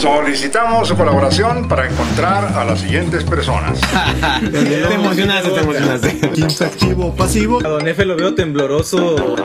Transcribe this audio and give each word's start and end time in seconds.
Solicitamos 0.00 0.88
su 0.88 0.96
colaboración 0.96 1.68
para 1.68 1.86
encontrar 1.86 2.56
a 2.56 2.64
las 2.64 2.80
siguientes 2.80 3.22
personas. 3.22 3.78
te 4.50 4.94
emocionaste, 4.94 5.50
te 5.50 5.60
emocionaste. 5.60 6.08
Teams 6.28 6.62
activo, 6.62 7.14
pasivo. 7.14 7.58
A 7.58 7.68
Don 7.68 7.86
Efe 7.86 8.06
lo 8.06 8.16
veo 8.16 8.34
tembloroso. 8.34 9.36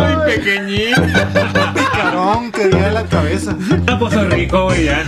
¡Ay, 0.00 0.34
pequeñito! 0.34 1.00
Picarón 1.74 2.50
que 2.50 2.70
dio 2.70 2.90
la 2.90 3.04
cabeza. 3.04 3.56
A 3.86 3.98
Puerto 4.00 4.24
Rico, 4.30 4.64
güey, 4.64 4.86
ya. 4.86 5.04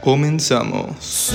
Comenzamos. 0.00 1.32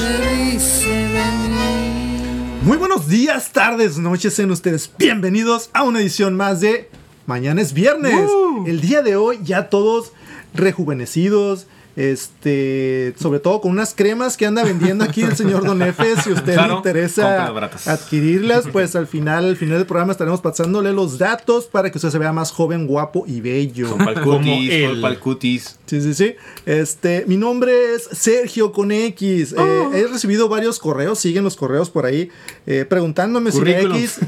Muy 2.63 2.77
buenos 2.77 3.07
días, 3.07 3.51
tardes, 3.51 3.97
noches, 3.97 4.33
sean 4.33 4.51
ustedes 4.51 4.89
bienvenidos 4.97 5.69
a 5.73 5.83
una 5.83 5.99
edición 5.99 6.35
más 6.35 6.61
de 6.61 6.89
Mañana 7.25 7.61
es 7.61 7.73
Viernes. 7.73 8.29
El 8.65 8.81
día 8.81 9.01
de 9.01 9.15
hoy 9.15 9.39
ya 9.43 9.69
todos 9.69 10.13
rejuvenecidos, 10.53 11.67
este, 11.95 13.13
sobre 13.19 13.39
todo 13.39 13.61
con 13.61 13.71
unas 13.71 13.93
cremas 13.93 14.37
que 14.37 14.45
anda 14.45 14.63
vendiendo 14.63 15.03
aquí 15.03 15.21
el 15.21 15.35
señor 15.35 15.63
Don 15.65 15.81
Efe. 15.81 16.15
Si 16.21 16.29
a 16.29 16.33
usted 16.33 16.57
le 16.57 16.73
interesa 16.73 17.47
adquirirlas, 17.85 18.65
pues 18.71 18.95
al 18.95 19.07
final, 19.07 19.45
al 19.45 19.55
final 19.55 19.77
del 19.77 19.85
programa 19.87 20.11
estaremos 20.11 20.41
pasándole 20.41 20.93
los 20.93 21.17
datos 21.17 21.65
para 21.65 21.91
que 21.91 21.97
usted 21.97 22.09
se 22.09 22.17
vea 22.17 22.31
más 22.33 22.51
joven, 22.51 22.87
guapo 22.87 23.23
y 23.27 23.41
bello. 23.41 23.95
Pa'l 23.97 24.21
Como 24.21 24.37
cutis, 24.39 24.71
el- 24.71 25.01
pa'l 25.01 25.19
cutis. 25.19 25.79
Sí, 25.85 26.01
sí, 26.01 26.13
sí. 26.13 26.35
Este, 26.65 27.25
mi 27.27 27.37
nombre 27.37 27.95
es 27.95 28.03
Sergio 28.11 28.71
con 28.71 28.91
X. 28.91 29.53
Eh, 29.53 29.55
Oh. 29.57 29.91
he 29.93 30.07
recibido 30.07 30.47
varios 30.49 30.79
correos, 30.79 31.19
siguen 31.19 31.43
los 31.43 31.55
correos 31.55 31.89
por 31.89 32.05
ahí, 32.05 32.29
eh, 32.67 32.85
preguntándome 32.87 33.51
si 33.51 33.61
la. 33.61 33.79
X, 33.81 34.19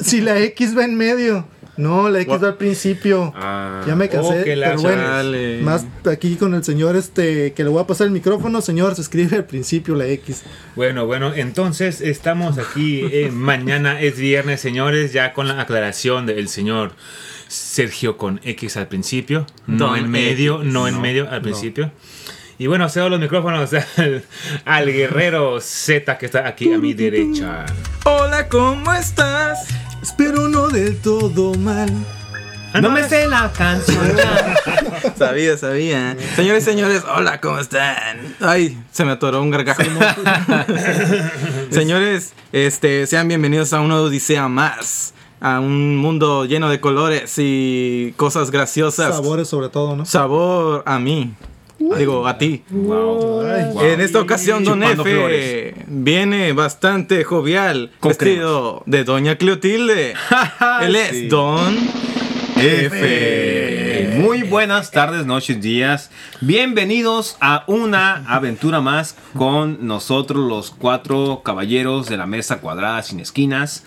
si 0.00 0.20
la 0.20 0.38
X 0.40 0.76
va 0.76 0.84
en 0.84 0.96
medio. 0.96 1.46
No, 1.76 2.08
la 2.08 2.20
X 2.20 2.42
va 2.42 2.48
al 2.48 2.56
principio. 2.56 3.32
Ah, 3.36 3.82
ya 3.86 3.94
me 3.94 4.08
cansé, 4.08 4.40
oh, 4.40 4.44
pero 4.44 4.76
bueno, 4.80 5.02
chale. 5.02 5.60
más 5.62 5.84
aquí 6.10 6.36
con 6.36 6.54
el 6.54 6.64
señor 6.64 6.96
este 6.96 7.52
que 7.52 7.64
le 7.64 7.68
voy 7.68 7.82
a 7.82 7.86
pasar 7.86 8.06
el 8.06 8.12
micrófono, 8.12 8.60
señor, 8.60 8.94
se 8.94 9.02
escribe 9.02 9.36
al 9.36 9.44
principio 9.44 9.94
la 9.94 10.06
X. 10.06 10.42
Bueno, 10.74 11.06
bueno, 11.06 11.34
entonces 11.34 12.00
estamos 12.00 12.58
aquí. 12.58 13.02
eh, 13.12 13.30
mañana 13.30 14.00
es 14.00 14.16
viernes, 14.16 14.60
señores, 14.60 15.12
ya 15.12 15.32
con 15.34 15.48
la 15.48 15.60
aclaración 15.60 16.24
del 16.26 16.48
señor 16.48 16.92
Sergio 17.48 18.16
con 18.16 18.40
X 18.42 18.76
al 18.76 18.88
principio, 18.88 19.46
no 19.66 19.96
en 19.96 20.10
medio, 20.10 20.60
X, 20.62 20.72
no 20.72 20.88
en 20.88 20.94
no, 20.94 21.00
medio 21.00 21.30
al 21.30 21.42
principio. 21.42 21.92
Y 22.58 22.68
bueno, 22.68 22.88
cedo 22.88 23.10
los 23.10 23.20
micrófonos 23.20 23.70
al, 23.98 24.24
al 24.64 24.86
guerrero 24.90 25.60
Z 25.60 26.16
que 26.16 26.24
está 26.24 26.48
aquí 26.48 26.72
a 26.72 26.78
mi 26.78 26.94
derecha. 26.94 27.66
Hola, 28.04 28.48
¿cómo 28.48 28.94
estás? 28.94 29.68
Espero 30.06 30.48
no 30.48 30.68
del 30.68 30.96
todo 31.02 31.52
mal. 31.56 31.90
no 32.80 32.90
me 32.90 33.08
sé 33.08 33.26
la 33.26 33.52
canción. 33.52 33.98
sabía, 35.18 35.58
sabía. 35.58 36.16
Señores, 36.36 36.62
señores, 36.62 37.02
hola, 37.12 37.40
¿cómo 37.40 37.58
están? 37.58 38.36
Ay, 38.38 38.78
se 38.92 39.04
me 39.04 39.10
atoró 39.10 39.42
un 39.42 39.50
gargajo. 39.50 39.82
señores, 41.70 42.34
este, 42.52 43.08
sean 43.08 43.26
bienvenidos 43.26 43.72
a 43.72 43.80
una 43.80 43.96
odisea 43.96 44.46
más. 44.46 45.12
A 45.40 45.58
un 45.58 45.96
mundo 45.96 46.44
lleno 46.44 46.70
de 46.70 46.80
colores 46.80 47.34
y 47.38 48.14
cosas 48.16 48.52
graciosas. 48.52 49.12
Sabores 49.12 49.48
sobre 49.48 49.70
todo, 49.70 49.96
¿no? 49.96 50.06
Sabor 50.06 50.84
a 50.86 51.00
mí. 51.00 51.34
Digo, 51.78 52.26
a 52.26 52.38
ti. 52.38 52.62
Wow. 52.70 53.46
En 53.82 54.00
esta 54.00 54.20
ocasión, 54.20 54.64
Don 54.64 54.80
Chupando 54.80 55.04
flores. 55.04 55.74
viene 55.86 56.52
bastante 56.52 57.22
jovial, 57.24 57.92
Con 58.00 58.10
vestido 58.10 58.82
de 58.86 59.04
Doña 59.04 59.36
Cleotilde. 59.36 60.14
Él 60.82 60.96
es 60.96 61.10
Sí. 61.10 61.28
Don 61.28 61.76
F. 62.56 64.14
Muy 64.18 64.42
buenas 64.42 64.90
tardes, 64.90 65.26
noches, 65.26 65.60
días. 65.60 66.10
Bienvenidos 66.40 67.36
a 67.40 67.64
una 67.66 68.24
aventura 68.26 68.80
más 68.80 69.14
con 69.36 69.86
nosotros, 69.86 70.48
los 70.48 70.70
cuatro 70.70 71.42
caballeros 71.44 72.08
de 72.08 72.16
la 72.16 72.26
mesa 72.26 72.58
cuadrada 72.60 73.02
sin 73.02 73.20
esquinas. 73.20 73.84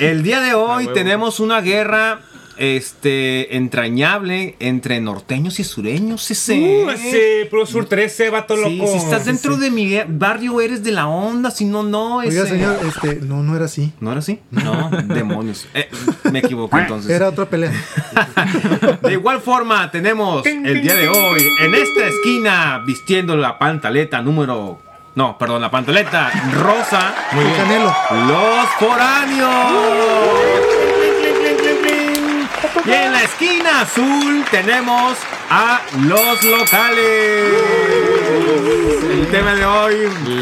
El 0.00 0.24
día 0.24 0.40
de 0.40 0.54
hoy 0.54 0.88
tenemos 0.92 1.38
una 1.38 1.60
guerra 1.60 2.20
este 2.60 3.56
entrañable 3.56 4.54
entre 4.60 5.00
norteños 5.00 5.58
y 5.60 5.64
sureños. 5.64 6.30
Ese. 6.30 6.84
Uh, 6.86 6.90
ese 6.90 7.46
Pro 7.50 7.64
Sur 7.64 7.86
13, 7.86 8.28
vato 8.30 8.54
Sí, 8.56 8.76
loco. 8.76 8.92
si 8.92 8.98
estás 8.98 9.24
dentro 9.24 9.56
de 9.56 9.70
mi 9.70 9.98
barrio 10.08 10.60
eres 10.60 10.84
de 10.84 10.92
la 10.92 11.08
onda, 11.08 11.50
si 11.50 11.64
no, 11.64 11.82
no. 11.82 12.16
Oiga, 12.18 12.42
ese- 12.42 12.50
señor, 12.50 12.78
este, 12.86 13.16
no, 13.26 13.42
no 13.42 13.56
era 13.56 13.64
así. 13.64 13.92
¿No 14.00 14.10
era 14.12 14.18
así? 14.20 14.40
No, 14.50 14.90
demonios. 15.06 15.66
Eh, 15.74 15.88
me 16.30 16.40
equivoqué 16.40 16.76
entonces. 16.80 17.10
Era 17.10 17.28
otra 17.28 17.46
pelea. 17.46 17.72
De 19.02 19.12
igual 19.12 19.40
forma, 19.40 19.90
tenemos 19.90 20.44
el 20.44 20.82
día 20.82 20.96
de 20.96 21.08
hoy 21.08 21.42
en 21.62 21.74
esta 21.74 22.06
esquina 22.06 22.82
vistiendo 22.86 23.36
la 23.36 23.58
pantaleta 23.58 24.20
número. 24.20 24.78
No, 25.14 25.38
perdón, 25.38 25.62
la 25.62 25.70
pantaleta 25.70 26.30
rosa. 26.62 27.14
Muy 27.32 27.44
El 27.44 27.56
Canelo. 27.56 27.94
Los 28.28 28.66
foráneos. 28.78 30.79
Y 32.86 32.90
en 32.92 33.12
la 33.12 33.22
esquina 33.22 33.80
azul 33.82 34.44
tenemos 34.50 35.16
a 35.50 35.80
los 36.06 36.42
locales. 36.44 37.52
El 39.10 39.26
tema 39.30 39.54
de 39.54 39.64
hoy, 39.64 39.94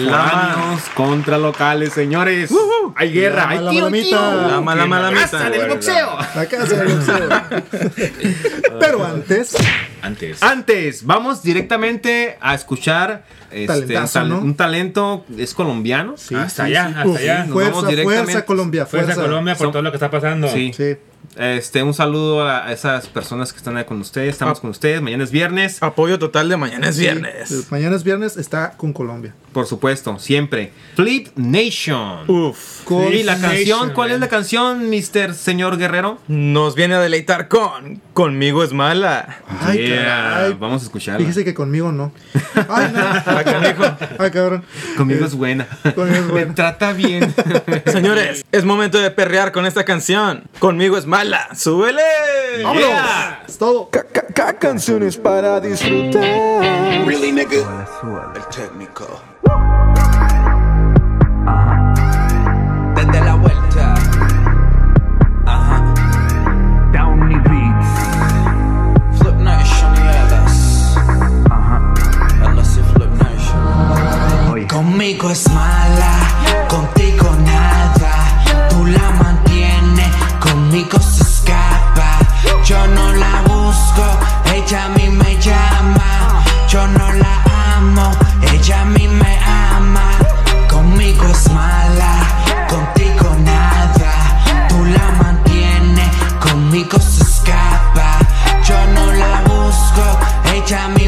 foráneos 0.06 0.82
contra 0.94 1.36
locales, 1.38 1.92
señores. 1.92 2.50
Hay 2.94 3.12
guerra, 3.12 3.44
La 3.44 3.48
hay 3.50 3.56
mala 3.58 3.70
tío, 3.70 3.80
malamita. 3.84 4.06
tío. 4.08 4.48
La 4.48 4.60
mala 4.60 4.86
malamita. 4.86 5.22
Casa 5.30 5.50
del 5.50 5.68
boxeo. 5.68 6.18
La 6.34 6.46
casa 6.46 6.76
del 6.76 6.88
boxeo. 6.96 7.28
Pero 8.80 9.04
antes, 9.04 9.56
Antes. 10.00 10.42
Antes, 10.42 11.04
vamos 11.04 11.42
directamente 11.42 12.38
a 12.40 12.54
escuchar 12.54 13.24
este, 13.50 13.96
un, 13.98 14.08
tal- 14.08 14.28
¿no? 14.28 14.38
un 14.38 14.54
talento, 14.54 15.24
es 15.36 15.54
colombiano. 15.54 16.14
hasta 16.36 16.64
allá, 16.64 16.86
hasta 16.86 17.06
Uf, 17.06 17.16
allá. 17.18 17.38
Nos 17.44 17.52
Fuerza, 17.52 17.70
vamos 17.72 17.88
directamente- 17.88 18.24
fuerza, 18.32 18.46
Colombia, 18.46 18.86
Fuerza 18.86 19.06
fuerza. 19.06 19.22
Colombia 19.22 19.54
por 19.56 19.72
todo 19.72 19.82
lo 19.82 19.90
que 19.90 19.96
está 19.96 20.10
pasando. 20.10 20.48
Sí. 20.48 20.72
Sí. 20.74 20.96
Este, 21.36 21.82
un 21.82 21.94
saludo 21.94 22.46
a 22.48 22.72
esas 22.72 23.06
personas 23.06 23.52
que 23.52 23.58
están 23.58 23.76
ahí 23.76 23.84
con 23.84 24.00
ustedes. 24.00 24.30
Estamos 24.30 24.60
con 24.60 24.70
ustedes. 24.70 25.00
Mañana 25.00 25.22
es 25.24 25.30
viernes. 25.30 25.82
Apoyo 25.82 26.18
total 26.18 26.48
de 26.48 26.56
mañana 26.56 26.88
es 26.88 26.96
Sí, 26.96 27.02
viernes. 27.02 27.70
Mañana 27.70 27.94
es 27.96 28.02
viernes, 28.02 28.36
está 28.36 28.72
con 28.76 28.92
Colombia. 28.92 29.34
Por 29.52 29.66
supuesto, 29.66 30.18
siempre. 30.18 30.72
Flip 30.94 31.28
Nation. 31.36 32.30
Uf. 32.30 32.84
Con- 32.84 33.12
y 33.12 33.22
la 33.22 33.38
canción, 33.38 33.78
Nation, 33.80 33.90
¿cuál 33.94 34.10
es 34.12 34.20
la 34.20 34.28
canción, 34.28 34.88
Mr. 34.90 35.34
Señor 35.34 35.78
Guerrero? 35.78 36.18
Nos 36.28 36.74
viene 36.74 36.94
a 36.94 37.00
deleitar 37.00 37.48
con 37.48 38.00
Conmigo 38.12 38.62
es 38.64 38.72
mala. 38.72 39.38
Ay, 39.60 39.78
Yeah, 39.88 40.04
caray. 40.04 40.52
Vamos 40.58 40.82
a 40.82 40.84
escucharla. 40.86 41.20
Fíjese 41.20 41.44
que 41.44 41.54
conmigo 41.54 41.92
no. 41.92 42.12
Ay, 42.68 42.92
no. 42.92 43.00
Ay, 44.18 44.30
cabrón. 44.30 44.64
Conmigo 44.96 45.24
es 45.24 45.34
buena. 45.34 45.66
Conmigo 45.94 46.16
es 46.16 46.24
Me 46.26 46.30
buena. 46.32 46.54
trata 46.54 46.92
bien. 46.92 47.34
Señores, 47.86 48.44
es 48.52 48.64
momento 48.64 48.98
de 48.98 49.10
perrear 49.10 49.52
con 49.52 49.66
esta 49.66 49.84
canción. 49.84 50.44
Conmigo 50.58 50.98
es 50.98 51.06
mala. 51.06 51.48
¡Súbele! 51.54 52.02
¡Vámonos! 52.62 52.88
Yeah. 52.88 53.44
Es 53.48 53.58
todo. 53.58 53.88
canciones 54.60 55.16
para 55.16 55.60
disfrutar. 55.60 56.22
Really, 57.06 57.32
nigga? 57.32 57.86
El 58.34 58.42
técnico. 58.54 59.20
Conmigo 74.68 75.30
es 75.30 75.48
mala, 75.50 76.66
contigo 76.68 77.34
nada. 77.44 78.68
Tú 78.68 78.86
la 78.86 79.10
mantienes, 79.22 80.08
conmigo 80.38 81.00
se 81.00 81.22
escapa. 81.22 82.18
Yo 82.64 82.86
no 82.88 83.12
la 83.12 83.42
busco, 83.42 84.04
ella 84.54 84.88
me 84.90 84.97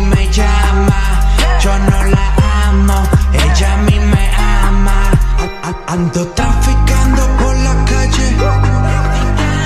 me 0.00 0.30
llama. 0.32 1.20
Yo 1.60 1.78
no 1.78 2.04
la 2.04 2.34
amo, 2.68 3.02
ella 3.32 3.74
a 3.74 3.76
mí 3.78 3.98
me 3.98 4.30
ama. 4.36 5.10
Ando 5.86 6.26
traficando 6.28 7.22
por 7.38 7.56
la 7.56 7.84
calle. 7.84 8.36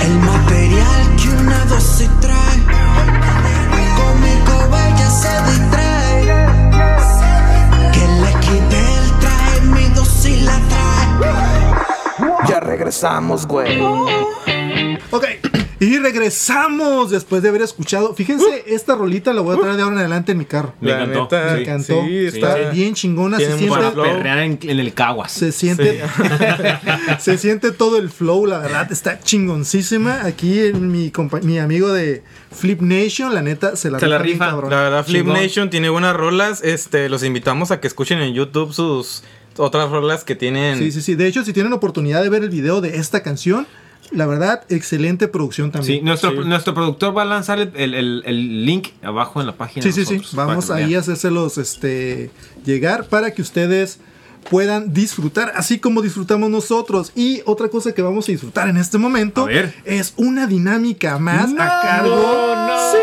El 0.03 0.19
material 0.21 1.17
que 1.17 1.29
una 1.29 1.65
dosis 1.67 2.11
trae. 2.21 2.59
Conmigo 3.99 4.77
ella 4.89 5.11
se 5.11 5.43
distrae. 5.51 6.23
Que 7.93 8.05
le 8.23 8.33
quite 8.41 8.79
el 8.99 9.19
traje, 9.21 9.61
mi 9.63 9.85
dosis 9.91 10.43
la 10.43 10.59
trae. 10.71 12.49
Ya 12.49 12.61
regresamos, 12.61 13.47
güey. 13.47 13.79
Y 15.81 15.99
regresamos 15.99 17.11
después 17.11 17.43
de 17.43 17.49
haber 17.49 17.63
escuchado. 17.63 18.15
Fíjense, 18.15 18.65
esta 18.67 18.95
rolita 18.95 19.33
la 19.33 19.41
voy 19.41 19.57
a 19.57 19.61
traer 19.61 19.77
de 19.77 19.83
ahora 19.83 19.95
en 19.97 20.01
adelante 20.01 20.33
en 20.33 20.39
mi 20.39 20.45
carro. 20.45 20.75
Me 20.81 20.91
La 20.91 21.03
encantó, 21.05 21.23
neta, 21.37 21.53
Me 21.55 21.61
encantó. 21.63 22.03
sí, 22.07 22.27
está 22.27 22.55
sí. 22.57 22.63
bien 22.77 22.95
chingona. 22.95 23.39
Se 23.39 23.47
Tiene 23.47 23.59
siente, 23.59 23.91
perrear 24.01 24.39
en, 24.39 24.59
en 24.63 24.79
el 24.81 24.95
caguas. 24.95 25.33
se 25.33 25.53
siente, 25.53 26.01
se 27.19 27.39
siente 27.39 27.73
todo 27.73 27.99
el 27.99 28.11
flow, 28.11 28.47
la 28.47 28.59
verdad, 28.59 28.91
está 28.93 29.21
chingoncísima. 29.21 30.25
Aquí 30.25 30.61
en 30.61 30.91
mi, 30.91 31.13
mi 31.43 31.59
amigo 31.59 31.93
de 31.93 32.23
Flip 32.53 32.81
Nation, 32.81 33.35
la 33.35 33.43
neta, 33.43 33.77
se 33.77 33.91
la 33.91 33.99
Se 33.99 34.07
la 34.07 34.19
bien 34.19 34.35
rifa. 34.35 34.51
cabrón. 34.51 34.71
La 34.71 34.81
verdad, 34.83 35.05
Flip 35.05 35.23
Chingón. 35.23 35.41
Nation 35.43 35.71
tiene 35.71 35.89
buenas 35.91 36.15
rolas. 36.17 36.63
Este, 36.63 37.09
los 37.09 37.23
invitamos 37.25 37.71
a 37.71 37.81
que 37.81 37.87
escuchen 37.89 38.21
en 38.21 38.35
YouTube 38.35 38.73
sus 38.73 39.23
otras 39.57 39.91
rolas 39.91 40.25
que 40.25 40.35
tienen. 40.35 40.79
Sí, 40.79 40.93
sí, 40.93 41.03
sí. 41.03 41.15
De 41.15 41.27
hecho, 41.27 41.45
si 41.45 41.53
tienen 41.53 41.73
oportunidad 41.73 42.23
de 42.23 42.29
ver 42.29 42.43
el 42.43 42.51
video 42.51 42.81
de 42.81 42.97
esta 42.97 43.23
canción, 43.23 43.67
la 44.13 44.27
verdad, 44.27 44.63
excelente 44.69 45.29
producción 45.29 45.69
Sí, 45.69 45.73
también. 45.73 46.05
nuestro, 46.05 46.33
nuestro 46.45 46.75
productor 46.75 47.17
va 47.17 47.23
a 47.23 47.25
lanzar 47.27 47.59
el, 47.59 47.73
el- 47.75 47.95
el- 47.95 48.23
el 48.27 48.65
link 48.67 48.89
abajo 49.03 49.41
en 49.41 49.47
la 49.47 49.57
página. 49.57 49.83
Sí, 49.83 49.93
sí, 49.93 50.05
sí. 50.05 50.21
Vamos 50.37 50.71
ahí 50.71 50.95
a 50.95 51.01
hacérselos 51.01 51.59
este, 51.59 52.31
llegar 52.65 53.07
para 53.07 53.33
que 53.33 53.43
ustedes 53.43 53.99
puedan 54.51 54.93
disfrutar, 54.93 55.53
así 55.57 55.79
como 55.79 56.03
disfrutamos 56.03 56.51
nosotros. 56.51 57.13
Y 57.17 57.41
otra 57.47 57.69
cosa 57.69 57.93
que 57.93 58.03
vamos 58.03 58.29
a 58.29 58.33
disfrutar 58.33 58.69
en 58.69 58.77
este 58.77 58.99
momento 58.99 59.49
es 59.85 60.13
una 60.17 60.47
dinámica 60.47 61.19
más 61.19 61.51
a 61.59 61.81
cargo. 61.83 62.55
Sí, 62.93 62.99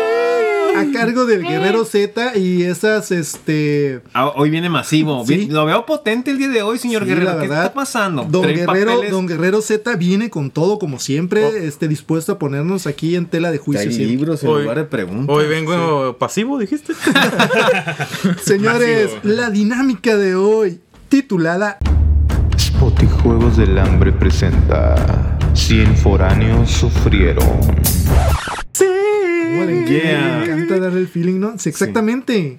a 0.76 0.92
cargo 0.92 1.24
del 1.26 1.42
Guerrero 1.42 1.84
Z 1.84 2.36
y 2.36 2.62
esas, 2.62 3.10
este. 3.10 4.00
Ah, 4.14 4.28
hoy 4.36 4.50
viene 4.50 4.68
masivo. 4.68 5.24
Sí. 5.26 5.46
Lo 5.50 5.64
veo 5.64 5.84
potente 5.86 6.30
el 6.30 6.38
día 6.38 6.48
de 6.48 6.62
hoy, 6.62 6.78
señor 6.78 7.02
sí, 7.02 7.08
Guerrero. 7.10 7.26
la 7.30 7.34
¿Qué 7.34 7.48
verdad, 7.48 7.62
está 7.64 7.74
pasando? 7.74 8.24
Don 8.28 8.42
Trae 8.42 8.54
Guerrero, 8.56 8.92
papeles. 8.92 9.10
Don 9.10 9.26
Guerrero 9.26 9.62
Z 9.62 9.96
viene 9.96 10.30
con 10.30 10.50
todo, 10.50 10.78
como 10.78 10.98
siempre, 10.98 11.44
Oh. 11.44 11.48
este, 11.56 11.88
dispuesto 11.88 12.32
a 12.32 12.38
ponernos 12.38 12.86
aquí 12.86 13.16
en 13.16 13.26
tela 13.26 13.50
de 13.50 13.58
juicio. 13.58 13.88
Hay 13.90 13.96
libros 14.06 14.42
en 14.42 14.50
Hoy- 14.50 14.62
lugar 14.62 14.78
de 14.78 14.84
preguntas. 14.84 15.34
Hoy 15.36 15.46
vengo 15.48 16.16
pasivo, 16.18 16.58
dijiste. 16.58 16.92
Señores, 18.44 19.14
Masivo. 19.16 19.34
la 19.34 19.50
dinámica 19.50 20.16
de 20.16 20.34
hoy, 20.34 20.80
titulada 21.08 21.78
Spotty 22.58 23.06
Juegos 23.06 23.56
del 23.56 23.78
Hambre 23.78 24.12
presenta 24.12 25.38
100 25.54 25.96
foráneos 25.96 26.70
sufrieron. 26.70 27.46
¿Cómo 28.78 29.64
le 29.64 29.84
Yeah. 29.86 30.38
me 30.38 30.44
encanta 30.44 30.78
darle 30.78 31.00
el 31.00 31.08
feeling, 31.08 31.38
¿no? 31.38 31.58
Sí, 31.58 31.68
exactamente. 31.68 32.58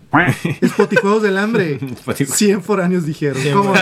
Spotijuegos 0.65 1.23
del 1.23 1.37
hambre. 1.37 1.79
Spotijuegos. 1.97 2.37
100 2.37 2.61
foráneos 2.61 3.05
dijeron. 3.05 3.37
¿Cómo? 3.53 3.73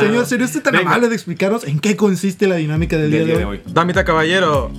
Señor, 0.00 0.26
¿sería 0.26 0.46
usted 0.46 0.62
tan 0.62 0.72
Venga. 0.72 0.86
amable 0.90 1.08
de 1.08 1.14
explicarnos 1.14 1.64
en 1.64 1.78
qué 1.80 1.96
consiste 1.96 2.46
la 2.46 2.56
dinámica 2.56 2.96
del, 2.96 3.10
Del 3.10 3.26
día, 3.26 3.38
de 3.38 3.44
hoy? 3.44 3.60
Damita 3.66 4.04
caballero. 4.04 4.70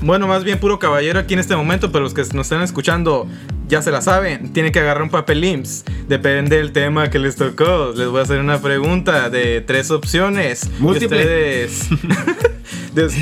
Bueno, 0.00 0.26
más 0.26 0.42
bien 0.42 0.58
puro 0.58 0.78
caballero 0.80 1.20
aquí 1.20 1.34
en 1.34 1.40
este 1.40 1.54
momento, 1.54 1.92
pero 1.92 2.02
los 2.02 2.12
que 2.14 2.22
nos 2.34 2.46
están 2.46 2.62
escuchando 2.62 3.28
ya 3.68 3.82
se 3.82 3.90
la 3.92 4.00
saben. 4.00 4.52
Tienen 4.52 4.72
que 4.72 4.80
agarrar 4.80 5.02
un 5.02 5.10
papel 5.10 5.44
IMSS. 5.44 5.84
Depende 6.08 6.56
del 6.56 6.72
tema 6.72 7.08
que 7.10 7.18
les 7.20 7.36
tocó. 7.36 7.92
Les 7.96 8.08
voy 8.08 8.18
a 8.20 8.22
hacer 8.22 8.40
una 8.40 8.60
pregunta 8.60 9.28
de 9.30 9.60
tres 9.60 9.90
opciones. 9.92 10.68
Múltiple. 10.80 11.18
Y 11.18 11.20
ustedes, 11.20 11.90
de- 11.90 12.52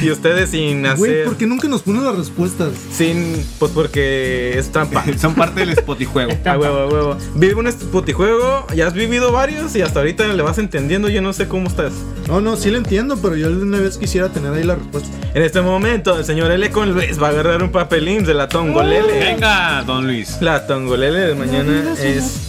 y 0.03 0.11
ustedes 0.11 0.51
sin 0.51 0.85
hacer. 0.87 0.99
Güey, 0.99 1.25
¿por 1.25 1.37
qué 1.37 1.47
nunca 1.47 1.69
nos 1.69 1.83
ponen 1.83 2.05
las 2.05 2.17
respuestas? 2.17 2.73
Sin. 2.93 3.45
Pues 3.59 3.73
porque 3.73 4.59
es 4.59 4.71
trampa. 4.73 5.05
Son 5.19 5.35
parte 5.35 5.61
del 5.61 5.77
spotijuego. 5.77 6.33
A 6.45 6.59
huevo, 6.59 6.79
a 6.79 6.87
huevo. 6.87 7.17
Vive 7.35 7.55
un 7.55 7.71
spotijuego, 7.71 8.67
ya 8.75 8.87
has 8.87 8.95
vivido 8.95 9.33
varios 9.33 9.75
y 9.77 9.83
hasta 9.83 10.01
ahorita 10.01 10.27
le 10.29 10.43
vas 10.43 10.59
entendiendo. 10.59 11.09
Yo 11.09 11.23
no 11.23 11.33
sé 11.33 11.49
cómo 11.49 11.69
estás. 11.69 11.93
No, 12.27 12.41
no, 12.41 12.57
sí 12.57 12.71
lo 12.71 12.79
entiendo, 12.79 13.19
pero 13.21 13.37
yo 13.37 13.51
de 13.51 13.63
una 13.63 13.79
vez 13.79 13.99
quisiera 13.99 14.29
tener 14.29 14.53
ahí 14.53 14.65
la 14.65 14.77
respuesta. 14.77 15.11
En 15.35 15.43
este 15.43 15.61
momento, 15.61 16.19
el 16.19 16.25
señor 16.25 16.51
L 16.51 16.71
con 16.71 16.93
Luis 16.93 17.21
va 17.21 17.29
a 17.29 17.31
agarrar 17.31 17.63
un 17.63 17.71
papel 17.71 18.09
IMSS 18.09 18.27
de 18.27 18.35
la 18.35 18.49
Tongolele. 18.49 19.19
Venga, 19.19 19.83
don 19.85 20.07
Luis. 20.07 20.39
La 20.41 20.67
Tongolele 20.67 21.21
de 21.21 21.35
mañana 21.35 21.95
es. 22.03 22.40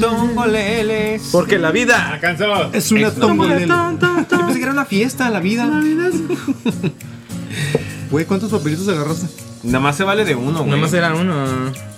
Tongoleles. 0.00 1.28
Porque 1.32 1.58
la 1.58 1.70
vida. 1.70 2.12
Alcanzó. 2.12 2.72
Es 2.72 2.90
una 2.92 3.10
tongolele. 3.10 3.66
Yo 3.66 3.98
pensé 4.28 4.54
que 4.54 4.62
era 4.62 4.72
una 4.72 4.84
fiesta, 4.84 5.30
la 5.30 5.40
vida. 5.40 5.68
Güey, 8.10 8.26
¿cuántos 8.26 8.50
papelitos 8.50 8.86
agarraste? 8.88 9.26
Nada 9.62 9.80
más 9.80 9.96
se 9.96 10.04
vale 10.04 10.24
de 10.26 10.34
uno, 10.34 10.58
güey. 10.58 10.66
Nada 10.70 10.82
más 10.82 10.92
era 10.92 11.14
uno. 11.14 11.46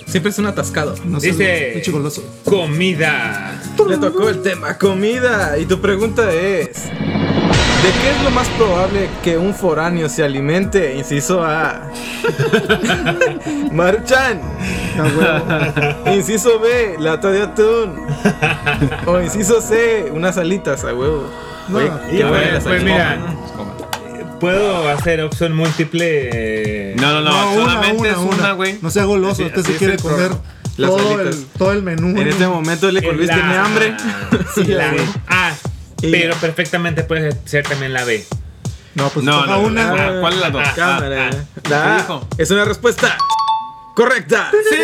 Siempre 0.06 0.30
es 0.30 0.38
un 0.38 0.46
atascado. 0.46 0.94
No 1.04 1.18
sé, 1.18 1.28
Dice- 1.32 1.70
pinche 1.74 1.90
goloso. 1.90 2.22
Comida. 2.44 3.60
Le 3.88 3.96
tocó 3.98 4.28
el 4.28 4.40
tema 4.42 4.78
comida. 4.78 5.58
Y 5.58 5.64
tu 5.66 5.80
pregunta 5.80 6.32
es: 6.32 6.84
¿De 7.84 7.90
qué 8.00 8.10
es 8.12 8.22
lo 8.22 8.30
más 8.30 8.48
probable 8.50 9.10
que 9.22 9.36
un 9.36 9.54
foráneo 9.54 10.08
se 10.08 10.24
alimente? 10.24 10.94
Inciso 10.96 11.44
A. 11.44 11.82
Maruchan. 13.72 14.40
Ah, 14.98 15.92
huevo. 16.06 16.16
Inciso 16.16 16.60
B, 16.60 16.96
lata 16.98 17.30
de 17.30 17.42
atún. 17.42 18.06
O 19.04 19.20
inciso 19.20 19.60
C, 19.60 20.10
unas 20.12 20.38
alitas 20.38 20.82
a 20.84 20.94
huevo. 20.94 21.28
No, 21.68 21.76
Oye, 21.78 21.90
y 22.10 22.16
qué 22.18 22.24
pues, 22.24 22.52
las 22.54 22.62
pues 22.64 22.80
alitas. 22.82 23.18
mira. 23.18 24.38
¿Puedo 24.40 24.88
hacer 24.88 25.20
opción 25.22 25.54
múltiple? 25.54 26.30
eh, 26.32 26.96
No, 26.98 27.12
no, 27.12 27.20
no, 27.20 27.54
solamente 27.54 28.08
es 28.10 28.16
una, 28.16 28.52
güey. 28.52 28.78
No 28.80 28.90
sea 28.90 29.04
goloso, 29.04 29.32
Así- 29.42 29.44
usted 29.44 29.60
así 29.60 29.72
se 29.72 29.78
quiere 29.78 29.96
comer 29.98 30.30
todo 30.76 31.20
el, 31.20 31.44
todo 31.58 31.72
el 31.72 31.82
menú. 31.82 32.18
En 32.18 32.28
este 32.28 32.46
momento 32.46 32.88
L 32.88 33.00
con 33.02 33.10
en 33.10 33.16
Luis 33.18 33.28
la- 33.28 33.34
tiene 33.34 33.56
hambre. 33.58 33.94
Sí, 34.54 34.64
la 34.64 34.88
güey. 34.90 35.04
A. 35.28 35.52
Pero 36.10 36.34
perfectamente 36.36 37.04
puede 37.04 37.32
ser 37.46 37.66
también 37.66 37.92
la 37.92 38.04
B. 38.04 38.24
No, 38.94 39.08
pues 39.10 39.24
No, 39.24 39.44
no, 39.46 39.60
una. 39.60 39.88
no. 39.90 39.96
Ah, 39.96 40.20
¿cuál 40.20 40.34
es 40.34 40.40
la 40.40 40.50
dos? 40.50 40.68
Cámara. 40.76 41.30
Ah, 41.32 41.44
La 41.68 41.82
¿Qué 41.82 41.88
A 41.88 41.96
dijo? 41.96 42.28
Es 42.38 42.50
una 42.50 42.64
respuesta 42.64 43.16
correcta. 43.94 44.50
Sí. 44.70 44.76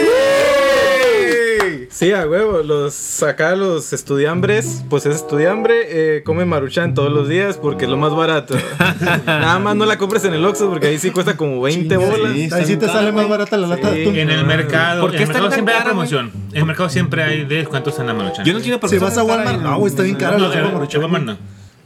Sí, 1.91 2.13
a 2.13 2.25
huevo. 2.27 2.63
Los 2.63 3.23
acá 3.25 3.57
los 3.57 3.93
estudiambres, 3.93 4.85
pues 4.89 5.07
es 5.07 5.17
estudiambre, 5.17 5.87
eh, 5.89 6.23
come 6.23 6.45
maruchan 6.45 6.95
todos 6.95 7.13
los 7.13 7.29
días 7.29 7.57
porque 7.57 7.85
es 7.87 7.91
lo 7.91 7.97
más 7.97 8.15
barato. 8.15 8.55
Nada 9.27 9.59
más 9.59 9.75
no 9.75 9.85
la 9.85 9.99
compres 9.99 10.25
en 10.25 10.35
el 10.35 10.45
Oxxo 10.45 10.71
porque 10.71 10.87
ahí 10.87 10.99
sí 10.99 11.11
cuesta 11.11 11.37
como 11.37 11.61
20 11.61 11.97
bolas. 11.97 12.33
sí. 12.33 12.49
Ahí 12.53 12.65
sí 12.65 12.77
te 12.77 12.87
sale 12.87 13.11
más 13.11 13.29
barata 13.29 13.57
la 13.57 13.67
lata 13.67 13.91
de 13.91 14.03
atún. 14.03 14.17
En 14.17 14.31
el 14.31 14.45
mercado. 14.47 15.01
¿Por 15.03 15.11
qué 15.11 15.17
en 15.17 15.23
el 15.23 15.29
está 15.31 15.41
mercado 15.41 15.53
siempre 15.53 15.75
hay 15.75 15.83
promoción. 15.83 16.33
En 16.53 16.57
el 16.59 16.65
mercado 16.65 16.89
siempre 16.89 17.23
hay 17.25 17.45
descuentos 17.45 17.99
en 17.99 18.07
la 18.07 18.15
maruchan. 18.15 18.45
Yo 18.45 18.53
no 18.53 18.59
entiendo 18.61 18.81
por 18.81 18.89
Si 18.89 18.97
qué 18.97 19.05
vas 19.05 19.19
a 19.19 19.25
Walmart, 19.25 19.61
no, 19.61 19.87
está 19.87 20.03
bien 20.03 20.17
cara 20.17 20.39
No, 20.39 20.49
la. 20.49 20.69
Walmart 20.69 21.25
no. 21.25 21.39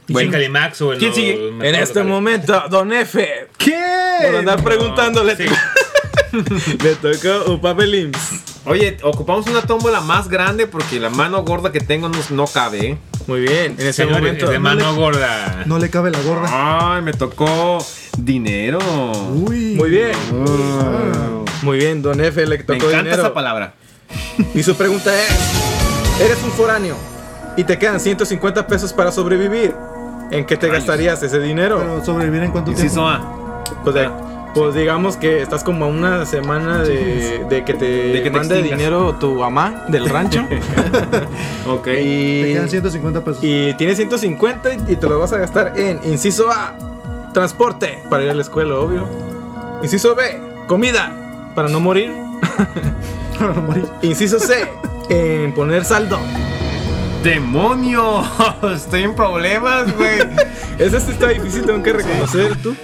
Bueno. 0.07 0.27
en 0.27 0.31
Calimax 0.31 0.81
o 0.81 0.93
en 0.93 0.99
¿Quién 0.99 1.15
sigue? 1.15 1.47
En 1.47 1.63
este 1.75 1.99
locales. 1.99 2.05
momento, 2.05 2.63
Don 2.69 2.93
F. 2.93 3.47
¿Qué? 3.57 3.75
Por 4.23 4.35
andar 4.35 4.63
preguntándole, 4.63 5.35
Sí. 5.35 5.45
le 6.83 6.95
tocó 6.95 7.51
un 7.51 7.59
papel 7.59 7.95
IMSS. 7.95 8.54
Oye, 8.67 8.97
ocupamos 9.03 9.45
una 9.47 9.61
tómbola 9.61 10.01
más 10.01 10.27
grande 10.27 10.65
porque 10.65 10.99
la 10.99 11.09
mano 11.11 11.43
gorda 11.43 11.71
que 11.71 11.79
tengo 11.79 12.09
no, 12.09 12.17
no 12.31 12.47
cabe, 12.47 12.87
¿eh? 12.91 12.97
Muy 13.27 13.41
bien, 13.41 13.73
en 13.77 13.81
ese 13.81 13.93
Señores, 13.93 14.21
momento. 14.21 14.49
de 14.49 14.59
mano 14.59 14.95
gorda. 14.95 15.63
No 15.65 15.77
le 15.77 15.89
cabe 15.89 16.09
la 16.11 16.19
gorra. 16.21 16.95
Ay, 16.95 17.01
me 17.03 17.13
tocó 17.13 17.77
dinero. 18.17 18.79
Uy. 19.33 19.75
Muy 19.75 19.89
bien, 19.89 20.11
Oh. 20.33 21.45
muy 21.61 21.77
bien, 21.77 22.01
Don 22.01 22.19
F 22.21 22.45
le 22.45 22.57
Me 22.57 22.63
tocó 22.63 22.73
encanta 22.73 22.97
dinero. 23.03 23.21
esa 23.23 23.33
palabra. 23.33 23.73
Y 24.53 24.63
su 24.63 24.75
pregunta 24.75 25.11
es: 25.13 25.29
Eres 26.21 26.37
un 26.43 26.51
foráneo 26.51 26.95
y 27.57 27.63
te 27.63 27.77
quedan 27.77 27.99
150 27.99 28.65
pesos 28.67 28.93
para 28.93 29.11
sobrevivir. 29.11 29.75
¿En 30.31 30.43
qué 30.45 30.57
te 30.57 30.67
gastarías 30.69 31.21
ese 31.21 31.39
dinero? 31.39 31.77
Pero 31.79 32.03
sobrevivir 32.03 32.43
en 32.43 32.51
cuánto 32.51 32.71
Inciso 32.71 32.95
tiempo. 33.07 33.09
A. 33.09 33.63
Pues, 33.83 33.95
de- 33.95 34.09
pues 34.55 34.73
digamos 34.73 35.17
que 35.17 35.41
estás 35.41 35.63
como 35.63 35.85
a 35.85 35.87
una 35.89 36.25
semana 36.25 36.81
de, 36.81 37.45
de 37.49 37.63
que 37.65 37.73
te, 37.73 37.85
De 37.85 38.23
que 38.23 38.31
te 38.31 38.37
mande 38.37 38.55
extingas. 38.55 38.79
dinero 38.79 39.15
tu 39.19 39.35
mamá 39.35 39.83
del 39.89 40.09
rancho. 40.09 40.47
Ok. 41.67 41.83
Te 41.83 42.01
y, 42.03 42.53
quedan 42.53 42.69
150 42.69 43.23
pesos. 43.23 43.43
y 43.43 43.73
tienes 43.73 43.97
150 43.97 44.73
y, 44.73 44.93
y 44.93 44.95
te 44.95 45.09
lo 45.09 45.19
vas 45.19 45.33
a 45.33 45.37
gastar 45.39 45.73
en 45.75 45.99
inciso 46.05 46.49
A, 46.51 46.73
transporte 47.33 48.03
para 48.09 48.23
ir 48.23 48.29
a 48.29 48.33
la 48.33 48.41
escuela, 48.43 48.75
obvio. 48.75 49.07
Inciso 49.83 50.15
B, 50.15 50.23
comida 50.67 51.11
para 51.53 51.67
no 51.69 51.79
morir. 51.79 52.11
Para 53.39 53.53
no 53.53 53.61
morir. 53.63 53.85
Inciso 54.01 54.39
C, 54.39 54.65
en 55.09 55.53
poner 55.53 55.83
saldo. 55.83 56.17
¡Demonio! 57.23 58.23
Estoy 58.73 59.03
en 59.03 59.13
problemas, 59.15 59.93
güey. 59.97 60.19
Ese 60.79 61.01
sí 61.01 61.11
está 61.11 61.27
difícil, 61.27 61.65
tengo 61.65 61.83
que 61.83 61.91
reconocer 61.91 62.55
tú. 62.61 62.75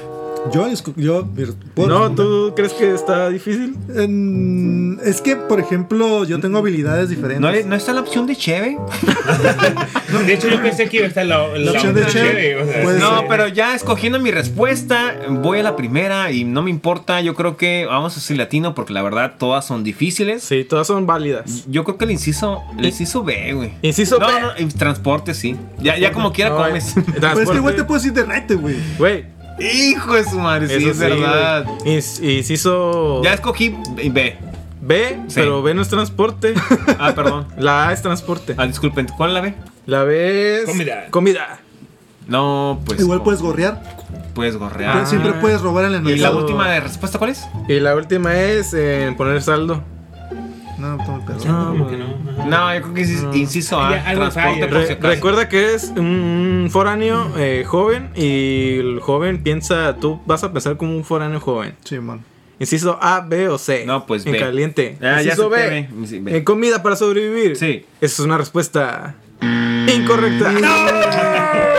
Yo, 0.52 0.68
yo, 0.98 1.28
mira, 1.36 1.52
¿puedo 1.76 1.88
No, 1.90 2.00
responder? 2.08 2.16
¿tú 2.26 2.54
crees 2.56 2.74
que 2.74 2.94
está 2.94 3.30
difícil? 3.30 3.76
En- 3.96 5.00
es 5.06 5.22
que, 5.22 5.36
por 5.36 5.60
ejemplo, 5.60 6.24
yo 6.26 6.40
tengo 6.40 6.58
habilidades 6.58 7.10
diferentes. 7.10 7.40
¿No, 7.42 7.48
hay- 7.48 7.64
no 7.64 7.76
está 7.76 7.94
la 7.94 8.02
opción 8.02 8.26
de 8.28 8.36
Cheve? 8.36 8.78
De 10.26 10.34
hecho, 10.34 10.50
yo 10.50 10.62
pensé 10.62 10.90
que 10.90 10.98
iba 10.98 11.06
a 11.06 11.10
estar 11.10 11.26
la, 11.26 11.48
La 11.58 11.72
opción 11.72 11.94
de 11.94 12.06
Cheve, 12.08 12.58
o 12.62 12.66
sea, 12.66 12.84
puede 12.84 13.00
No, 13.00 13.20
ser. 13.20 13.28
pero 13.30 13.48
ya 13.48 13.74
escogiendo 13.76 14.20
mi 14.20 14.30
respuesta, 14.32 15.16
voy 15.30 15.60
a 15.60 15.64
la 15.64 15.76
primera 15.76 16.32
y 16.32 16.44
no 16.44 16.62
me 16.64 16.70
importa. 16.70 17.22
Yo 17.22 17.34
creo 17.36 17.56
que 17.56 17.86
vamos 17.86 18.14
a 18.14 18.16
decir 18.16 18.36
latino 18.38 18.76
porque 18.76 18.94
la 18.94 19.02
verdad 19.04 19.36
todas 19.38 19.66
son 19.66 19.84
difíciles. 19.84 20.44
Sí, 20.44 20.64
todas 20.66 20.88
son 20.88 21.06
válidas. 21.06 21.66
Yo 21.70 21.84
creo 21.86 21.98
que 21.98 22.06
el 22.06 22.12
inciso, 22.12 22.62
el 22.78 22.86
inciso 22.86 23.24
B, 23.24 23.54
güey. 23.54 23.72
Inciso 23.84 24.20
no, 24.20 24.28
B. 24.28 24.34
no, 24.42 24.52
el 24.56 24.74
transporte 24.74 25.34
sí. 25.34 25.56
Ya, 25.80 25.98
ya 25.98 26.12
como 26.12 26.34
quiera 26.34 26.50
No, 26.50 26.58
comes. 26.58 26.98
eh, 26.98 27.04
Pero 27.20 27.40
es 27.40 27.50
que 27.50 27.56
igual 27.58 27.76
te 27.76 27.84
puedes 27.86 28.06
ir 28.06 28.14
de 28.14 28.24
rete, 28.24 28.56
güey. 28.56 28.76
Güey, 28.98 29.26
Hijo 29.62 30.14
de 30.14 30.24
su 30.24 30.40
madre, 30.40 30.68
sí, 30.68 30.76
Eso 30.76 30.92
es 30.92 31.00
verdad. 31.00 31.66
güey. 31.66 31.98
Ins- 31.98 32.22
Inciso 32.38 33.22
Ya 33.24 33.34
escogí 33.34 33.76
B. 34.10 34.38
B, 34.84 35.20
Sí. 35.28 35.36
pero 35.36 35.62
B 35.62 35.74
no 35.74 35.82
es 35.82 35.90
transporte. 35.90 36.54
Ah, 37.00 37.14
perdón. 37.16 37.48
La 37.58 37.90
A 37.90 37.94
es 37.94 38.02
transporte. 38.02 38.56
Ah, 38.58 38.66
disculpen, 38.66 39.08
¿cuál 39.18 39.30
es 39.30 39.34
la 39.36 39.42
B? 39.42 39.54
La 39.86 40.04
B 40.04 40.62
es 40.62 40.66
Comida. 40.66 41.06
comida. 41.10 41.60
No, 42.28 42.80
pues. 42.86 43.00
Igual 43.00 43.22
puedes 43.24 43.42
gorrear. 43.42 43.82
Puedes 44.34 44.56
gorrear. 44.58 44.94
Pero 44.94 45.06
siempre 45.06 45.34
puedes 45.34 45.62
robar 45.62 45.86
en 45.86 46.04
la 46.04 46.12
¿Y 46.12 46.16
la 46.18 46.32
última 46.32 46.70
de 46.72 46.80
respuesta 46.80 47.18
cuál 47.18 47.32
es? 47.32 47.46
Y 47.68 47.80
la 47.80 47.96
última 47.96 48.34
es 48.36 48.76
poner 49.18 49.42
saldo. 49.42 49.84
No, 50.82 50.98
toma 51.06 51.18
el 51.20 51.24
pedo. 51.26 51.38
Como 51.70 51.88
que 51.88 51.98
no. 51.98 52.06
Ajá. 52.06 52.46
No, 52.48 52.74
yo 52.76 52.82
creo 52.82 52.94
que 52.96 53.02
es 53.02 53.24
inciso 53.34 53.80
A. 53.82 53.92
Ya, 53.92 54.10
algo 54.10 54.24
transporte 54.30 54.54
falla. 54.60 54.68
por 54.70 54.78
Re- 54.80 54.88
si 54.88 54.94
acaso. 54.94 55.08
recuerda 55.14 55.48
que 55.50 55.74
es 55.76 55.94
un 55.96 56.70
foráneo 56.72 57.32
eh, 57.38 57.64
joven 57.68 58.10
y 58.16 58.78
el 58.80 59.00
joven 59.00 59.44
piensa, 59.44 59.96
tú 59.98 60.20
vas 60.26 60.44
a 60.44 60.52
pensar 60.52 60.78
como 60.78 60.96
un 60.96 61.04
foráneo 61.04 61.40
joven. 61.40 61.76
Sí, 61.84 62.00
man. 62.00 62.24
Inciso 62.60 62.98
A, 63.02 63.22
B 63.22 63.48
o 63.50 63.58
C. 63.58 63.86
No, 63.86 64.06
pues 64.06 64.26
En 64.26 64.34
B. 64.34 64.40
caliente. 64.40 64.98
Ah, 65.02 65.22
ya 65.22 65.32
Inciso 65.32 65.50
B. 65.50 65.58
acepté 65.58 66.20
B. 66.20 66.20
B. 66.32 66.38
En 66.38 66.44
comida 66.44 66.82
para 66.84 66.96
sobrevivir. 66.96 67.56
Sí. 67.58 67.86
Esa 68.02 68.14
es 68.14 68.20
una 68.20 68.38
respuesta 68.38 69.16
incorrecta. 69.88 70.52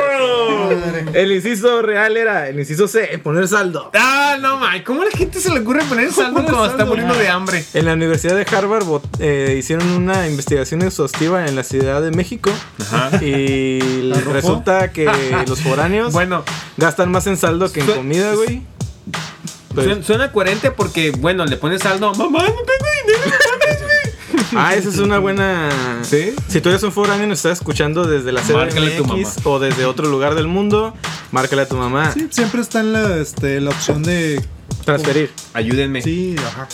El 1.12 1.31
inciso 1.33 1.83
real 1.83 2.16
era 2.16 2.49
el 2.49 2.59
inciso 2.59 2.88
C, 2.88 3.19
poner 3.23 3.47
saldo. 3.49 3.90
Ah, 3.95 4.37
no, 4.40 4.59
man. 4.59 4.83
¿Cómo 4.85 5.02
a 5.02 5.04
la 5.04 5.11
gente 5.11 5.40
se 5.40 5.50
le 5.52 5.61
ocurre 5.61 5.85
poner 5.85 6.12
saldo 6.12 6.42
cuando 6.42 6.64
está 6.66 6.85
muriendo 6.87 7.14
de 7.14 7.28
hambre? 7.28 7.64
En 7.75 7.85
la 7.85 7.92
Universidad 7.92 8.35
de 8.37 8.47
Harvard 8.57 8.87
eh, 9.19 9.57
hicieron 9.59 9.88
una 9.90 10.26
investigación 10.28 10.83
exhaustiva 10.83 11.47
en 11.47 11.54
la 11.57 11.62
Ciudad 11.64 12.00
de 12.00 12.11
México 12.12 12.50
Ajá. 12.81 13.23
y 13.23 14.11
resulta 14.33 14.90
que 14.92 15.04
los 15.47 15.61
foráneos 15.61 16.12
Bueno, 16.12 16.45
gastan 16.78 17.11
más 17.11 17.26
en 17.26 17.37
saldo 17.37 17.71
que 17.71 17.81
en 17.81 17.87
comida, 17.87 18.35
güey. 18.35 18.62
Pues- 19.75 19.87
suena, 19.87 20.02
suena 20.02 20.33
coherente 20.33 20.71
porque, 20.71 21.11
bueno, 21.12 21.45
le 21.47 21.57
pones 21.57 21.83
saldo. 21.83 22.12
Mamá, 22.14 22.40
no 22.40 22.47
tengo 22.47 22.87
dinero. 23.07 23.37
Ah, 24.56 24.75
esa 24.75 24.88
es 24.88 24.99
una 24.99 25.18
buena. 25.18 25.68
¿Sí? 26.02 26.35
Si 26.49 26.61
tú 26.61 26.68
eres 26.68 26.82
un 26.82 26.92
foráneo 26.92 27.25
y 27.26 27.28
nos 27.28 27.38
estás 27.38 27.59
escuchando 27.59 28.04
desde 28.04 28.32
la 28.32 28.42
Márcale 28.42 28.94
a 28.94 28.97
tu 28.99 29.04
CDMX 29.04 29.38
o 29.44 29.59
desde 29.59 29.85
otro 29.85 30.06
lugar 30.09 30.35
del 30.35 30.47
mundo, 30.49 30.94
márcale 31.30 31.62
a 31.62 31.68
tu 31.68 31.76
mamá. 31.76 32.12
Sí, 32.12 32.28
siempre 32.30 32.61
está 32.61 32.80
en 32.80 32.92
la, 32.92 33.16
este, 33.18 33.61
la 33.61 33.71
opción 33.71 34.02
de. 34.02 34.44
Transferir. 34.85 35.30
Ayúdenme. 35.54 36.02
Sí, 36.02 36.35
ajá. 36.44 36.66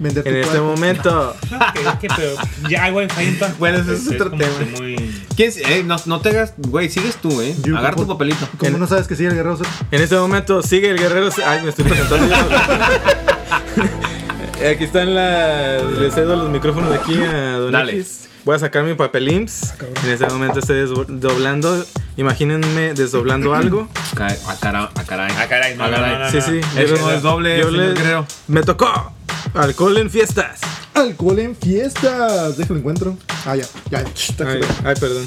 Vender 0.00 0.24
tu 0.24 0.28
En 0.30 0.36
este 0.38 0.58
momento. 0.58 1.36
Que- 1.72 2.08
que- 2.08 2.14
pero 2.16 2.34
ya 2.68 2.82
hay 2.84 2.92
wifi 2.92 3.22
en 3.22 3.38
Bueno, 3.60 3.78
ese 3.78 3.92
es 3.94 4.08
otro 4.08 4.30
tema. 4.32 4.50
muy- 4.76 4.96
¿Quién 5.36 5.50
es? 5.50 5.58
Eh, 5.58 5.84
no, 5.86 5.94
no 6.06 6.20
te 6.20 6.30
hagas, 6.30 6.54
güey, 6.56 6.90
sigues 6.90 7.14
tú, 7.16 7.40
eh. 7.42 7.54
Yo, 7.62 7.78
Agarra 7.78 7.94
tu 7.94 8.02
¿cómo- 8.02 8.14
papelito. 8.14 8.48
Como 8.58 8.76
no 8.78 8.88
sabes 8.88 9.06
que 9.06 9.14
sigue 9.14 9.28
el 9.28 9.36
guerrero. 9.36 9.56
En 9.92 10.02
este 10.02 10.16
momento 10.16 10.62
sigue 10.64 10.90
el 10.90 10.98
guerrero. 10.98 11.28
Ay, 11.46 11.62
me 11.62 11.68
estoy 11.68 11.84
presentando 11.84 12.26
yo. 12.26 12.34
Aquí 14.54 14.84
están 14.84 15.14
las. 15.14 15.82
Le 15.84 16.10
cedo 16.10 16.36
los 16.36 16.48
micrófonos 16.50 16.90
de 16.90 16.96
aquí 16.96 17.14
a 17.22 17.58
Don 17.58 17.72
Dale. 17.72 17.92
X. 17.98 18.28
Voy 18.44 18.56
a 18.56 18.58
sacar 18.58 18.84
mi 18.84 18.94
papel 18.94 19.28
IMSS. 19.30 19.74
En 20.04 20.10
este 20.10 20.26
momento 20.26 20.58
estoy 20.60 20.76
desdoblando. 21.08 21.84
Imagínense 22.16 22.94
desdoblando 22.94 23.54
algo. 23.54 23.88
Ca- 24.14 24.36
A 24.48 24.54
cara- 24.56 24.90
a 24.94 25.02
caray. 25.04 25.32
Ah, 25.38 25.46
caray, 25.48 25.76
no, 25.76 25.84
Ah, 25.84 25.88
no, 25.88 25.96
caray. 25.96 26.12
no, 26.12 26.18
no, 26.24 26.30
Sí, 26.30 26.40
sí. 26.40 26.60
Eso 26.78 26.96
no 26.98 27.10
es 27.10 27.22
doble, 27.22 27.58
yo 27.58 27.70
les-. 27.70 27.98
Me 28.46 28.62
tocó. 28.62 29.12
Alcohol 29.54 29.96
en 29.98 30.10
fiestas. 30.10 30.60
Alcohol 30.94 31.38
en 31.40 31.56
fiestas. 31.56 32.56
Déjalo 32.56 32.78
encuentro. 32.80 33.16
Ah, 33.46 33.56
ya. 33.56 33.64
Ay, 33.90 34.94
perdón. 35.00 35.26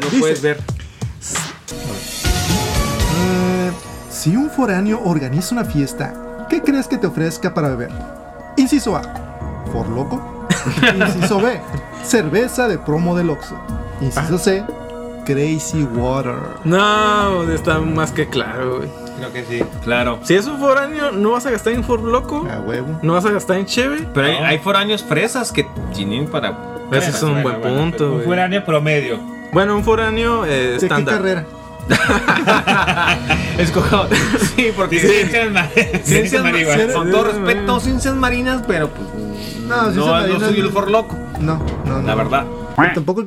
No 0.00 0.06
Dice- 0.08 0.18
puedes 0.20 0.42
ver. 0.42 0.58
Eh, 3.16 3.70
si 4.10 4.36
un 4.36 4.50
foráneo 4.50 5.00
organiza 5.04 5.54
una 5.54 5.64
fiesta, 5.64 6.46
¿qué 6.50 6.60
crees 6.62 6.88
que 6.88 6.98
te 6.98 7.06
ofrezca 7.06 7.54
para 7.54 7.68
beber? 7.68 7.90
Inciso 8.60 8.96
A, 8.96 9.02
For 9.72 9.88
Loco. 9.88 10.46
Inciso 10.94 11.40
B, 11.40 11.60
cerveza 12.04 12.68
de 12.68 12.78
promo 12.78 13.16
del 13.16 13.30
Oxxo. 13.30 13.56
Inciso 14.00 14.38
C, 14.38 14.64
Crazy 15.24 15.84
Water. 15.84 16.34
No, 16.64 17.50
está 17.50 17.78
más 17.80 18.12
que 18.12 18.28
claro, 18.28 18.78
güey. 18.78 18.88
Creo 19.18 19.32
que 19.32 19.44
sí. 19.44 19.62
Claro. 19.84 20.18
Si 20.22 20.34
es 20.34 20.46
un 20.46 20.58
foráneo, 20.58 21.10
no 21.12 21.32
vas 21.32 21.46
a 21.46 21.50
gastar 21.50 21.72
en 21.74 21.84
For 21.84 22.00
Loco. 22.02 22.46
A 22.50 22.60
huevo. 22.60 22.98
No 23.02 23.14
vas 23.14 23.24
a 23.26 23.30
gastar 23.30 23.56
en 23.58 23.66
Cheve. 23.66 24.06
Pero 24.14 24.26
hay, 24.26 24.40
No. 24.40 24.46
hay 24.46 24.58
foráneos 24.58 25.02
fresas 25.04 25.52
que 25.52 25.66
tienen 25.94 26.26
para. 26.26 26.56
Ese 26.92 27.10
es 27.10 27.22
un 27.22 27.42
Bueno, 27.42 27.58
buen 27.60 27.60
bueno, 27.60 27.78
punto, 27.90 28.12
Un 28.14 28.22
foráneo 28.22 28.64
promedio. 28.64 29.18
Bueno, 29.52 29.76
un 29.76 29.84
foráneo 29.84 30.44
eh, 30.44 30.48
¿De 30.48 30.78
qué 30.78 30.86
estándar. 30.86 31.16
carrera? 31.16 31.44
Escojo. 33.58 34.06
Sí, 34.56 34.68
porque. 34.76 35.00
Ciencias 35.00 35.50
ma- 35.50 35.68
Ciencias 36.04 36.42
marinas. 36.42 36.92
Con 36.92 37.10
todo 37.10 37.24
respeto, 37.24 37.80
ciencias 37.80 38.14
marinas, 38.14 38.62
pero 38.66 38.88
pues. 38.90 39.08
No, 39.66 39.90
No, 39.90 40.26
no, 40.26 40.40
soy 40.40 40.60
el 40.60 40.70
for 40.70 40.90
loco. 40.90 41.16
No, 41.40 41.64
no, 41.84 42.00
no. 42.00 42.06
La 42.06 42.14
verdad. 42.14 42.44
Tampoco 42.94 43.20
el 43.20 43.26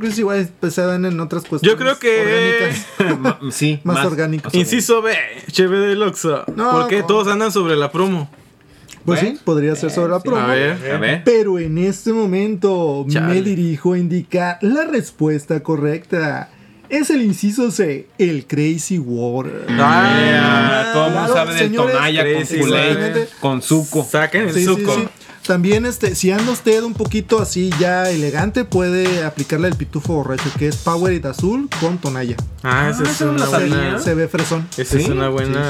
pues, 0.59 0.73
se 0.73 0.81
dan 0.81 1.05
en 1.05 1.19
otras 1.19 1.43
cuestiones. 1.45 1.77
Yo 1.77 1.77
creo 1.77 1.99
que- 1.99 2.73
orgánicas. 2.99 3.47
Sí, 3.55 3.79
Más 3.83 4.03
más 4.05 4.53
Inciso 4.53 5.01
B, 5.01 5.13
Cheve 5.51 5.79
del 5.79 6.01
Oxxo. 6.01 6.43
No, 6.55 6.71
porque 6.71 6.99
no. 6.99 7.05
todos 7.05 7.27
andan 7.27 7.51
sobre 7.51 7.75
la 7.75 7.91
promo. 7.91 8.29
Pues 9.05 9.19
sí, 9.19 9.37
podría 9.43 9.75
ser 9.75 9.91
sobre 9.91 10.11
la 10.13 10.21
promo. 10.21 10.37
A 10.41 10.47
ver. 10.47 10.91
A 10.93 10.97
ver. 10.97 11.23
Pero 11.25 11.59
en 11.59 11.77
este 11.77 12.13
momento 12.13 13.05
Chale. 13.09 13.27
me 13.27 13.41
dirijo 13.41 13.93
a 13.93 13.97
indicar 13.97 14.57
la 14.61 14.85
respuesta 14.85 15.61
correcta. 15.61 16.49
Es 16.93 17.09
el 17.09 17.23
inciso 17.23 17.71
C, 17.71 18.07
el 18.19 18.45
Crazy 18.45 18.99
Water. 18.99 19.65
Ah, 19.69 20.91
todo 20.93 21.07
el 21.07 21.13
mundo 21.13 21.33
Claro, 21.33 21.47
sabe 21.51 21.59
del 21.59 21.73
tonalla 21.75 22.23
con 22.23 22.59
culé, 22.59 23.27
con 23.39 23.61
suco. 23.63 24.07
Saquen 24.09 24.49
el 24.49 24.53
Sí, 24.53 24.65
suco. 24.65 24.93
sí. 24.95 25.07
También 25.47 25.85
este, 25.87 26.13
si 26.15 26.31
anda 26.31 26.51
usted 26.51 26.83
un 26.83 26.93
poquito 26.93 27.41
así 27.41 27.69
ya 27.79 28.09
elegante, 28.11 28.63
puede 28.63 29.23
aplicarle 29.25 29.67
el 29.69 29.75
pitufo 29.75 30.13
borracho, 30.13 30.49
que 30.57 30.67
es 30.67 30.77
Powerade 30.77 31.27
azul 31.27 31.67
con 31.81 31.97
tonalla. 31.97 32.35
Ah, 32.61 32.89
esa 32.91 33.03
es 33.03 33.09
esa 33.09 33.25
no 33.25 33.31
una 33.33 33.45
buena. 33.47 33.99
Se 33.99 34.13
ve 34.13 34.27
fresón. 34.27 34.67
Esa 34.77 34.97
es 34.97 35.05
¿Sí? 35.05 35.11
una 35.11 35.27
buena. 35.29 35.69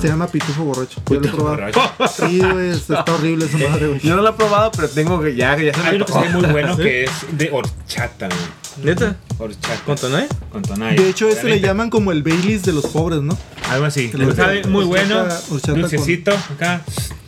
Se 0.00 0.06
llama 0.08 0.28
pitufo 0.28 0.62
borracho. 0.62 1.00
Yo 1.10 1.20
lo 1.20 1.26
he 1.26 1.30
probado. 1.30 1.72
Sí, 2.14 2.38
güey, 2.38 2.70
está 2.70 3.02
horrible 3.12 3.46
esa 3.46 3.56
madre, 3.68 3.88
güey. 3.88 4.00
Yo 4.00 4.14
no 4.14 4.22
lo 4.22 4.28
he 4.28 4.32
probado, 4.34 4.70
pero 4.72 4.88
tengo 4.90 5.20
que 5.22 5.34
ya, 5.34 5.56
ya 5.56 5.72
se 5.74 5.80
me 5.82 5.88
Hay 5.88 5.96
uno 5.96 6.04
que 6.06 6.12
se 6.12 6.18
ve 6.20 6.26
antojó. 6.26 6.40
muy 6.42 6.52
bueno 6.52 6.76
¿Sí? 6.76 6.82
que 6.82 7.04
es 7.04 7.10
de 7.32 7.50
horchata. 7.50 8.26
güey. 8.28 8.38
¿Neta? 8.82 9.16
Horchata. 9.38 9.80
¿Con 9.84 9.96
tonay? 9.96 10.26
Con 10.52 10.62
tonalla. 10.62 11.00
De 11.00 11.08
hecho, 11.10 11.28
ese 11.28 11.44
le 11.48 11.60
llaman 11.60 11.90
como 11.90 12.12
el 12.12 12.22
Baileys 12.22 12.62
de 12.62 12.72
los 12.72 12.86
pobres, 12.86 13.20
¿no? 13.22 13.36
Algo 13.70 13.86
así. 13.86 14.10
le- 14.12 14.34
Sabe 14.34 14.64
muy 14.64 14.84
bueno. 14.84 15.22
horchata- 15.22 15.42
horchata 15.52 15.72
con- 15.72 15.80
Dulcecito. 15.82 16.32
Acá. 16.32 16.82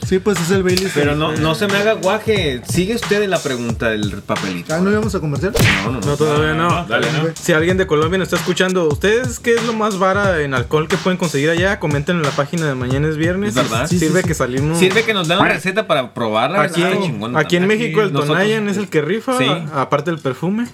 Sí, 0.07 0.19
pues 0.19 0.41
es 0.41 0.51
el 0.51 0.63
Baileys. 0.63 0.91
Pero 0.95 1.15
no, 1.15 1.33
no 1.37 1.55
se 1.55 1.67
me 1.67 1.77
haga 1.77 1.93
guaje. 1.95 2.61
Sigue 2.69 2.95
usted 2.95 3.23
en 3.23 3.31
la 3.31 3.39
pregunta 3.39 3.91
del 3.91 4.11
papelito. 4.23 4.75
Ah, 4.75 4.79
¿no 4.81 4.91
íbamos 4.91 5.15
a 5.15 5.21
comercial? 5.21 5.53
No, 5.85 5.93
no, 5.93 6.01
no. 6.01 6.07
No, 6.07 6.17
todavía 6.17 6.55
no. 6.55 6.85
Dale, 6.87 7.07
¿no? 7.13 7.29
Si 7.41 7.53
alguien 7.53 7.77
de 7.77 7.87
Colombia 7.87 8.19
nos 8.19 8.27
está 8.27 8.37
escuchando, 8.37 8.89
¿ustedes 8.89 9.39
qué 9.39 9.55
es 9.55 9.65
lo 9.65 9.73
más 9.73 9.99
vara 9.99 10.41
en 10.43 10.55
alcohol 10.55 10.89
que 10.89 10.97
pueden 10.97 11.17
conseguir 11.19 11.51
allá? 11.51 11.79
Comenten 11.79 12.17
en 12.17 12.23
la 12.23 12.31
página 12.31 12.67
de 12.67 12.75
Mañana 12.75 13.09
es 13.09 13.17
Viernes. 13.17 13.51
Es 13.51 13.55
verdad. 13.57 13.87
Sí, 13.89 13.99
Sirve 13.99 14.23
sí. 14.23 14.29
que 14.29 14.35
salimos. 14.35 14.79
Sirve 14.79 15.05
que 15.05 15.15
nos 15.15 15.29
den 15.29 15.39
una 15.39 15.49
receta 15.49 15.87
para 15.87 16.13
probarla. 16.15 16.63
Aquí, 16.63 16.83
Está 16.83 17.01
chingón 17.01 17.37
aquí 17.37 17.57
en. 17.57 17.67
México 17.67 18.01
el 18.03 18.13
Nosotros- 18.13 18.37
Tonayan 18.39 18.69
es 18.69 18.77
el 18.79 18.89
que 18.89 19.01
rifa, 19.03 19.39
Sí. 19.39 19.47
aparte 19.75 20.11
del 20.11 20.19
perfume. 20.21 20.67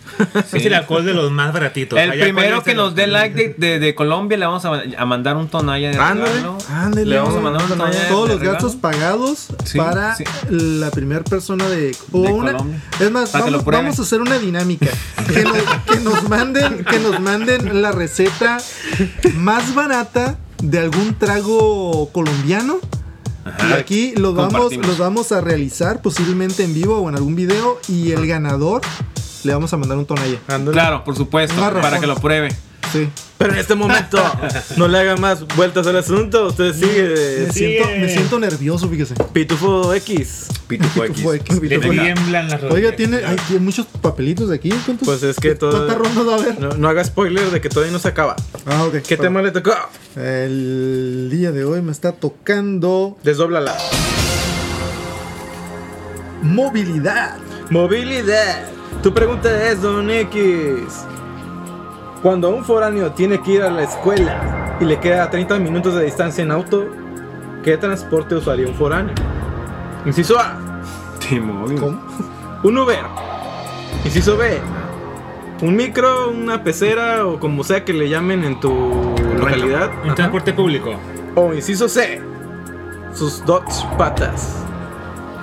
Sí. 0.50 0.56
Es 0.58 0.66
el 0.66 0.74
alcohol 0.74 1.04
de 1.04 1.12
los 1.14 1.30
más 1.30 1.52
baratitos. 1.52 1.98
El 1.98 2.12
Allá, 2.12 2.22
primero 2.24 2.48
¿cuál 2.48 2.58
es 2.58 2.64
que 2.64 2.74
nos 2.74 2.94
dé 2.94 3.06
like 3.06 3.34
de, 3.36 3.54
de, 3.58 3.78
de 3.78 3.94
Colombia 3.94 4.38
le 4.38 4.46
vamos 4.46 4.64
a, 4.64 4.82
a 4.96 5.04
mandar 5.04 5.36
un 5.36 5.48
tonalla 5.48 5.90
de 5.90 5.98
Ándale. 5.98 6.40
Ándale. 6.70 7.04
Le 7.06 7.18
vamos 7.18 7.36
a 7.36 7.40
mandar 7.40 7.62
un 7.62 7.68
tonalla 7.68 8.08
Todos 8.08 8.28
los 8.30 8.40
gastos 8.40 8.76
pagados 8.76 9.15
Sí, 9.64 9.78
para 9.78 10.16
sí. 10.16 10.24
la 10.50 10.90
primera 10.90 11.22
persona 11.24 11.68
de, 11.68 11.96
o 12.12 12.22
De 12.22 12.32
una- 12.32 12.52
Colombia. 12.52 12.82
Es 13.00 13.10
más, 13.10 13.32
vamos, 13.32 13.98
a 13.98 14.02
hacer 14.02 14.20
una 14.20 14.38
dinámica. 14.38 14.88
Que 15.26 15.42
nos, 15.42 15.56
que 15.88 16.00
nos 16.00 16.28
manden, 16.28 16.84
que 16.84 16.98
nos 16.98 17.20
manden 17.20 17.82
la 17.82 17.92
receta 17.92 18.58
más 19.34 19.74
barata 19.74 20.38
de 20.62 20.78
algún 20.78 21.14
trago 21.14 22.10
colombiano. 22.12 22.78
Ajá. 23.44 23.68
Y 23.68 23.72
aquí 23.74 24.12
los 24.16 24.34
vamos, 24.34 24.76
los 24.76 24.98
vamos 24.98 25.32
a 25.32 25.40
realizar 25.40 26.02
posiblemente 26.02 26.64
en 26.64 26.74
vivo 26.74 26.98
o 26.98 27.08
en 27.08 27.14
algún 27.14 27.36
video. 27.36 27.78
Y 27.88 28.12
el 28.12 28.26
ganador 28.26 28.82
le 29.44 29.52
vamos 29.52 29.72
a 29.72 29.76
mandar 29.76 29.98
un 29.98 30.06
tonalla. 30.06 30.38
Claro, 30.72 31.04
por 31.04 31.16
supuesto, 31.16 31.54
para 31.60 32.00
que 32.00 32.06
lo 32.06 32.16
pruebe. 32.16 32.48
Sí. 32.92 33.08
Pero 33.38 33.52
en 33.52 33.58
este 33.58 33.74
momento 33.74 34.18
no 34.76 34.88
le 34.88 34.98
hagan 34.98 35.20
más 35.20 35.46
vueltas 35.56 35.86
al 35.86 35.96
asunto. 35.98 36.46
Usted 36.46 36.74
Me, 36.74 36.80
sigue 36.80 37.52
siento, 37.52 37.88
me 38.00 38.08
siento 38.08 38.38
nervioso, 38.38 38.88
fíjese. 38.88 39.14
Pitufo 39.32 39.92
X. 39.94 40.46
Pitufo 40.66 41.02
Pitufo 41.02 41.34
X. 41.34 41.44
X, 41.46 41.54
Le 41.62 41.68
pitufo 41.78 41.92
X. 41.92 42.02
tiemblan 42.02 42.48
las 42.48 42.60
rodillas. 42.62 42.74
Oiga, 42.76 42.96
tiene, 42.96 43.16
hay, 43.18 43.36
tiene 43.46 43.62
muchos 43.62 43.86
papelitos 44.00 44.48
de 44.48 44.56
aquí. 44.56 44.70
¿Cuántos, 44.86 45.06
Pues 45.06 45.22
es 45.22 45.36
que 45.36 45.54
todo. 45.54 45.72
¿Cuántas 45.86 45.98
rondas 45.98 46.26
va 46.26 46.32
a 46.32 46.38
haber? 46.42 46.60
No, 46.60 46.68
no 46.78 46.88
haga 46.88 47.04
spoiler 47.04 47.50
de 47.50 47.60
que 47.60 47.68
todavía 47.68 47.92
no 47.92 47.98
se 47.98 48.08
acaba. 48.08 48.36
Ah, 48.64 48.84
ok. 48.84 49.02
¿Qué 49.06 49.16
tema 49.18 49.42
le 49.42 49.50
tocó? 49.50 49.72
El 50.16 51.28
día 51.30 51.52
de 51.52 51.64
hoy 51.64 51.82
me 51.82 51.92
está 51.92 52.12
tocando 52.12 53.18
Desdóblala. 53.22 53.76
movilidad. 56.42 57.36
Movilidad. 57.70 58.70
Tu 59.02 59.12
pregunta 59.12 59.68
es, 59.70 59.82
Don 59.82 60.10
X. 60.10 60.40
Cuando 62.26 62.50
un 62.50 62.64
foráneo 62.64 63.12
tiene 63.12 63.40
que 63.40 63.52
ir 63.52 63.62
a 63.62 63.70
la 63.70 63.84
escuela, 63.84 64.76
y 64.80 64.84
le 64.84 64.98
queda 64.98 65.22
a 65.22 65.30
30 65.30 65.60
minutos 65.60 65.94
de 65.94 66.06
distancia 66.06 66.42
en 66.42 66.50
auto, 66.50 66.88
¿qué 67.62 67.76
transporte 67.76 68.34
usaría 68.34 68.66
un 68.66 68.74
foráneo? 68.74 69.14
Inciso 70.04 70.36
A. 70.36 70.58
¿Cómo? 71.78 72.00
un 72.64 72.78
Uber. 72.78 73.04
Inciso 74.04 74.36
B, 74.36 74.58
un 75.62 75.76
micro, 75.76 76.30
una 76.30 76.64
pecera 76.64 77.24
o 77.28 77.38
como 77.38 77.62
sea 77.62 77.84
que 77.84 77.92
le 77.92 78.08
llamen 78.08 78.42
en 78.42 78.58
tu 78.58 78.74
localidad. 79.38 79.92
Un 80.02 80.06
Ajá. 80.06 80.14
transporte 80.16 80.52
público. 80.52 80.96
O 81.36 81.54
inciso 81.54 81.88
C, 81.88 82.20
sus 83.14 83.46
dos 83.46 83.86
patas. 83.96 84.64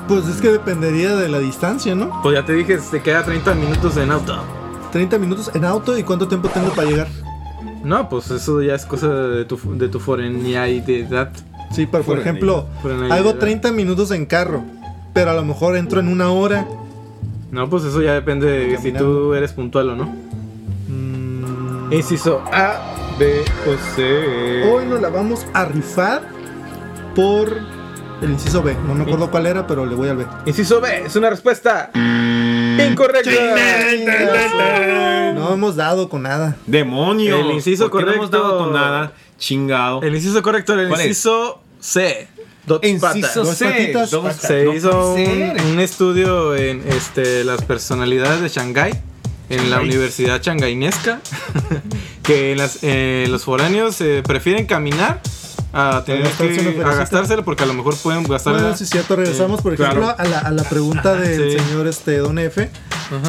Pues 0.10 0.28
es 0.28 0.42
que 0.42 0.50
dependería 0.50 1.16
de 1.16 1.30
la 1.30 1.40
distancia, 1.40 1.96
¿no? 1.96 2.22
Pues 2.22 2.36
ya 2.36 2.44
te 2.44 2.52
dije, 2.52 2.78
se 2.80 3.02
queda 3.02 3.24
30 3.24 3.54
minutos 3.54 3.96
en 3.96 4.12
auto. 4.12 4.63
30 4.94 5.18
minutos 5.18 5.52
en 5.56 5.66
auto 5.66 5.98
y 5.98 6.04
cuánto 6.04 6.28
tiempo 6.28 6.50
tengo 6.50 6.70
para 6.70 6.88
llegar. 6.88 7.08
No, 7.84 8.08
pues 8.10 8.30
eso 8.30 8.62
ya 8.62 8.76
es 8.76 8.86
cosa 8.86 9.10
de 9.10 9.44
tu, 9.44 9.60
de 9.76 9.90
tu 9.90 10.00
foreñidad. 10.00 10.68
Sí, 11.72 11.88
pero 11.88 12.04
por 12.04 12.20
ejemplo, 12.20 12.68
hago 13.10 13.32
idea. 13.32 13.40
30 13.40 13.72
minutos 13.72 14.12
en 14.12 14.28
carro, 14.28 14.64
pero 15.12 15.32
a 15.32 15.34
lo 15.34 15.44
mejor 15.44 15.76
entro 15.76 16.00
en 16.00 16.08
una 16.08 16.30
hora. 16.30 16.68
No, 17.52 17.70
pues 17.70 17.84
eso 17.86 18.04
ya 18.04 18.14
depende 18.14 18.46
de 18.46 18.78
si 18.78 18.92
tú 18.92 19.34
eres 19.34 19.52
puntual 19.52 19.90
o 19.90 19.96
no. 19.96 20.06
Mm, 20.88 21.92
Inciso 21.92 22.44
A, 22.52 23.16
B 23.18 23.42
o 23.68 23.96
C. 23.96 24.72
hoy 24.72 24.86
nos 24.86 25.02
la 25.02 25.10
vamos 25.10 25.46
a 25.54 25.66
rifar 25.66 26.22
por 27.16 27.52
el 28.22 28.30
inciso 28.30 28.62
B. 28.62 28.76
No 28.88 28.94
me 28.94 29.04
acuerdo 29.04 29.32
cuál 29.32 29.48
era, 29.48 29.66
pero 29.66 29.88
le 29.88 29.96
voy 29.96 30.10
al 30.10 30.18
B. 30.18 30.26
Inciso 30.46 30.80
B, 30.80 31.06
es 31.06 31.16
una 31.16 31.32
respuesta 31.32 31.90
incorrecta. 32.92 33.32
No 35.36 35.54
hemos 35.54 35.76
dado 35.76 36.10
con 36.10 36.24
nada. 36.24 36.56
Demonios. 36.66 37.40
El 37.40 37.52
inciso 37.52 37.90
¿Por 37.90 38.02
qué 38.02 38.06
No 38.06 38.12
hemos 38.14 38.30
correcto. 38.30 38.48
dado 38.48 38.60
con 38.66 38.74
nada. 38.74 39.14
Chingado. 39.38 40.02
El 40.02 40.16
inciso 40.16 40.42
correcto 40.42 40.74
era 40.74 40.84
el 40.84 40.92
inciso 40.92 41.62
C. 41.80 42.28
Dos 42.66 42.80
Inciso 42.84 43.08
patas. 43.08 43.36
Dos 43.36 43.50
C. 43.58 43.66
patitas. 43.66 44.12
dos- 44.12 44.36
Se 44.36 44.64
no 44.64 44.74
hizo 44.74 45.14
un, 45.16 45.80
estudio 45.82 46.56
en 46.56 46.82
este, 46.88 47.44
las 47.44 47.62
personalidades 47.64 48.40
de 48.42 48.48
Shanghái, 48.48 48.94
en 49.50 49.70
la. 49.70 49.82
Universidad 49.82 50.40
Changhainesca, 50.42 51.20
que 52.24 52.56
las- 52.56 52.80
eh, 52.84 53.26
los 53.30 53.44
foráneos 53.44 54.00
eh, 54.00 54.24
prefieren 54.26 54.66
caminar 54.66 55.22
a 55.74 56.04
tener 56.06 56.24
gastarse 56.24 56.62
una 56.62 56.72
que 56.74 56.82
a 56.84 56.96
gastárselo 56.96 57.44
porque 57.44 57.64
a 57.64 57.66
lo 57.66 57.74
mejor 57.74 57.96
pueden 57.98 58.24
gastar 58.24 58.54
Bueno, 58.54 58.78
sí 58.78 58.84
es 58.84 58.90
cierto, 58.92 59.16
regresamos 59.16 59.62
por 59.62 59.76
claro. 59.76 60.02
ejemplo 60.04 60.16
a, 60.18 60.24
la, 60.30 60.40
a 60.40 60.52
la 60.52 60.64
pregunta 60.64 61.16
del 61.16 61.52
sí. 61.52 61.58
señor 61.60 61.88
este 61.88 62.18
Don 62.20 62.38
F, 62.40 62.70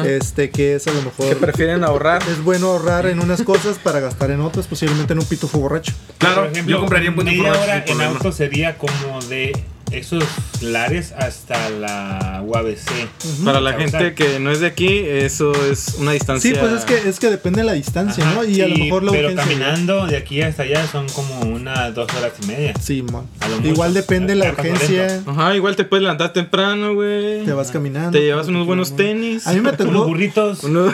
este 0.05 0.49
que 0.51 0.75
es 0.75 0.87
a 0.87 0.91
lo 0.93 1.01
mejor 1.01 1.27
que 1.29 1.35
prefieren 1.35 1.83
ahorrar. 1.83 2.21
es 2.29 2.43
bueno 2.43 2.67
ahorrar 2.67 3.07
en 3.07 3.19
unas 3.19 3.41
cosas 3.43 3.77
para 3.77 3.99
gastar 3.99 4.31
en 4.31 4.41
otras, 4.41 4.67
posiblemente 4.67 5.13
en 5.13 5.19
un 5.19 5.25
pitufo 5.25 5.59
borracho. 5.59 5.93
Claro, 6.19 6.43
Por 6.43 6.51
ejemplo, 6.51 6.71
yo 6.75 6.79
compraría 6.79 7.09
un 7.09 7.15
buen 7.15 7.25
media 7.27 7.39
informe, 7.47 7.63
hora 7.63 7.73
sin 7.73 7.79
en 7.81 7.85
problema. 7.85 8.11
auto 8.17 8.31
sería 8.31 8.77
como 8.77 9.21
de 9.27 9.63
esos 9.97 10.23
lares 10.61 11.13
hasta 11.17 11.69
la 11.69 12.41
UABC. 12.45 13.43
Para 13.43 13.61
la 13.61 13.73
gente 13.73 14.13
que 14.13 14.39
no 14.39 14.51
es 14.51 14.59
de 14.59 14.67
aquí, 14.67 14.99
eso 15.05 15.51
es 15.69 15.95
una 15.99 16.11
distancia. 16.13 16.51
Sí, 16.53 16.57
pues 16.59 16.71
es 16.73 16.85
que 16.85 17.09
es 17.09 17.19
que 17.19 17.29
depende 17.29 17.61
de 17.61 17.65
la 17.65 17.73
distancia, 17.73 18.23
Ajá, 18.25 18.35
¿no? 18.35 18.43
Y 18.43 18.61
a 18.61 18.67
lo 18.67 18.77
mejor 18.77 19.03
la 19.03 19.11
Pero 19.11 19.29
urgencia. 19.29 19.43
caminando 19.57 20.05
de 20.07 20.17
aquí 20.17 20.41
hasta 20.41 20.63
allá 20.63 20.85
son 20.87 21.07
como 21.09 21.39
unas 21.41 21.93
dos 21.95 22.11
horas 22.13 22.33
y 22.43 22.47
media. 22.47 22.73
Sí, 22.81 23.01
mon. 23.01 23.25
A 23.39 23.47
lo 23.47 23.57
mucho. 23.57 23.67
Igual 23.69 23.93
depende 23.93 24.33
de 24.33 24.39
la 24.39 24.49
Acá 24.49 24.61
urgencia. 24.63 25.21
Ajá, 25.25 25.55
igual 25.55 25.75
te 25.75 25.83
puedes 25.85 26.01
levantar 26.03 26.33
temprano, 26.33 26.93
güey. 26.95 27.43
Te 27.45 27.53
vas 27.53 27.71
caminando. 27.71 28.11
Te 28.11 28.21
llevas 28.23 28.47
unos 28.47 28.65
buenos 28.65 28.95
tenis. 28.95 29.45
A 29.47 29.53
mí 29.53 29.61
me 29.61 29.69
Unos 29.75 29.77
tocó. 29.77 30.05
burritos. 30.05 30.63
Uno- 30.63 30.93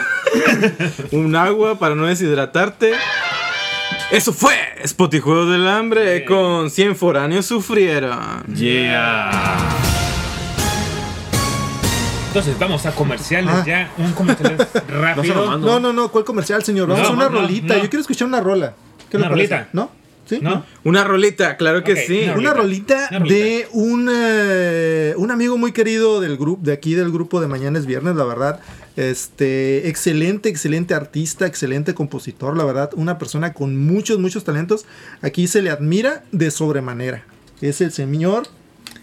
un 1.12 1.36
agua 1.36 1.78
para 1.78 1.94
no 1.94 2.06
deshidratarte. 2.06 2.92
Eso 4.10 4.32
fue 4.32 4.54
Spotijuegos 4.86 5.50
del 5.50 5.66
Hambre 5.68 6.24
con 6.24 6.70
100 6.70 6.96
foráneos 6.96 7.46
sufrieron. 7.46 8.42
Yeah. 8.54 9.30
Entonces 12.28 12.58
vamos 12.58 12.84
a 12.86 12.92
comerciales 12.92 13.54
Ah. 13.54 13.64
ya. 13.66 13.90
Un 13.98 14.12
comercial 14.12 14.56
rápido. 14.88 15.58
No, 15.58 15.78
no, 15.80 15.92
no, 15.92 16.08
¿cuál 16.08 16.24
comercial, 16.24 16.62
señor? 16.64 16.88
Vamos 16.88 17.04
No, 17.04 17.08
a 17.10 17.16
una 17.16 17.28
no, 17.28 17.40
rolita. 17.40 17.74
no. 17.76 17.82
Yo 17.82 17.90
quiero 17.90 18.00
escuchar 18.00 18.26
una 18.28 18.40
rola. 18.40 18.74
¿Qué 19.10 19.18
le 19.18 19.24
¿Una 19.24 19.30
parece? 19.34 19.54
rolita? 19.54 19.68
¿No? 19.72 19.90
¿Sí? 20.24 20.38
¿No? 20.40 20.64
Una 20.84 21.02
rolita, 21.04 21.56
claro 21.56 21.82
que 21.82 21.96
sí. 21.96 22.22
una 22.36 22.54
rolita 22.54 23.08
Una 23.10 23.18
rolita. 23.18 23.34
de 23.34 23.66
un, 23.72 24.08
eh, 24.10 25.14
un 25.16 25.30
amigo 25.30 25.58
muy 25.58 25.72
querido 25.72 26.20
del 26.20 26.36
grupo, 26.36 26.62
de 26.64 26.72
aquí 26.72 26.94
del 26.94 27.10
grupo 27.10 27.40
de 27.40 27.48
Mañana 27.48 27.78
es 27.78 27.86
Viernes, 27.86 28.14
la 28.14 28.24
verdad. 28.24 28.60
Este, 28.96 29.88
excelente, 29.88 30.48
excelente 30.48 30.94
artista, 30.94 31.46
excelente 31.46 31.94
compositor, 31.94 32.56
la 32.56 32.64
verdad. 32.64 32.90
Una 32.94 33.18
persona 33.18 33.52
con 33.52 33.76
muchos, 33.76 34.18
muchos 34.18 34.44
talentos. 34.44 34.86
Aquí 35.22 35.46
se 35.48 35.60
le 35.60 35.70
admira 35.70 36.22
de 36.30 36.50
sobremanera. 36.50 37.24
Es 37.60 37.80
el 37.80 37.90
señor 37.92 38.44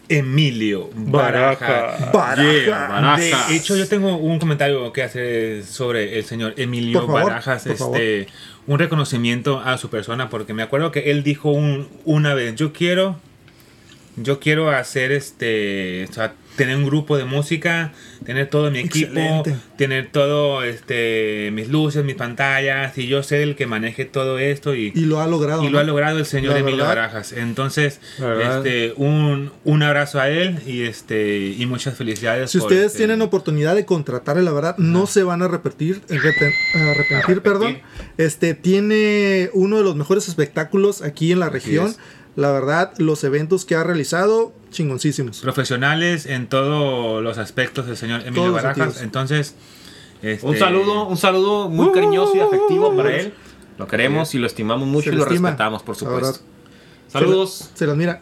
Emilio 0.08 0.90
Baraja. 0.96 2.12
Baraja. 2.14 2.44
Yeah, 2.44 2.88
Baraja. 2.88 3.48
De 3.50 3.56
hecho, 3.56 3.76
yo 3.76 3.88
tengo 3.88 4.18
un 4.18 4.40
comentario 4.40 4.92
que 4.92 5.04
hacer 5.04 5.64
sobre 5.64 6.18
el 6.18 6.26
señor 6.26 6.54
Emilio 6.58 7.02
favor, 7.06 7.24
Barajas. 7.24 7.64
por 7.64 7.78
favor. 7.78 8.00
Un 8.70 8.78
reconocimiento 8.78 9.60
a 9.60 9.78
su 9.80 9.90
persona, 9.90 10.30
porque 10.30 10.54
me 10.54 10.62
acuerdo 10.62 10.92
que 10.92 11.10
él 11.12 11.24
dijo 11.24 11.50
un- 11.52 11.90
una 12.06 12.36
vez: 12.36 12.56
Yo 12.56 12.72
quiero, 12.72 13.20
yo 14.16 14.40
quiero 14.40 14.70
hacer 14.70 15.12
este, 15.12 16.06
o 16.10 16.14
sea, 16.14 16.34
tener 16.60 16.76
un 16.76 16.86
grupo 16.86 17.18
de 17.18 17.24
música, 17.24 17.94
tener 18.26 18.48
todo 18.50 18.70
mi 18.70 18.80
equipo, 18.80 19.12
Excelente. 19.12 19.56
tener 19.78 20.10
todo, 20.12 20.64
este, 20.64 21.50
mis 21.54 21.70
luces, 21.70 22.04
mis 22.04 22.16
pantallas, 22.16 22.98
y 22.98 23.08
yo 23.08 23.24
ser 23.24 23.42
el 23.42 23.56
que 23.56 23.66
maneje 23.66 24.04
todo 24.06 24.38
esto 24.40 24.76
y, 24.76 24.92
Y 24.94 25.06
lo 25.06 25.22
ha 25.22 25.28
logrado. 25.28 25.64
y 25.64 25.70
lo 25.70 25.80
ha 25.80 25.84
logrado 25.84 26.20
el 26.20 26.26
señor 26.26 26.54
La 26.54 26.60
Emilio 26.60 26.80
verdad. 26.86 26.96
Barajas. 27.04 27.32
Entonces, 27.32 28.02
este, 28.20 28.94
un, 28.98 29.52
un 29.64 29.84
abrazo 29.84 30.20
a 30.20 30.30
él 30.30 30.60
y 30.68 30.84
este 30.84 31.56
y 31.58 31.66
muchas 31.66 31.96
felicidades. 31.98 32.52
Si 32.52 32.58
por, 32.60 32.68
ustedes 32.68 32.88
este, 32.88 32.98
tienen 33.00 33.22
oportunidad 33.22 33.74
de 33.76 33.86
contratarle, 33.86 34.44
la 34.44 34.52
verdad, 34.52 34.76
no 34.78 35.08
se 35.08 35.24
van 35.24 35.42
a 35.42 35.48
repetir, 35.48 36.02
arrepen- 36.10 36.54
arrepentir, 36.76 37.42
perdón. 37.42 37.80
Este 38.18 38.54
tiene 38.54 39.50
uno 39.54 39.78
de 39.78 39.84
los 39.84 39.96
mejores 39.96 40.28
espectáculos 40.28 41.02
aquí 41.02 41.32
en 41.32 41.40
la 41.40 41.50
región. 41.50 41.96
La 42.40 42.54
verdad, 42.54 42.94
los 43.00 43.22
eventos 43.26 43.66
que 43.66 43.76
ha 43.76 43.84
realizado, 43.84 44.54
chingoncísimos. 44.72 45.42
profesionales 45.42 46.26
en 46.26 46.48
todos 46.48 47.22
los 47.22 47.38
aspectos 47.38 47.86
del 47.86 47.98
señor 47.98 48.22
Emilio 48.22 48.44
Todos 48.44 48.54
Barajas. 48.54 48.78
sentidos. 48.78 49.02
Entonces, 49.02 49.56
este, 50.22 50.48
Un 50.48 50.58
saludo, 50.58 51.06
un 51.08 51.18
saludo 51.18 51.68
muy 51.68 51.92
cariñoso 51.92 52.38
y 52.38 52.40
afectivo 52.40 52.96
para 52.96 53.14
él. 53.14 53.34
Lo 53.78 53.88
queremos 53.88 54.34
y 54.36 54.38
lo 54.38 54.48
estimamos 54.48 54.88
mucho 54.88 55.10
Se 55.10 55.16
y 55.16 55.18
lo 55.18 55.24
estima, 55.24 55.50
respetamos, 55.50 55.84
por 55.84 55.98
supuesto. 55.98 56.40
Saludos. 57.10 57.72
Se 57.74 57.86
las 57.86 57.98
mira. 57.98 58.22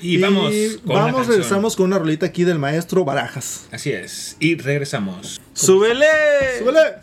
Y 0.00 0.16
vamos 0.16 0.50
con 0.86 0.94
vamos, 0.96 1.26
regresamos 1.26 1.76
con 1.76 1.84
una 1.86 1.98
rolita 1.98 2.24
aquí 2.24 2.44
del 2.44 2.58
maestro 2.58 3.04
Barajas. 3.04 3.66
Así 3.70 3.92
es. 3.92 4.38
Y 4.40 4.56
regresamos. 4.56 5.41
¡Súbele! 5.54 6.06
¡Súbele! 6.58 7.02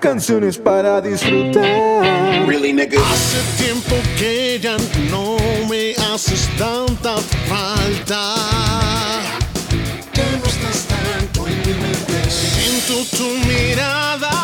canciones 0.00 0.58
para 0.58 1.00
disfrutar. 1.00 1.64
Hace 1.64 3.62
tiempo 3.62 3.96
que 4.18 4.58
ya 4.60 4.76
no 5.10 5.36
me 5.68 5.94
haces 6.12 6.48
tanta 6.58 7.16
falta. 7.48 8.34
Ya 10.14 10.24
no 10.38 10.46
estás 10.46 10.86
tanto 10.86 11.46
en 11.46 11.58
mi 11.58 11.74
mente. 11.74 12.30
Siento 12.30 13.16
tu 13.16 13.28
mirada 13.46 14.37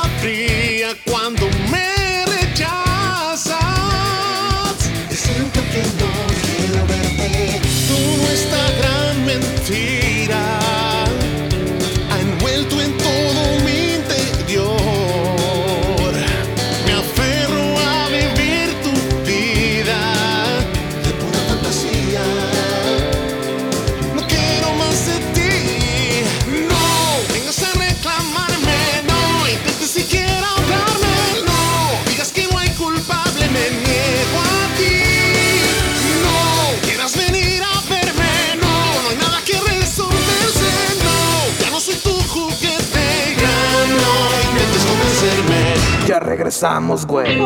regresamos, 46.45 47.07
güey. 47.07 47.41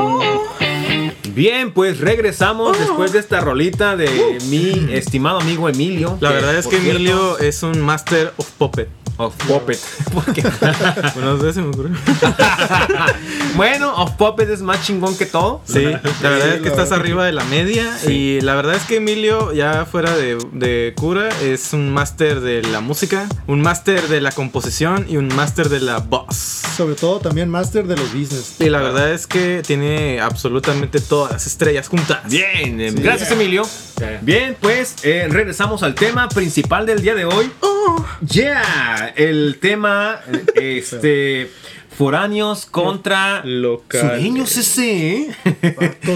Bien, 1.32 1.72
pues 1.72 2.00
regresamos 2.00 2.76
después 2.80 3.12
de 3.12 3.20
esta 3.20 3.40
rolita 3.40 3.96
de 3.96 4.38
mi 4.48 4.92
estimado 4.92 5.38
amigo 5.38 5.68
Emilio. 5.68 6.18
La 6.20 6.32
verdad 6.32 6.56
es 6.56 6.66
que 6.66 6.80
cierto, 6.80 6.96
Emilio 6.96 7.38
es 7.38 7.62
un 7.62 7.80
master 7.80 8.32
of 8.38 8.50
puppet. 8.58 8.88
Of 9.18 9.34
Puppet. 9.46 9.78
Bueno, 11.14 11.36
no 11.36 11.40
sé, 11.42 11.52
se 11.52 11.60
me 11.60 11.68
ocurrió. 11.68 11.96
bueno, 13.56 13.94
Of 13.96 14.12
Puppet 14.12 14.48
es 14.48 14.62
más 14.62 14.86
chingón 14.86 15.16
que 15.16 15.26
todo. 15.26 15.60
Sí, 15.64 15.82
la 15.82 16.30
verdad 16.30 16.54
es 16.54 16.62
que 16.62 16.68
estás 16.68 16.92
arriba 16.92 17.26
de 17.26 17.32
la 17.32 17.44
media. 17.44 17.98
Y 18.06 18.40
la 18.40 18.54
verdad 18.54 18.76
es 18.76 18.84
que 18.84 18.96
Emilio, 18.96 19.52
ya 19.52 19.84
fuera 19.86 20.16
de, 20.16 20.38
de 20.52 20.94
cura, 20.96 21.28
es 21.42 21.72
un 21.72 21.92
máster 21.92 22.40
de 22.40 22.62
la 22.62 22.80
música, 22.80 23.28
un 23.48 23.60
máster 23.60 24.06
de 24.08 24.20
la 24.20 24.30
composición 24.30 25.06
y 25.08 25.16
un 25.16 25.28
máster 25.34 25.68
de 25.68 25.80
la 25.80 25.98
voz. 25.98 26.36
Sobre 26.76 26.94
todo 26.94 27.18
también 27.18 27.48
máster 27.48 27.86
de 27.86 27.96
los 27.96 28.12
business. 28.12 28.54
Y 28.60 28.68
la 28.68 28.80
verdad 28.80 29.12
es 29.12 29.26
que 29.26 29.62
tiene 29.66 30.20
absolutamente 30.20 31.00
todas 31.00 31.32
las 31.32 31.46
estrellas 31.46 31.88
juntas. 31.88 32.20
Bien, 32.28 32.80
eh, 32.80 32.92
gracias 32.92 33.32
Emilio. 33.32 33.64
Bien, 34.22 34.56
pues 34.60 34.96
eh, 35.04 35.26
regresamos 35.30 35.82
al 35.82 35.94
tema 35.94 36.28
principal 36.28 36.86
del 36.86 37.02
día 37.02 37.14
de 37.14 37.24
hoy. 37.24 37.50
Yeah, 38.28 39.12
el 39.16 39.58
tema 39.60 40.20
este 40.54 41.50
foráneos 41.96 42.64
contra 42.66 43.42
Local. 43.44 44.00
sureños 44.00 44.56
ese, 44.56 45.16
¿eh? 45.16 45.30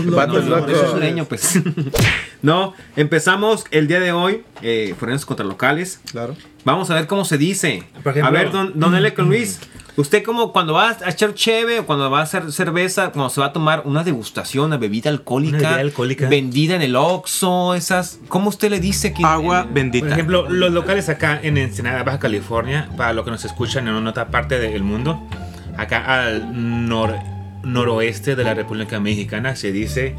Vatos 0.04 0.44
locos. 0.46 0.70
No, 0.70 0.82
es 0.84 0.90
sureño, 0.90 1.24
pues. 1.24 1.58
no, 2.42 2.74
empezamos 2.94 3.64
el 3.72 3.88
día 3.88 3.98
de 3.98 4.12
hoy 4.12 4.44
eh, 4.62 4.94
foráneos 4.98 5.26
contra 5.26 5.44
locales. 5.44 6.00
Claro. 6.10 6.36
Vamos 6.64 6.90
a 6.90 6.94
ver 6.94 7.08
cómo 7.08 7.24
se 7.24 7.36
dice. 7.36 7.82
Por 8.04 8.12
ejemplo- 8.12 8.28
a 8.28 8.30
ver, 8.30 8.52
don, 8.52 8.78
don 8.78 8.94
L. 8.94 9.12
con 9.14 9.26
Luis. 9.26 9.58
Usted 9.94 10.22
como 10.22 10.52
cuando 10.52 10.72
va 10.72 10.90
a 11.04 11.10
echar 11.10 11.34
cheve 11.34 11.80
o 11.80 11.86
cuando 11.86 12.10
va 12.10 12.20
a 12.20 12.22
hacer 12.22 12.50
cerveza, 12.50 13.10
cuando 13.12 13.28
se 13.28 13.40
va 13.40 13.48
a 13.48 13.52
tomar 13.52 13.82
una 13.84 14.02
degustación, 14.02 14.66
una 14.66 14.78
bebida 14.78 15.10
alcohólica, 15.10 15.58
Una 15.58 15.68
bebida 15.68 15.80
alcohólica. 15.82 16.28
vendida 16.28 16.76
en 16.76 16.82
el 16.82 16.96
Oxxo, 16.96 17.74
esas, 17.74 18.18
¿cómo 18.28 18.48
usted 18.48 18.70
le 18.70 18.80
dice 18.80 19.12
que 19.12 19.22
Agua 19.24 19.66
en- 19.68 19.74
bendita. 19.74 20.06
Por 20.06 20.12
ejemplo, 20.14 20.48
los 20.48 20.72
locales 20.72 21.08
acá 21.10 21.38
en 21.42 21.58
Ensenada, 21.58 22.02
Baja 22.04 22.18
California, 22.18 22.88
para 22.96 23.12
los 23.12 23.24
que 23.26 23.32
nos 23.32 23.44
escuchan 23.44 23.86
en 23.86 24.06
otra 24.06 24.28
parte 24.28 24.58
del 24.58 24.82
mundo, 24.82 25.22
acá 25.76 26.22
al 26.24 26.54
nor- 26.54 27.22
noroeste 27.62 28.34
de 28.34 28.44
la 28.44 28.54
República 28.54 28.98
Mexicana 28.98 29.56
se 29.56 29.72
dice 29.72 30.16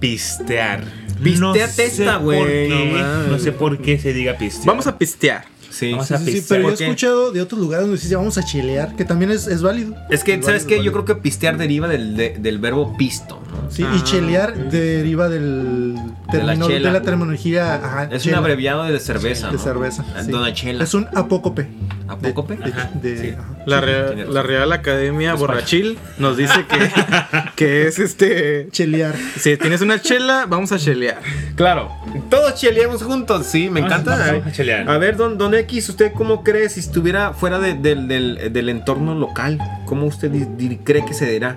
pistear. 0.00 0.84
Pistea 1.22 1.68
sé 1.68 1.90
por 2.04 2.22
güey. 2.22 2.68
No 2.68 3.28
No 3.28 3.38
sé 3.38 3.52
por 3.52 3.78
qué 3.78 3.98
se 3.98 4.12
diga 4.12 4.34
pistear. 4.34 4.66
Vamos 4.66 4.86
a 4.86 4.98
pistear. 4.98 5.44
Sí. 5.74 5.90
Vamos 5.90 6.06
Sí, 6.06 6.14
a 6.14 6.18
sí, 6.18 6.24
sí, 6.26 6.30
pistear. 6.32 6.60
pero 6.62 6.74
yo 6.74 6.84
he 6.84 6.86
escuchado 6.88 7.32
de 7.32 7.42
otros 7.42 7.60
lugares 7.60 7.86
donde 7.86 8.00
dice 8.00 8.14
vamos 8.14 8.38
a 8.38 8.44
chilear, 8.44 8.94
que 8.94 9.04
también 9.04 9.30
es, 9.32 9.46
es 9.48 9.60
válido. 9.60 9.94
Es 10.08 10.22
que, 10.22 10.34
Es 10.34 10.44
¿sabes 10.46 10.62
válido, 10.64 10.78
qué? 10.80 10.84
Yo 10.86 10.92
creo 10.92 11.04
que 11.04 11.14
pistear 11.16 11.58
deriva 11.58 11.88
del, 11.88 12.16
de- 12.16 12.36
del 12.38 12.58
verbo 12.60 12.96
pisto, 12.96 13.40
¿no? 13.50 13.70
Sí, 13.70 13.82
Ah. 13.84 13.94
y 13.98 14.02
chelear 14.04 14.70
deriva 14.70 15.28
del 15.28 15.96
De 16.38 16.42
la 16.44 16.52
término- 16.54 16.68
de 16.68 16.74
chela. 16.74 16.92
la, 16.92 17.02
terminología. 17.02 17.74
Ajá, 17.74 18.08
Es 18.10 18.22
chela, 18.22 18.38
un 18.38 18.44
abreviado 18.44 18.84
de 18.84 18.98
cerveza, 19.00 19.48
de 19.48 19.54
¿no? 19.54 19.58
cerveza. 19.58 20.04
Sí. 20.24 20.30
Chela. 20.54 20.84
Es 20.84 20.94
un 20.94 21.06
apócope. 21.14 21.66
¿Apócope? 22.08 22.56
De, 22.56 22.64
Ajá, 22.70 22.90
de- 22.94 23.18
sí. 23.18 23.30
ajá. 23.38 23.48
La, 23.66 23.80
la 23.80 24.42
Real 24.42 24.72
Academia 24.72 25.34
Borrachil 25.34 25.96
nos 26.18 26.36
dice 26.36 26.66
que, 26.68 26.78
que 27.56 27.86
es 27.88 27.98
este. 27.98 28.68
Chelear. 28.70 29.14
Si 29.38 29.56
tienes 29.56 29.80
una 29.80 30.00
chela, 30.00 30.44
vamos 30.46 30.70
a 30.72 30.78
chelear. 30.78 31.18
Claro, 31.56 31.88
todos 32.28 32.54
cheleamos 32.56 33.02
juntos, 33.02 33.46
sí, 33.46 33.70
me 33.70 33.80
Vamos- 33.80 34.00
encanta. 34.00 34.26
vamos 34.32 34.46
a 34.48 34.52
chelear. 34.52 34.88
A 34.90 34.98
ver, 34.98 35.16
don, 35.16 35.38
don 35.38 35.54
X, 35.54 35.88
¿usted 35.88 36.12
cómo 36.12 36.42
cree 36.44 36.68
si 36.68 36.80
estuviera 36.80 37.32
fuera 37.32 37.58
de- 37.58 37.74
del, 37.74 38.06
del- 38.06 38.52
del 38.52 38.68
entorno 38.68 39.14
local? 39.14 39.58
¿Cómo 39.86 40.06
usted 40.06 40.30
di- 40.30 40.46
di- 40.58 40.76
cree 40.78 41.04
que 41.06 41.14
se 41.14 41.30
dirá? 41.30 41.56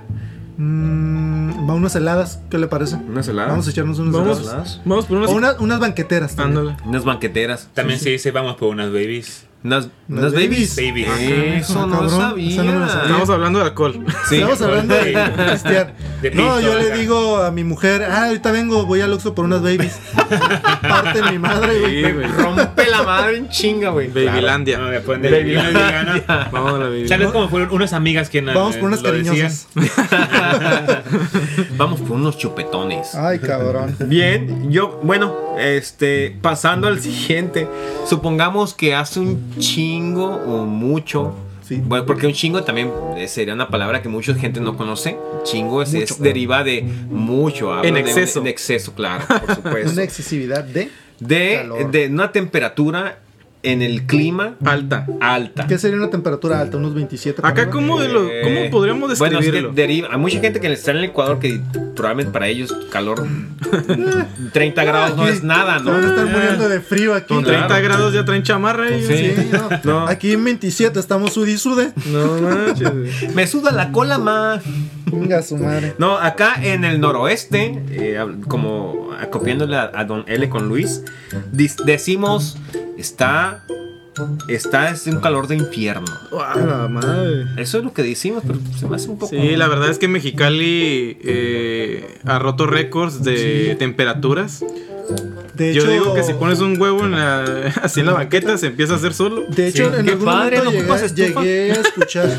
Va 1.69 1.73
unas 1.73 1.95
heladas, 1.95 2.41
¿qué 2.49 2.57
le 2.57 2.67
parece? 2.67 2.95
¿Unas 2.95 3.27
heladas? 3.27 3.51
Vamos 3.51 3.67
a 3.67 3.71
echarnos 3.71 3.99
unas 3.99 4.13
Vamos, 4.13 4.39
heladas. 4.41 4.81
vamos 4.85 5.05
por 5.05 5.17
unos. 5.17 5.29
O 5.31 5.33
unas, 5.35 5.59
unas 5.59 5.79
banqueteras 5.79 6.35
también. 6.35 6.59
Ándale. 6.67 6.77
Unas 6.85 7.03
banqueteras. 7.03 7.69
También 7.73 7.99
se 7.99 8.09
dice 8.11 8.31
vamos 8.31 8.55
por 8.57 8.69
unas 8.69 8.91
babies. 8.91 9.46
Unas, 9.63 9.89
Unas 10.07 10.31
unas 10.31 10.33
babies. 10.33 10.75
babies. 10.75 11.09
Eso 11.09 11.87
no 11.87 11.93
cabrón, 11.99 12.09
sabía. 12.11 12.63
no. 12.63 12.85
Estamos 12.85 13.29
hablando 13.29 13.59
de 13.59 13.65
alcohol. 13.65 14.05
Sí. 14.29 14.35
Estamos 14.35 14.61
hablando 14.61 14.95
de. 14.95 15.11
De 16.21 16.31
no, 16.31 16.59
yo 16.59 16.75
le 16.79 16.97
digo 16.97 17.37
a 17.43 17.51
mi 17.51 17.63
mujer, 17.63 18.01
ah, 18.03 18.25
ahorita 18.25 18.51
vengo, 18.51 18.87
voy 18.87 19.01
al 19.01 19.13
Oxxo 19.13 19.35
por 19.35 19.45
unas 19.45 19.61
babies. 19.61 19.99
Parte 20.81 21.21
mi 21.31 21.37
madre, 21.37 21.79
güey. 21.79 22.03
Sí, 22.05 22.11
güey. 22.11 22.27
Rompe 22.27 22.87
la 22.87 23.03
madre 23.03 23.37
en 23.37 23.49
chinga, 23.49 23.91
güey. 23.91 24.07
Babylandia. 24.07 24.79
No, 24.79 24.87
me 24.87 24.97
Babylandia. 24.99 25.63
vegana. 25.63 26.49
Vamos 26.51 26.73
a 26.73 26.77
la 26.79 26.85
baby. 26.85 27.07
Tal 27.07 27.19
vez 27.19 27.29
como 27.29 27.49
fueron 27.49 27.71
unas 27.71 27.93
amigas 27.93 28.31
que 28.31 28.41
Vamos 28.41 28.77
por 28.77 28.85
unas 28.85 29.03
lo 29.03 29.11
cariñosas. 29.11 29.67
Vamos 31.77 31.99
por 32.01 32.13
unos 32.13 32.35
chupetones. 32.37 33.13
Ay, 33.13 33.37
cabrón. 33.37 33.95
Bien, 34.07 34.71
yo, 34.71 34.99
bueno, 35.03 35.35
este, 35.59 36.35
pasando 36.41 36.87
al 36.87 36.99
siguiente, 36.99 37.67
supongamos 38.07 38.73
que 38.73 38.95
hace 38.95 39.19
un 39.19 39.46
chingo 39.59 40.25
o 40.27 40.65
mucho. 40.65 41.35
Sí. 41.63 41.81
Bueno, 41.83 42.05
porque 42.05 42.27
un 42.27 42.33
chingo 42.33 42.63
también 42.63 42.89
eh, 43.17 43.27
sería 43.27 43.53
una 43.53 43.67
palabra 43.67 44.01
que 44.01 44.07
mucha 44.07 44.33
gente 44.35 44.61
no 44.61 44.77
conoce. 44.77 45.17
Chingo 45.43 45.81
es, 45.81 46.17
deriva 46.19 46.63
de 46.63 46.81
mucho. 47.09 47.73
habla 47.73 47.87
En 47.89 47.95
de- 47.95 47.99
exceso. 48.01 48.39
en 48.39 48.47
exceso, 48.47 48.93
claro, 48.93 49.25
por 49.27 49.55
supuesto. 49.55 49.91
Una 49.91 50.03
excesividad 50.03 50.63
de. 50.63 50.89
de, 51.19 51.55
calor. 51.57 51.91
de 51.91 52.07
una 52.07 52.31
temperatura 52.31 53.19
en 53.63 53.81
el 53.81 54.03
clima 54.05 54.55
Alta. 54.63 55.05
alta. 55.19 55.67
¿Qué 55.67 55.77
sería 55.77 55.97
una 55.97 56.09
temperatura 56.09 56.59
alta? 56.61 56.77
¿Unos 56.77 56.93
27? 56.93 57.41
para 57.41 57.51
Acá? 57.53 57.69
¿cómo, 57.69 57.99
de 57.99 58.07
lo- 58.07 58.27
Eh, 58.29 58.41
¿cómo 58.43 58.69
podríamos 58.71 59.17
Bueno, 59.19 59.39
es 59.39 59.45
que 59.45 59.51
describirlo? 59.51 59.73
deriva, 59.73 60.07
hay 60.11 60.17
mucha 60.17 60.39
gente 60.39 60.59
que 60.59 60.71
está 60.71 60.91
en 60.91 60.97
el 60.97 61.03
Ecuador 61.05 61.39
que 61.39 61.59
probablemente 61.95 62.31
para 62.31 62.47
ellos 62.47 62.73
calor 62.91 63.25
30 64.53 64.83
grados 64.83 65.17
no 65.17 65.27
es 65.27 65.43
nada, 65.43 65.79
Se 65.79 65.85
van 65.85 66.03
a 66.03 66.07
estar 66.07 66.25
¿no? 66.25 66.31
muriendo 66.31 66.69
de 66.69 66.79
frío 66.81 67.13
aquí. 67.15 67.33
Con 67.33 67.43
Claro. 67.43 67.67
30 67.67 67.79
grados 67.81 68.13
ya 68.13 68.23
traen 68.25 68.43
chamarra 68.43 68.91
y 68.91 69.03
Sí. 69.03 69.33
Sí, 69.35 69.49
no. 69.51 69.69
No. 70.01 70.07
Aquí 70.07 70.31
en 70.33 70.43
27 70.43 70.99
estamos 70.99 71.33
sudi 71.33 71.53
y 71.53 71.57
sude. 71.57 71.91
No 72.05 72.39
manches. 72.41 73.33
Me 73.35 73.47
suda 73.47 73.71
la 73.71 73.91
cola 73.91 74.17
más. 74.17 74.63
Venga 75.11 75.41
su 75.41 75.57
madre. 75.57 75.93
No, 75.97 76.17
acá 76.17 76.55
en 76.61 76.83
el 76.85 76.99
noroeste, 76.99 77.81
eh, 77.91 78.19
como 78.47 79.09
acopiándole 79.19 79.75
a, 79.77 79.91
a 79.93 80.05
Don 80.05 80.23
L 80.27 80.47
con 80.49 80.67
Luis, 80.67 81.03
decimos 81.85 82.57
está 82.97 83.63
está 84.47 84.89
es 84.89 85.05
un 85.07 85.19
calor 85.19 85.47
de 85.47 85.55
infierno. 85.55 86.07
¡Guau, 86.31 86.65
la 86.65 86.87
madre! 86.87 87.45
Eso 87.57 87.77
es 87.77 87.83
lo 87.83 87.93
que 87.93 88.01
decimos, 88.01 88.43
pero 88.45 88.59
se 88.77 88.87
me 88.87 88.95
hace 88.95 89.09
un 89.09 89.19
poco. 89.19 89.29
Sí, 89.29 89.55
la 89.55 89.67
verdad 89.67 89.89
es 89.89 89.99
que 89.99 90.07
Mexicali 90.07 91.17
eh, 91.23 92.19
ha 92.25 92.39
roto 92.39 92.65
récords 92.65 93.23
de 93.23 93.75
temperaturas. 93.77 94.63
De 95.57 95.73
Yo 95.73 95.85
digo 95.85 96.13
que 96.13 96.23
si 96.23 96.33
pones 96.33 96.59
un 96.59 96.79
huevo 96.79 97.03
en 97.03 97.11
la, 97.11 97.73
así 97.81 98.01
en 98.01 98.05
la 98.05 98.13
banqueta 98.13 98.57
se 98.57 98.67
empieza 98.67 98.93
a 98.93 98.97
hacer 98.97 99.13
solo. 99.13 99.45
De 99.47 99.67
hecho, 99.67 99.89
Sí, 99.91 99.99
en 99.99 100.05
qué 100.05 100.11
algún 100.11 100.25
padre, 100.25 100.57
momento 100.63 100.87
¿no 100.87 101.07
llegué, 101.15 101.71
a 101.71 101.75
escuchar 101.81 102.29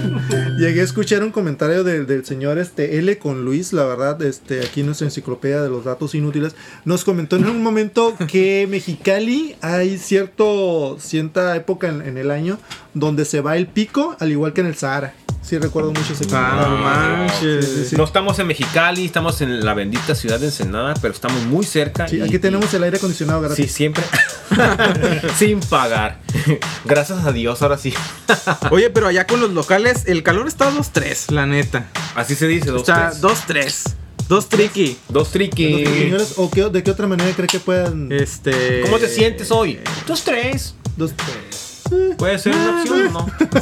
llegué 0.57 0.81
a 0.81 0.85
escuchar 0.85 1.23
un 1.25 1.31
comentario 1.31 1.83
del, 1.83 2.07
del 2.07 2.25
señor 2.25 2.59
este 2.59 2.99
L 2.99 3.19
con 3.19 3.45
Luis, 3.45 3.73
la 3.73 3.85
verdad, 3.85 4.23
este 4.23 4.61
aquí 4.61 4.81
en 4.81 4.87
nuestra 4.87 5.07
enciclopedia 5.07 5.61
de 5.61 5.69
los 5.69 5.85
datos 5.85 6.15
inútiles, 6.15 6.55
nos 6.85 7.05
comentó 7.05 7.37
en 7.37 7.47
un 7.47 7.63
momento 7.63 8.15
que 8.29 8.67
Mexicali 8.71 9.57
hay 9.61 9.99
cierto 9.99 10.97
cierta 11.01 11.57
época 11.57 11.89
en, 11.89 12.03
en 12.03 12.19
el 12.19 12.31
año 12.31 12.59
donde 12.95 13.25
se 13.25 13.41
va 13.41 13.57
el 13.57 13.67
pico, 13.67 14.17
al 14.21 14.31
igual 14.31 14.53
que 14.53 14.61
en 14.61 14.69
el 14.69 14.77
Sahara. 14.77 15.15
Sí 15.43 15.57
recuerdo 15.57 15.93
mucho 15.93 16.13
ese 16.13 16.27
Ah, 16.33 16.67
no 16.69 16.77
manches. 16.77 17.65
Sí, 17.65 17.75
sí, 17.77 17.85
sí. 17.91 17.97
No 17.97 18.05
estamos 18.05 18.39
en 18.39 18.47
Mexicali, 18.49 19.07
estamos 19.07 19.41
en 19.41 19.65
la 19.65 19.73
bendita 19.73 20.15
ciudad 20.15 20.39
de 20.39 20.47
Ensenada, 20.47 20.93
pero 21.01 21.15
estamos 21.15 21.43
muy 21.45 21.65
cerca. 21.65 22.07
Sí, 22.07 22.17
y- 22.19 22.21
aquí 22.21 22.39
tenemos 22.39 22.73
el 22.75 22.83
aire 22.83 22.99
acondicionado 22.99 23.41
gratis. 23.41 23.67
Sí, 23.67 23.73
siempre. 23.73 24.05
Sin 25.39 25.61
pagar. 25.61 26.19
Gracias 26.85 27.25
a 27.25 27.33
Dios, 27.33 27.63
ahora 27.63 27.79
sí. 27.79 27.95
Oye, 28.71 28.91
pero 28.91 29.07
allá 29.07 29.27
con 29.27 29.41
los 29.41 29.51
locales 29.53 30.05
el 30.07 30.23
calor 30.23 30.49
está 30.49 30.69
a 30.69 30.73
2-3, 30.73 31.31
la 31.33 31.47
neta. 31.47 31.89
Así 32.15 32.35
se 32.35 32.47
dice, 32.47 32.71
dos, 32.71 32.83
Está 32.83 33.11
tres. 33.47 33.85
2-3. 33.89 33.95
2 34.29 34.49
tricky. 34.51 34.99
Dos 35.09 35.31
triqui. 35.31 35.87
señores, 35.87 36.35
¿o 36.37 36.51
qué- 36.51 36.69
de 36.69 36.83
qué 36.83 36.91
otra 36.91 37.07
manera 37.07 37.31
cree 37.35 37.49
que 37.49 37.61
puedan? 37.61 38.13
Este. 38.13 38.83
¿Cómo 38.83 38.99
te 38.99 39.09
sientes 39.09 39.51
hoy? 39.51 39.81
Dos, 40.07 40.23
tres. 40.23 40.75
Dos- 40.99 41.15
Puede 42.17 42.39
ser 42.39 42.55
una 42.55 42.81
opción 42.81 43.07
o 43.09 43.11
no. 43.11 43.27
Ponte 43.27 43.61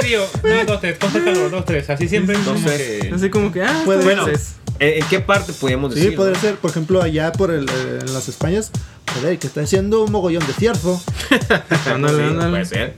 frío, 0.00 0.24
no, 0.42 0.64
dos, 0.64 0.80
tres, 0.80 0.96
ponte 0.98 1.22
calor, 1.22 1.50
dos, 1.50 1.64
tres. 1.64 1.88
Así 1.90 2.08
siempre. 2.08 2.36
Dos, 2.38 2.44
como 2.46 2.66
tres. 2.66 3.02
que- 3.02 3.14
Así 3.14 3.30
como 3.30 3.52
que, 3.52 3.62
ah, 3.62 3.82
Puede 3.84 4.02
bueno. 4.04 4.22
Bueno, 4.24 4.38
¿en 4.78 5.02
en 5.02 5.08
qué 5.08 5.20
parte 5.20 5.52
podríamos 5.52 5.92
Sí, 5.94 6.00
decir? 6.00 6.16
puede 6.16 6.34
ser, 6.36 6.56
por 6.56 6.70
ejemplo, 6.70 7.02
allá 7.02 7.32
por 7.32 7.50
el, 7.50 7.68
eh, 7.68 7.98
en 8.00 8.14
las 8.14 8.28
Españas, 8.28 8.70
joder, 9.14 9.38
que 9.38 9.46
está 9.46 9.60
haciendo 9.62 10.04
un 10.04 10.12
mogollón 10.12 10.46
de 10.46 10.52
cierzo. 10.54 11.02
Ándale, 11.86 12.24
ándale. 12.24 12.50
Puede 12.50 12.64
ser. 12.64 12.94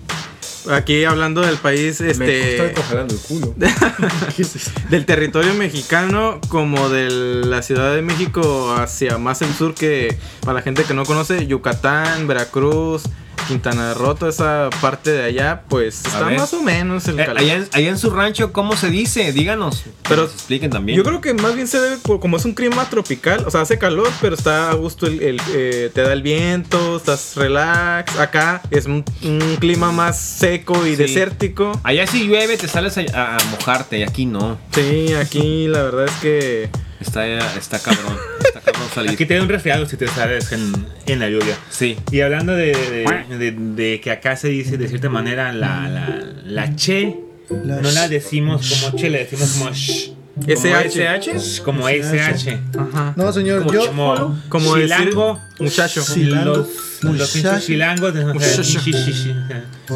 Aquí 0.70 1.04
hablando 1.04 1.40
del 1.40 1.56
país, 1.56 2.00
este. 2.00 2.72
congelando 2.74 3.14
el 3.14 3.20
culo. 3.20 3.54
del 4.90 5.04
territorio 5.06 5.54
mexicano 5.54 6.40
como 6.48 6.88
de 6.88 7.10
la 7.10 7.62
Ciudad 7.62 7.92
de 7.94 8.00
México 8.02 8.72
hacia 8.78 9.18
más 9.18 9.42
el 9.42 9.52
sur 9.54 9.74
que 9.74 10.16
para 10.42 10.54
la 10.54 10.62
gente 10.62 10.84
que 10.84 10.94
no 10.94 11.04
conoce 11.04 11.48
Yucatán, 11.48 12.28
Veracruz, 12.28 13.02
Quintana 13.48 13.94
Roo, 13.94 14.14
toda 14.14 14.30
esa 14.30 14.70
parte 14.80 15.10
de 15.10 15.24
allá, 15.24 15.62
pues 15.68 16.04
está 16.04 16.30
más 16.30 16.52
o 16.54 16.62
menos 16.62 17.06
el 17.08 17.18
Eh, 17.20 17.24
calor. 17.26 17.38
allá, 17.42 17.54
en, 17.56 17.68
allá 17.72 17.88
en 17.88 17.98
su 17.98 18.10
rancho, 18.10 18.52
¿cómo 18.52 18.76
se 18.76 18.90
dice? 18.90 19.32
Díganos. 19.32 19.84
Pero- 20.08 20.22
nos 20.22 20.32
expliquen 20.34 20.70
también. 20.70 20.96
Yo 20.96 21.04
creo 21.04 21.20
que 21.20 21.34
más 21.34 21.54
bien 21.54 21.66
se 21.66 21.80
debe, 21.80 21.96
por- 21.98 22.20
como 22.20 22.36
es 22.36 22.44
un 22.44 22.54
clima 22.54 22.88
tropical, 22.88 23.44
o 23.46 23.50
sea, 23.50 23.62
hace 23.62 23.78
calor, 23.78 24.08
pero 24.20 24.34
está 24.34 24.70
a 24.70 24.74
gusto, 24.74 25.06
el, 25.06 25.20
el, 25.22 25.40
eh, 25.54 25.90
te 25.94 26.02
da 26.02 26.12
el 26.12 26.22
viento, 26.22 26.96
estás 26.96 27.34
relax. 27.36 28.18
Acá 28.18 28.62
es 28.70 28.86
un, 28.86 29.04
un 29.22 29.56
clima 29.58 29.92
más 29.92 30.18
seco 30.20 30.86
y 30.86 30.90
Sí. 30.90 30.96
desértico. 30.96 31.78
Allá 31.84 32.06
si 32.06 32.26
llueve 32.26 32.56
te 32.56 32.68
sales 32.68 32.96
a, 32.98 33.02
a- 33.14 33.36
a 33.36 33.44
mojarte 33.50 33.98
y 33.98 34.02
aquí 34.02 34.26
no. 34.26 34.58
Sí, 34.74 35.12
aquí 35.14 35.66
la 35.68 35.82
verdad 35.82 36.04
es 36.06 36.14
que 36.20 36.70
Está, 37.02 37.26
está 37.58 37.78
cabrón. 37.78 38.16
Está 38.44 38.60
cabrón 38.60 38.88
salir. 38.94 39.10
Aquí 39.10 39.26
te 39.26 39.34
da 39.36 39.42
un 39.42 39.48
resfriado 39.48 39.86
si 39.86 39.96
te 39.96 40.06
sales 40.08 40.50
en, 40.52 40.72
en 41.06 41.18
la 41.18 41.28
lluvia. 41.28 41.56
Sí. 41.70 41.96
Y 42.10 42.20
hablando 42.20 42.54
de, 42.54 42.66
de- 42.72 43.36
de- 43.38 43.52
de 43.52 44.00
que 44.00 44.10
acá 44.10 44.36
se 44.36 44.48
dice 44.48 44.76
de 44.78 44.88
cierta 44.88 45.08
manera 45.08 45.52
la, 45.52 45.88
la, 45.88 46.20
la 46.44 46.74
che, 46.76 47.16
La 47.50 47.80
no 47.80 47.90
la 47.90 48.08
decimos 48.08 48.80
como 48.84 48.96
che, 48.96 49.10
la 49.10 49.18
decimos 49.18 49.50
como 49.58 49.70
sh. 49.74 50.12
SH. 50.46 51.38
Sh, 51.38 51.60
Como 51.62 51.88
SH. 51.88 52.58
Ajá. 52.78 53.12
No, 53.16 53.32
señor, 53.32 53.60
Como 53.64 53.72
yo. 53.72 53.86
Como, 53.86 54.40
Como 54.48 54.74
decir 54.76 54.96
chilango. 54.96 55.40
muchacho. 55.58 56.02
Chilango. 56.02 56.66
Los, 57.02 57.30
pinches 57.32 57.66
chilangos. 57.66 58.14
de- 58.14 58.24
Muchacho. 58.24 58.62
shi, 58.62 58.78
shi, 58.78 58.92
shi, 58.92 59.12
shi. 59.12 59.34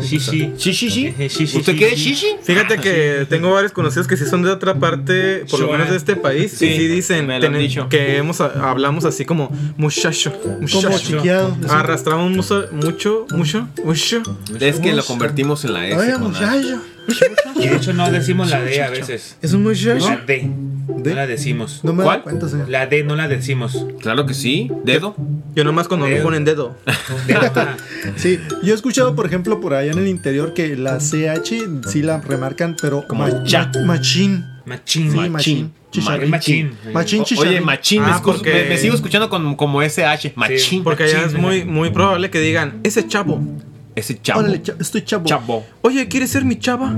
Shi, 0.03 0.19
shi. 0.19 0.53
¿Sí, 0.59 0.75
sí, 0.75 0.91
sí? 0.91 1.15
Sí, 1.29 1.47
sí, 1.47 1.59
¿Usted 1.59 1.73
sí, 1.73 1.79
quiere 1.79 1.97
sí. 1.97 2.03
shishi? 2.11 2.27
Fíjate 2.43 2.79
que 2.79 3.27
tengo 3.31 3.53
varios 3.53 3.71
conocidos 3.73 4.09
que 4.09 4.17
sí 4.17 4.27
son 4.27 4.43
de 4.43 4.51
otra 4.51 4.75
parte, 4.75 5.45
por 5.49 5.61
lo 5.61 5.71
menos 5.71 5.89
de 5.91 5.97
este 5.97 6.17
país, 6.17 6.53
y 6.61 6.77
sí 6.77 6.89
dicen 6.89 7.29
que 7.89 8.17
hemos, 8.17 8.41
hablamos 8.41 9.05
así 9.05 9.25
como 9.25 9.51
muchacho, 9.77 10.33
Como 10.43 10.59
muchacho. 10.59 10.99
chiqueado. 10.99 11.57
Arrastramos 11.71 12.31
mucho, 12.33 12.67
mucho, 12.73 13.27
mucho, 13.31 13.69
mucho. 13.85 14.23
Es 14.61 14.81
que 14.81 14.93
lo 14.93 15.05
convertimos 15.05 15.65
en 15.65 15.73
la 15.75 15.87
S. 15.87 16.19
Muchacho. 16.19 16.81
Y 17.57 17.69
de 17.69 17.77
hecho 17.77 17.93
no 17.93 18.11
decimos 18.11 18.51
la 18.51 18.63
D 18.63 18.83
a 18.83 18.91
veces. 18.91 19.37
Es 19.43 19.53
un 19.53 19.63
muchacho. 19.63 20.09
La 20.09 20.17
D. 20.17 20.51
¿D? 20.89 21.11
No 21.11 21.17
la 21.17 21.27
decimos. 21.27 21.81
No 21.83 21.93
me 21.93 22.03
¿Cuál? 22.05 22.19
da 22.19 22.23
cuenta, 22.25 22.49
señor. 22.49 22.69
La 22.69 22.87
D 22.87 23.03
no 23.05 23.17
la 23.17 23.29
decimos. 23.29 23.87
Claro 24.01 24.27
que 24.27 24.35
sí. 24.35 24.71
Dedo. 24.85 25.15
Yo 25.55 25.65
nomás 25.65 25.89
cuando 25.89 26.07
me 26.07 26.17
ponen 26.17 26.45
dedo. 26.45 26.77
Sí, 28.17 28.39
yo 28.63 28.73
he 28.73 28.77
escuchado, 28.77 29.15
por 29.15 29.27
ejemplo, 29.27 29.61
por 29.61 29.75
allá 29.75 29.93
en 29.93 29.99
el 29.99 30.09
interior 30.09 30.55
que 30.55 30.77
la 30.77 30.99
CH 30.99 31.89
sí 31.89 32.03
la 32.03 32.21
remarcan, 32.21 32.77
pero 32.81 33.07
Como 33.07 33.27
machín. 33.85 34.45
Machín. 34.65 35.13
Sí, 35.13 35.29
machín. 35.31 35.73
Chicharrín. 35.91 36.31
Machín. 36.31 36.73
Machín 36.93 37.25
chicharrín. 37.25 37.53
Oye, 37.53 37.61
machín. 37.61 38.03
me 38.03 38.11
Ah, 38.11 38.21
porque- 38.25 38.53
me, 38.53 38.65
me 38.71 38.77
sigo 38.79 38.95
escuchando 38.95 39.29
con- 39.31 39.55
como 39.57 39.83
SH. 39.83 40.33
Machín. 40.37 40.83
Porque 40.85 41.05
allá 41.05 41.25
es 41.25 41.35
muy, 41.35 41.65
muy 41.65 41.91
probable 41.91 42.31
que 42.31 42.41
digan, 42.41 42.81
ese 42.83 43.07
chavo. 43.07 43.41
Ese 43.97 44.21
chavo. 44.23 44.41
Órale, 44.41 44.63
cha- 44.63 44.77
estoy 44.79 45.03
chavo. 45.05 45.25
Chavo. 45.25 45.67
Oye, 45.83 46.07
¿quieres 46.07 46.31
ser 46.31 46.45
mi 46.45 46.59
chava? 46.59 46.95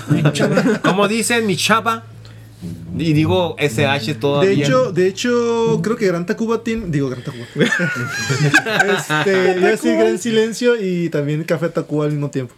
Como 0.84 1.08
dicen 1.08 1.46
mi 1.46 1.56
chava. 1.56 2.04
Y 2.98 3.12
digo 3.12 3.54
SH 3.58 4.14
todavía. 4.14 4.48
De 4.50 4.62
hecho, 4.62 4.90
de 4.92 5.06
hecho, 5.08 5.80
creo 5.82 5.96
que 5.96 6.06
Gran 6.06 6.24
Tacuba 6.24 6.64
tiene. 6.64 6.86
Digo, 6.88 7.10
Gran 7.10 7.22
Tacuba. 7.22 7.44
este, 7.54 9.50
a 9.50 9.54
decir 9.54 9.96
Gran 9.98 10.18
Silencio 10.18 10.74
y 10.80 11.10
también 11.10 11.44
Café 11.44 11.68
Tacuba 11.68 12.06
al 12.06 12.12
mismo 12.12 12.30
tiempo. 12.30 12.54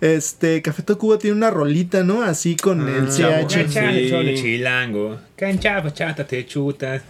Este, 0.00 0.62
Café 0.62 0.82
Tacuba 0.82 1.18
tiene 1.18 1.36
una 1.36 1.50
rolita, 1.50 2.02
¿no? 2.02 2.22
Así 2.22 2.56
con 2.56 2.88
el 2.88 3.08
CH. 3.08 3.48
Cancha, 3.72 3.92
Sí. 3.92 4.34
chilango. 4.36 5.18
Cancha, 5.36 5.80
bachata, 5.80 6.26
te 6.26 6.46
chutas. 6.46 7.02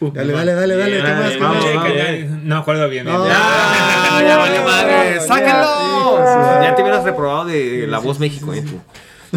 Dale, 0.00 0.32
dale, 0.32 0.52
dale, 0.52 0.76
dale. 0.76 0.96
¿Qué 0.96 1.02
Bien, 1.02 1.18
más? 1.18 1.30
¿Qué 1.32 1.38
vamos, 1.38 1.64
vamos. 1.74 2.42
No 2.44 2.54
me 2.56 2.60
acuerdo 2.60 2.88
bien. 2.88 3.04
bien. 3.06 3.16
No. 3.16 3.24
¡Ah! 3.30 4.22
Ya 4.26 4.36
vale 4.36 4.60
madre. 4.60 5.14
Ya, 5.14 5.20
¡Sácalo! 5.22 6.18
ya, 6.24 6.60
Ya 6.64 6.74
te 6.74 6.82
hubieras 6.82 7.04
reprobado 7.04 7.46
de 7.46 7.86
La 7.86 7.98
Voz 7.98 8.18
México, 8.18 8.52
¿eh? 8.52 8.62
tú. 8.62 8.80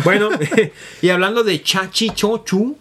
Bueno, 0.04 0.30
y 1.02 1.10
hablando 1.10 1.44
de 1.44 1.62
chachi 1.62 2.10
chochu, 2.12 2.78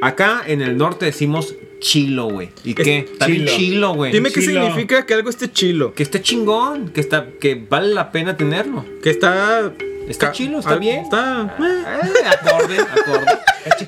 acá 0.00 0.42
en 0.46 0.60
el 0.62 0.76
norte 0.76 1.06
decimos 1.06 1.54
chilo, 1.80 2.26
güey. 2.26 2.50
¿Y 2.64 2.74
qué? 2.74 3.08
Bien 3.26 3.46
chilo. 3.46 3.94
güey. 3.94 4.12
Dime 4.12 4.30
qué 4.30 4.40
Chilo. 4.40 4.62
significa 4.64 5.04
que 5.06 5.14
algo 5.14 5.28
esté 5.30 5.50
chilo. 5.50 5.94
Que 5.94 6.02
está 6.02 6.20
chingón, 6.22 6.90
que 6.90 7.00
está, 7.00 7.26
que 7.40 7.54
vale 7.68 7.92
la 7.94 8.12
pena 8.12 8.36
tenerlo. 8.36 8.84
Que 9.02 9.10
está. 9.10 9.72
Está 10.08 10.26
ca- 10.26 10.32
chilo, 10.32 10.58
está 10.60 10.76
bien. 10.76 11.00
Está. 11.04 11.56
eh. 11.58 11.82
Eh, 12.02 12.28
acorde, 12.28 12.78
acorde. 12.78 13.26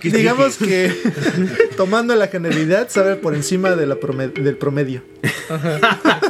Digamos 0.03 0.57
que 0.57 0.93
tomando 1.77 2.15
la 2.15 2.29
generalidad 2.29 2.89
sabe 2.89 3.17
por 3.17 3.35
encima 3.35 3.75
de 3.77 3.87
la 3.87 3.97
prome- 3.97 4.33
del 4.33 4.57
promedio. 4.57 5.03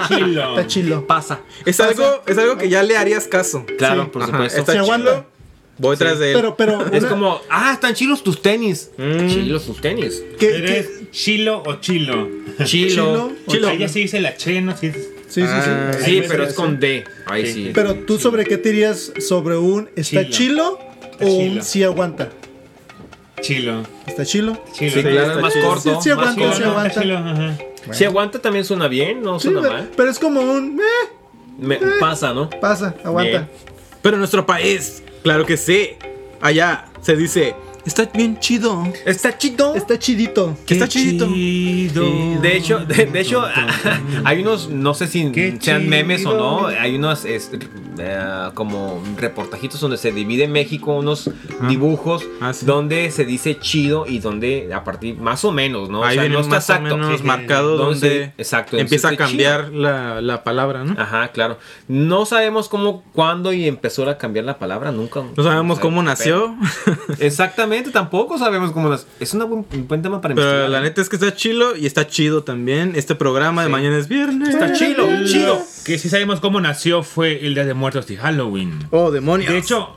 Chilo. 0.09 0.51
Está 0.51 0.67
chilo. 0.67 1.07
Pasa. 1.07 1.41
Es 1.65 1.81
algo, 1.81 2.23
es 2.27 2.39
algo 2.39 2.57
que 2.57 2.69
ya 2.69 2.83
le 2.83 2.97
harías 2.97 3.27
caso. 3.27 3.65
Claro, 3.79 4.05
Sí. 4.05 4.11
por 4.13 4.23
Ajá, 4.23 4.33
supuesto. 4.33 4.61
está 4.61 4.83
chilo. 4.85 5.27
Voy 5.77 5.97
tras 5.97 6.19
de 6.21 6.31
él. 6.31 6.37
Pero, 6.37 6.57
pero. 6.57 6.87
Es 6.93 7.01
una- 7.03 7.09
como, 7.11 7.41
ah, 7.51 7.73
están 7.75 7.95
chilos 7.95 8.23
tus 8.23 8.41
tenis. 8.41 8.91
Mm. 8.97 9.27
Chilos 9.29 9.67
tus 9.67 9.81
tenis. 9.81 10.23
que- 10.39 10.57
¿Eres 10.59 11.11
chilo 11.11 11.63
o 11.67 11.75
chilo? 11.81 12.29
Chilo. 12.65 13.33
Chilo. 13.49 13.69
Ahí 13.69 13.79
ya 13.79 13.89
se 13.89 13.99
dice 13.99 14.21
la 14.21 14.37
che, 14.37 14.61
¿no? 14.61 14.77
Sí. 14.77 14.93
Sí, 15.35 15.41
sí, 15.41 15.47
sí. 15.47 15.71
Ah, 15.71 15.91
Sí, 16.05 16.11
Ahí 16.21 16.25
pero 16.29 16.45
es 16.45 16.55
con 16.55 16.79
D. 16.79 17.05
Ahí 17.27 17.47
sí. 17.53 17.71
Pero 17.75 17.95
tú 17.95 18.19
sobre 18.19 18.45
qué 18.45 18.57
te 18.59 18.69
dirías 18.71 19.13
sobre 19.19 19.57
un 19.57 19.89
está 19.97 20.29
chilo, 20.29 20.31
Chilo. 20.31 20.79
o 20.79 21.19
chilo. 21.19 21.33
un 21.57 21.63
sí 21.63 21.83
aguanta. 21.83 22.29
Chilo. 23.41 23.83
¿Está 24.07 24.25
chilo? 24.25 24.57
Chilo. 24.73 24.93
Sí, 24.93 25.03
claro, 25.03 25.33
es 25.33 25.39
más 25.41 25.53
chilo. 25.53 25.67
corto. 25.69 25.95
Sí, 25.97 26.05
sí 26.05 26.11
aguanta, 26.11 26.41
corto. 26.41 26.57
sí 26.57 26.63
aguanta. 26.63 27.01
chilo, 27.03 27.19
ajá. 27.19 27.59
Si 27.93 28.05
aguanta 28.05 28.39
también 28.39 28.65
suena 28.65 28.89
bien, 28.89 29.23
no 29.23 29.39
Sí, 29.39 29.49
suena 29.51 29.69
mal. 29.69 29.91
pero 29.97 30.11
es 30.11 30.19
como 30.19 30.41
un 30.41 30.81
eh, 30.81 31.09
Me- 31.59 31.79
pasa, 32.01 32.33
¿no? 32.33 32.49
pasa, 32.49 32.95
aguanta. 33.05 33.31
Bien. 33.31 33.51
Pero 34.03 34.15
en 34.17 34.21
nuestro 34.21 34.47
país, 34.47 35.03
claro 35.23 35.45
que 35.45 35.57
sí. 35.57 35.91
Allá 36.41 36.87
se 37.03 37.17
dice, 37.17 37.55
está 37.85 38.05
bien 38.15 38.39
chido. 38.39 38.87
Está 39.05 39.37
chido. 39.37 39.75
Está 39.75 39.99
chidito. 39.99 40.57
Que 40.67 40.75
está 40.75 40.89
chidito. 40.89 41.27
Sí, 41.27 41.91
de 42.43 42.57
hecho, 42.57 42.79
de, 42.81 43.07
de 43.07 43.21
hecho, 43.21 43.45
hay 44.25 44.41
unos, 44.43 44.69
no 44.71 44.95
sé 44.95 45.07
si 45.07 45.31
Qué 45.33 45.57
sean 45.61 45.89
memes 45.89 46.25
o 46.27 46.31
chido. 46.31 46.39
no, 46.39 46.67
hay 46.69 46.95
unos 46.97 47.25
es, 47.25 47.51
eh, 47.99 48.49
como 48.55 49.03
reportajitos 49.17 49.81
donde 49.81 49.97
se 49.97 50.13
divide 50.13 50.49
México, 50.49 50.95
unos 50.97 51.31
dibujos 51.69 52.25
Ah, 52.41 52.53
sí. 52.53 52.67
donde 52.67 53.11
se 53.11 53.25
dice 53.25 53.59
chido 53.59 54.07
y 54.07 54.19
donde 54.19 54.73
a 54.75 54.85
partir, 54.85 55.17
más 55.19 55.45
o 55.45 55.53
menos, 55.53 55.89
¿no? 55.89 56.05
Ahí 56.05 56.19
o 56.19 56.21
sea, 56.23 56.29
no 56.31 56.41
está 56.41 56.57
exacto. 56.57 56.97
menos 56.97 57.21
Sí, 57.21 57.27
marcado 57.27 57.77
Donde- 57.77 58.09
donde 58.09 58.33
exacto, 58.39 58.79
empieza 58.79 59.09
a 59.11 59.17
cambiar 59.17 59.71
la, 59.73 60.21
la 60.21 60.43
palabra, 60.45 60.85
¿no? 60.85 61.01
Ajá, 61.01 61.29
claro. 61.29 61.59
No 61.89 62.27
sabemos 62.27 62.69
cómo, 62.69 63.03
cuándo 63.13 63.53
y 63.53 63.67
empezó 63.69 64.09
a 64.09 64.19
cambiar 64.19 64.45
la 64.45 64.59
palabra, 64.59 64.91
nunca. 64.93 65.23
No 65.37 65.43
sabemos 65.43 65.79
cómo 65.79 66.03
nació, 66.03 66.57
Exactamente, 67.21 67.74
tampoco 67.83 68.39
sabemos 68.39 68.73
cómo 68.73 68.89
nació. 68.89 69.07
Es 69.21 69.35
una 69.35 69.45
buen, 69.45 69.67
un 69.73 69.89
buen 69.89 70.03
tema 70.03 70.21
para 70.21 70.35
pero 70.35 70.47
investigar. 70.47 70.71
la 70.71 70.81
neta 70.81 71.01
es 71.01 71.09
que 71.09 71.17
está 71.17 71.35
chilo 71.35 71.77
y 71.77 71.87
está 71.87 72.07
chido 72.07 72.45
también. 72.45 72.93
Este 72.97 73.15
programa 73.15 73.63
de 73.63 73.69
mañana 73.69 73.99
es 73.99 74.09
viernes. 74.09 74.51
Está 74.51 74.73
chilo, 74.73 75.09
chido. 75.27 75.61
Que 75.85 75.99
sí 75.99 76.09
sabemos 76.09 76.41
cómo 76.41 76.61
nació 76.61 77.03
fue 77.03 77.47
el 77.47 77.55
Día 77.55 77.65
de 77.65 77.75
Muertos 77.75 78.11
y 78.11 78.17
Halloween. 78.17 78.87
Oh, 78.91 79.11
demonios. 79.11 79.53
De 79.53 79.59
hecho, 79.59 79.91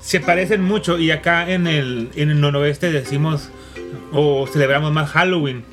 se 0.00 0.20
parecen 0.20 0.62
mucho 0.62 0.98
y 0.98 1.10
acá 1.10 1.50
en 1.50 1.66
el, 1.66 2.10
en 2.14 2.30
el 2.30 2.40
noroeste 2.40 2.90
decimos 2.90 3.48
o 4.12 4.46
celebramos 4.46 4.92
más 4.92 5.10
Halloween 5.10 5.64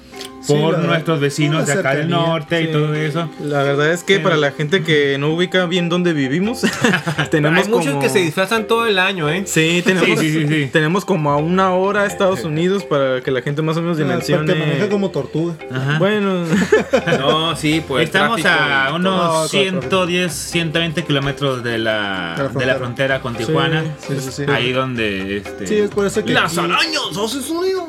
por 0.48 0.80
nuestros 0.80 1.20
vecinos 1.20 1.66
de 1.68 1.74
acá 1.74 1.96
del 1.96 2.10
norte 2.10 2.62
y 2.62 2.68
todo 2.72 2.94
eso. 2.94 3.30
La 3.42 3.64
verdad 3.64 3.92
es 3.92 4.04
que 4.04 4.16
Sí. 4.18 4.22
para 4.24 4.38
la 4.38 4.52
gente 4.52 4.84
que 4.84 5.18
no 5.18 5.30
ubica 5.34 5.66
bien 5.66 5.90
dónde 5.90 6.14
vivimos, 6.14 6.62
tenemos 7.32 7.66
Hay 7.66 7.70
muchos 7.72 7.88
como- 7.90 8.02
que 8.02 8.10
se 8.10 8.20
disfrazan 8.20 8.66
todo 8.68 8.86
el 8.88 9.00
año, 9.00 9.30
¿eh? 9.30 9.44
Sí, 9.46 9.82
tenemos, 9.86 10.08
Sí, 10.20 10.32
sí, 10.32 10.32
sí, 10.42 10.48
sí. 10.48 10.70
tenemos 10.72 11.06
como 11.06 11.32
a 11.32 11.38
una 11.38 11.74
hora 11.74 12.02
a 12.04 12.06
Estados 12.06 12.44
Unidos 12.44 12.84
para 12.84 13.22
que 13.22 13.32
la 13.32 13.42
gente 13.42 13.62
más 13.62 13.78
o 13.78 13.82
menos 13.82 13.98
Ah, 13.98 14.02
dimensione. 14.04 14.46
Porque 14.46 14.60
maneja 14.60 14.90
como 14.90 15.10
tortuga. 15.12 15.56
Bueno, 16.00 16.44
No, 17.20 17.56
sí, 17.56 17.84
pues. 17.88 18.06
Estamos 18.06 18.42
tráfico 18.42 18.66
a 18.74 18.94
unos 18.96 19.16
todo. 19.16 19.48
110, 19.50 20.32
120 20.34 21.04
kilómetros 21.04 21.64
de 21.64 21.78
la, 21.78 22.36
De 22.38 22.44
la 22.44 22.50
de 22.60 22.66
la 22.66 22.76
frontera. 22.76 23.20
con 23.22 23.36
Tijuana. 23.36 23.84
Sí, 24.00 24.14
sí, 24.20 24.30
sí. 24.32 24.44
Ahí 24.48 24.72
donde... 24.72 25.38
Este, 25.38 25.68
Sí, 25.68 25.76
es 25.78 25.90
por 25.90 26.06
eso 26.06 26.24
que 26.24 26.34
Las 26.34 26.58
arañas 26.58 27.02
hacen 27.24 27.42
sonido. 27.42 27.88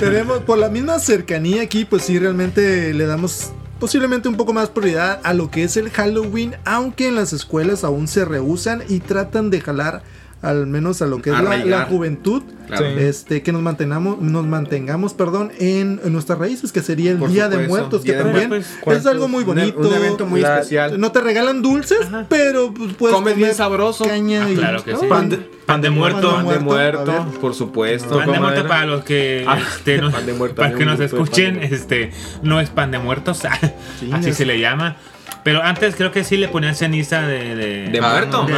tenemos, 0.00 0.40
por 0.40 0.58
la 0.58 0.68
misma 0.68 0.98
cercanía 0.98 1.27
aquí, 1.34 1.84
pues 1.84 2.04
sí, 2.04 2.18
realmente 2.18 2.94
le 2.94 3.04
damos 3.04 3.52
posiblemente 3.78 4.28
un 4.28 4.36
poco 4.36 4.54
más 4.54 4.70
prioridad 4.70 5.20
a 5.24 5.34
lo 5.34 5.50
que 5.50 5.62
es 5.62 5.76
el 5.76 5.90
Halloween, 5.90 6.56
aunque 6.64 7.08
en 7.08 7.16
las 7.16 7.34
escuelas 7.34 7.84
aún 7.84 8.08
se 8.08 8.24
rehusan 8.24 8.82
y 8.88 9.00
tratan 9.00 9.50
de 9.50 9.60
jalar 9.60 10.02
al 10.40 10.66
menos 10.66 11.02
a 11.02 11.06
lo 11.06 11.20
que 11.20 11.30
es 11.30 11.36
la, 11.66 11.82
juventud, 11.86 12.42
Claro. 12.68 12.84
Este, 12.86 13.42
que 13.42 13.50
nos 13.50 13.62
mantengamos, 13.62 14.20
nos 14.20 14.44
mantengamos, 14.46 15.14
perdón, 15.14 15.50
en, 15.58 16.02
en 16.04 16.12
nuestras 16.12 16.38
raíces, 16.38 16.70
que 16.70 16.82
sería 16.82 17.12
el 17.12 17.16
Por 17.16 17.30
Día 17.30 17.48
de 17.48 17.66
Muertos, 17.66 18.02
Día 18.02 18.12
que 18.12 18.18
de 18.18 18.24
también 18.24 18.48
Muertos, 18.50 18.94
es 18.94 19.06
algo 19.06 19.26
muy 19.26 19.42
Un- 19.44 19.58
e- 19.58 19.70
bonito. 19.72 19.88
Un 19.88 19.94
evento 19.94 20.26
muy 20.26 20.42
La- 20.42 20.56
especial. 20.58 21.00
No 21.00 21.10
te 21.10 21.22
regalan 21.22 21.62
dulces, 21.62 22.00
pero 22.28 22.74
pues, 22.74 22.92
puedes 22.92 23.16
Comes 23.16 23.36
bien 23.36 23.54
sabroso. 23.54 24.04
caña 24.04 24.44
Ah, 24.44 24.50
y 24.50 24.54
claro 24.54 24.84
que 24.84 24.94
sí. 24.96 25.06
pan 25.08 25.30
de, 25.30 25.38
pan 25.38 25.80
de 25.80 25.88
muerto. 25.88 26.30
Pan 26.34 26.46
de 26.46 26.58
muerto, 26.58 27.26
por 27.40 27.54
supuesto. 27.54 28.10
Pan 28.18 28.26
de 28.26 28.34
¿Cómo 28.34 28.40
muerto 28.48 28.68
para 28.68 28.84
los 28.84 29.02
que 29.02 29.46
Ah, 29.48 29.58
este, 29.76 29.96
no- 30.02 30.10
pan 30.12 30.26
de 30.26 30.34
muerto, 30.34 30.56
para 30.56 30.74
que 30.74 30.82
un 30.82 30.90
nos 30.90 31.00
escuchen, 31.00 31.62
este 31.62 32.12
no 32.42 32.60
es 32.60 32.68
pan 32.68 32.90
de 32.90 32.98
muertos, 32.98 33.40
así 34.12 34.32
se 34.34 34.44
le 34.44 34.60
llama. 34.60 34.96
Pero 35.44 35.62
antes 35.62 35.94
creo 35.96 36.12
que 36.12 36.24
sí 36.24 36.36
le 36.36 36.48
ponían 36.48 36.74
ceniza 36.74 37.22
de. 37.22 37.54
¿De, 37.54 37.88
¿De 37.88 37.98
Ah, 38.02 38.10
muerto? 38.10 38.44
de 38.44 38.52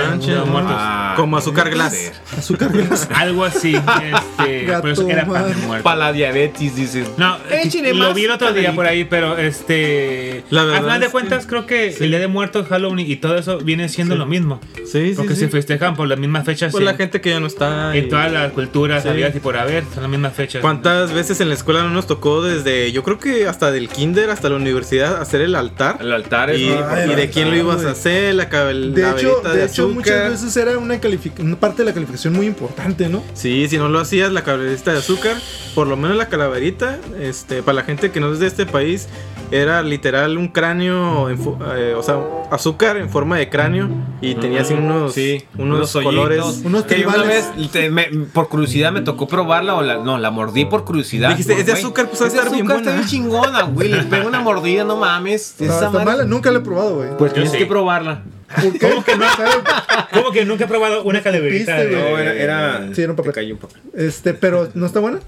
muertos. 0.44 0.74
Ah, 0.76 1.14
Como 1.16 1.36
azúcar 1.36 1.70
glass. 1.70 2.12
Azúcar 2.36 2.72
glass. 2.72 3.08
Algo 3.14 3.44
así. 3.44 3.74
Este, 3.76 4.64
Gato 4.66 4.82
pero 4.82 4.92
eso 4.94 5.08
era 5.08 5.24
pan 5.26 5.48
de 5.48 5.54
muerto. 5.66 5.84
Para 5.84 5.96
la 5.96 6.12
diabetes, 6.12 6.74
dices. 6.74 7.08
No, 7.16 7.36
Échale 7.50 7.94
lo 7.94 8.06
más 8.06 8.14
vi 8.14 8.24
el 8.24 8.30
otro 8.32 8.52
día 8.52 8.74
por 8.74 8.86
ahí, 8.86 9.04
pero 9.04 9.38
este. 9.38 10.44
La 10.50 10.64
verdad 10.64 10.78
a 10.78 10.82
final 10.82 11.00
de 11.00 11.06
es 11.06 11.12
cuentas, 11.12 11.44
que- 11.44 11.48
creo 11.50 11.66
que 11.66 11.88
el 12.00 12.10
Día 12.10 12.18
de 12.18 12.28
Muertos, 12.28 12.66
Halloween 12.68 13.06
y 13.08 13.16
todo 13.16 13.36
eso 13.36 13.58
viene 13.58 13.88
siendo 13.88 14.16
lo 14.16 14.26
mismo. 14.26 14.60
Sí, 14.76 15.10
sí, 15.10 15.14
Porque 15.16 15.34
sí. 15.34 15.40
se 15.40 15.48
festejan 15.48 15.94
por 15.94 16.08
las 16.08 16.18
mismas 16.18 16.44
fechas. 16.44 16.72
Pues 16.72 16.82
la 16.84 16.92
en- 16.92 16.96
gente 16.96 17.20
que 17.20 17.30
ya 17.30 17.40
no 17.40 17.46
está. 17.46 17.94
En 17.96 18.06
y- 18.06 18.08
todas 18.08 18.32
las 18.32 18.52
culturas, 18.52 19.02
Sí. 19.04 19.08
habidas 19.08 19.34
y 19.36 19.40
por 19.40 19.56
haber, 19.56 19.84
son 19.94 20.02
las 20.02 20.10
mismas 20.10 20.32
fechas. 20.34 20.60
¿Cuántas 20.62 21.12
veces 21.12 21.40
en 21.40 21.48
la 21.48 21.54
escuela 21.54 21.82
no 21.82 21.90
nos 21.90 22.06
tocó 22.06 22.42
desde, 22.42 22.90
yo 22.92 23.02
creo 23.04 23.18
que 23.18 23.46
hasta 23.46 23.70
del 23.70 23.88
kinder 23.88 24.30
hasta 24.30 24.48
la 24.48 24.56
universidad, 24.56 25.20
hacer 25.20 25.40
el 25.42 25.54
altar? 25.54 25.98
El 26.00 26.12
altar 26.12 26.50
es 26.50 26.59
Y, 26.60 27.14
de 27.14 27.30
quién 27.32 27.50
lo 27.50 27.56
ibas 27.56 27.84
a 27.84 27.90
hacer, 27.92 28.34
la, 28.34 28.48
cabel, 28.48 28.94
De 28.94 29.02
la 29.02 29.12
hecho, 29.12 29.40
de 29.42 29.56
de 29.56 29.64
hecho 29.64 29.82
azúcar. 29.84 29.94
muchas 29.94 30.30
veces 30.30 30.56
era 30.56 30.78
una, 30.78 30.98
una 31.40 31.56
parte 31.60 31.82
de 31.82 31.86
la 31.86 31.94
calificación 31.94 32.34
muy 32.34 32.46
importante, 32.46 33.08
¿no? 33.08 33.22
Sí, 33.34 33.66
si 33.68 33.78
no 33.78 33.88
lo 33.88 33.98
hacías, 34.00 34.32
la 34.32 34.42
calaverita 34.44 34.92
de 34.92 34.98
azúcar, 34.98 35.36
por 35.74 35.86
lo 35.86 35.96
menos 35.96 36.16
la 36.16 36.28
calaverita, 36.28 36.98
este, 37.20 37.62
para 37.62 37.76
la 37.76 37.82
gente 37.84 38.10
que 38.10 38.20
no 38.20 38.32
es 38.32 38.38
de 38.40 38.46
este 38.46 38.66
país, 38.66 39.08
era 39.52 39.82
literal 39.82 40.38
un 40.38 40.46
cráneo, 40.48 41.28
en 41.28 41.36
eh, 41.76 41.94
o 41.96 42.02
sea, 42.04 42.20
azúcar 42.52 42.96
en 42.98 43.10
forma 43.10 43.36
de 43.36 43.48
cráneo 43.48 43.88
y 44.20 44.36
tenía 44.36 44.60
así 44.62 44.74
unos, 44.74 45.12
Sí, 45.12 45.42
unos, 45.58 45.92
colores. 45.92 46.62
Unos 46.64 46.84
que 46.84 47.04
una 47.04 47.16
vez, 47.24 47.50
tribales. 47.52 47.70
te- 47.72 47.90
me- 47.90 48.04
por 48.32 48.48
curiosidad, 48.48 48.92
me 48.92 49.00
tocó 49.00 49.26
probarla 49.26 49.74
o 49.74 49.82
la, 49.82 49.98
no, 50.04 50.18
la 50.18 50.30
mordí 50.30 50.66
por 50.66 50.84
curiosidad. 50.84 51.30
Dijiste, 51.30 51.58
es 51.58 51.66
de 51.66 51.72
azúcar, 51.72 52.06
pues, 52.08 52.20
va 52.20 52.26
a 52.26 52.28
es 52.28 52.32
de 52.34 52.38
estar 52.38 52.52
bien 52.54 52.64
azúcar, 52.70 52.76
está 52.78 52.90
buena. 52.90 53.00
bien 53.00 53.08
chingona, 53.10 53.62
güey. 53.62 53.88
Le 53.88 54.02
pego 54.04 54.28
una 54.28 54.40
mordida, 54.40 54.84
no 54.84 54.96
mames. 54.96 55.50
Está, 55.60 55.64
Esa 55.64 55.86
está 55.86 56.04
mala, 56.04 56.24
nunca 56.24 56.49
la 56.52 56.58
he 56.58 56.62
probado, 56.62 56.96
güey. 56.96 57.10
Pues 57.16 57.30
Yo 57.30 57.34
tienes 57.34 57.52
sí. 57.52 57.58
que 57.58 57.66
probarla. 57.66 58.22
¿Por 58.60 58.72
qué? 58.72 58.78
¿Cómo 58.90 59.04
que 59.04 59.16
no? 59.16 59.26
¿Cómo 60.12 60.30
que 60.32 60.44
nunca 60.44 60.64
he 60.64 60.68
probado 60.68 61.02
una 61.04 61.22
calaverita? 61.22 61.76
Güey. 61.76 61.94
No, 61.94 62.18
era. 62.18 62.32
era 62.34 62.88
Sí, 62.94 63.02
era 63.02 63.10
un 63.12 63.16
papel. 63.16 63.32
te 63.32 63.40
cayó 63.40 63.54
un 63.54 63.60
papel. 63.60 63.80
Este, 63.94 64.34
pero 64.34 64.68
¿no 64.74 64.86
está 64.86 64.98
buena? 65.00 65.20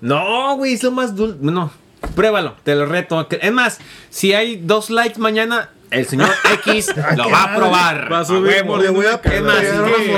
No, 0.00 0.56
güey, 0.56 0.74
es 0.74 0.82
lo 0.82 0.90
más 0.90 1.14
dulce. 1.14 1.38
No, 1.40 1.70
pruébalo, 2.14 2.56
te 2.64 2.74
lo 2.74 2.86
reto. 2.86 3.26
Es 3.40 3.52
más, 3.52 3.78
si 4.10 4.32
hay 4.34 4.56
dos 4.56 4.90
likes 4.90 5.18
mañana, 5.18 5.70
el 5.90 6.06
señor 6.06 6.28
X 6.64 6.88
lo 7.16 7.24
qué 7.24 7.32
va 7.32 7.44
a 7.44 7.56
probar. 7.56 8.12
Va 8.12 8.20
a 8.20 8.24
subir 8.24 8.42
huevo. 8.64 8.78
Le 8.78 8.90
voy 8.90 9.06
a 9.06 9.20
Es 9.22 9.42
más, 9.42 9.56
pegar 9.56 9.64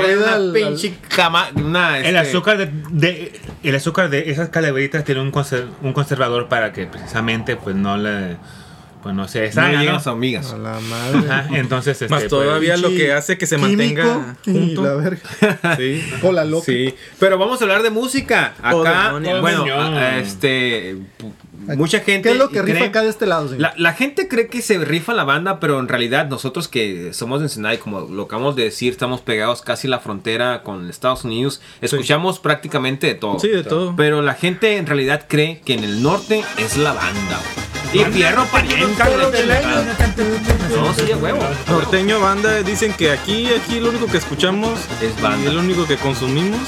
es 0.05 0.17
una 0.17 0.53
pinche 0.53 0.95
cama. 1.15 1.49
Una, 1.55 1.99
El 1.99 2.15
este, 2.15 2.17
azúcar 2.29 2.57
de, 2.57 2.69
de- 2.91 3.39
el 3.63 3.75
azúcar 3.75 4.09
de 4.09 4.29
esas 4.31 4.49
calaveritas 4.49 5.03
tiene 5.03 5.21
un, 5.21 5.31
conser- 5.31 5.67
un 5.81 5.93
conservador 5.93 6.47
para 6.49 6.73
que 6.73 6.85
precisamente 6.87 7.55
pues 7.55 7.75
no 7.75 7.95
le 7.97 8.37
pues 9.03 9.13
no 9.13 9.27
se 9.27 9.39
No 9.39 9.45
deshaga, 9.45 9.83
¿no? 9.83 9.91
las 9.91 10.07
hormigas. 10.07 10.51
A 10.53 10.57
la 10.57 10.79
madre. 10.79 11.29
Ajá, 11.29 11.47
entonces 11.57 12.01
este, 12.01 12.07
Más 12.09 12.21
pues, 12.21 12.29
todavía 12.29 12.77
lo 12.77 12.89
que 12.89 13.11
hace 13.13 13.37
que 13.37 13.45
se 13.45 13.57
Químico 13.57 14.01
mantenga 14.01 14.35
y 14.45 14.51
junto. 14.51 14.83
la 14.83 14.93
verga. 14.95 15.21
Sí. 15.77 16.03
O 16.23 16.31
la 16.31 16.45
loca. 16.45 16.65
Sí, 16.65 16.95
pero 17.19 17.37
vamos 17.37 17.61
a 17.61 17.65
hablar 17.65 17.83
de 17.83 17.89
música. 17.89 18.53
Oh, 18.71 18.81
Acá, 18.81 19.11
bueno, 19.41 19.63
Oh, 19.65 19.71
a- 19.79 19.97
a- 19.99 20.19
este. 20.19 20.95
Mucha 21.77 21.99
gente. 22.01 22.27
¿Qué 22.27 22.33
es 22.33 22.37
lo 22.37 22.49
que 22.49 22.61
rifa 22.61 22.85
acá 22.85 23.03
de 23.03 23.09
este 23.09 23.25
lado, 23.25 23.45
señor? 23.47 23.61
La, 23.61 23.73
la 23.77 23.93
gente 23.93 24.27
cree 24.27 24.47
que 24.47 24.61
se 24.61 24.77
rifa 24.79 25.13
la 25.13 25.23
banda, 25.23 25.61
pero 25.61 25.79
en 25.79 25.87
realidad 25.87 26.27
nosotros 26.27 26.67
que 26.67 27.13
somos 27.13 27.39
de 27.39 27.45
Ensenada 27.45 27.73
y 27.75 27.77
como 27.77 28.01
lo 28.01 28.23
acabamos 28.23 28.57
de 28.57 28.63
decir, 28.63 28.91
estamos 28.91 29.21
pegados 29.21 29.61
casi 29.61 29.87
a 29.87 29.91
la 29.91 29.99
frontera 29.99 30.61
con 30.63 30.89
Estados 30.89 31.23
Unidos, 31.23 31.61
escuchamos 31.81 32.39
prácticamente 32.39 33.07
de 33.07 33.15
todo. 33.15 33.39
Sí, 33.39 33.47
de 33.47 33.63
todo. 33.63 33.95
Pero 33.95 34.21
la 34.21 34.33
gente 34.33 34.75
en 34.75 34.85
realidad 34.87 35.25
cree 35.29 35.61
que 35.63 35.73
en 35.75 35.85
el 35.85 36.03
norte 36.03 36.43
es 36.57 36.75
la 36.75 36.91
banda. 36.93 37.39
Y 37.93 38.03
Fierro 38.05 38.45
pariente. 38.45 39.03
la 39.45 39.61
chingada. 39.61 39.97
No, 40.75 40.93
sí, 40.93 41.11
a 41.11 41.17
huevo. 41.17 41.39
Norteño 41.69 42.19
banda 42.19 42.61
dicen 42.63 42.93
que 42.93 43.11
aquí, 43.11 43.47
aquí 43.53 43.79
lo 43.79 43.89
único 43.89 44.07
que 44.07 44.17
escuchamos 44.17 44.79
Es 45.01 45.19
banda. 45.21 45.43
y 45.43 45.47
es 45.47 45.53
lo 45.53 45.59
único 45.61 45.85
que 45.85 45.97
consumimos. 45.97 46.59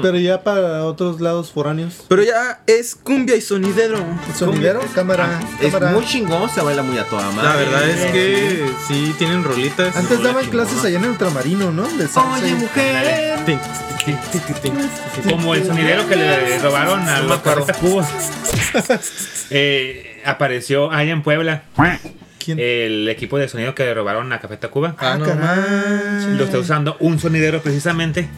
Pero 0.00 0.18
ya 0.18 0.42
para 0.42 0.84
otros 0.84 1.20
lados 1.20 1.50
foráneos. 1.52 1.94
Pero 2.08 2.22
ya 2.22 2.60
es 2.66 2.94
cumbia 2.94 3.36
y 3.36 3.40
sonidero. 3.40 3.98
Sonidero, 4.36 4.80
cámara, 4.94 5.40
Es 5.60 5.72
cámara. 5.72 5.92
muy 5.92 6.04
chingón, 6.04 6.48
se 6.50 6.60
baila 6.60 6.82
muy 6.82 6.98
a 6.98 7.04
toda 7.04 7.30
madre. 7.30 7.48
La 7.48 7.56
verdad 7.56 7.88
es 7.88 8.12
que 8.12 8.70
sí 8.88 9.14
tienen 9.18 9.42
rolitas. 9.44 9.96
Antes 9.96 10.22
daban 10.22 10.46
clases 10.46 10.84
allá 10.84 10.98
en 10.98 11.04
el 11.04 11.10
ultramarino, 11.10 11.70
¿no? 11.70 11.82
De 11.88 12.06
Oye, 12.06 12.54
mujer. 12.54 13.38
Como 15.28 15.54
el 15.54 15.66
sonidero 15.66 16.08
que 16.08 16.16
le 16.16 16.58
robaron 16.58 17.08
a 17.08 17.20
los 17.20 17.38
40 17.40 17.72
cubos 17.74 18.06
eh, 19.50 20.19
apareció 20.24 20.90
allá 20.90 21.12
en 21.12 21.22
Puebla 21.22 21.62
¿Quién? 22.38 22.58
el 22.58 23.08
equipo 23.08 23.38
de 23.38 23.48
sonido 23.48 23.74
que 23.74 23.84
le 23.84 23.94
robaron 23.94 24.32
a 24.32 24.40
Café 24.40 24.56
Tacuba 24.56 24.94
Ah, 24.98 25.16
no 25.18 25.24
caray. 25.26 26.36
lo 26.36 26.44
está 26.44 26.58
usando 26.58 26.96
un 27.00 27.18
sonidero 27.18 27.60
precisamente 27.62 28.28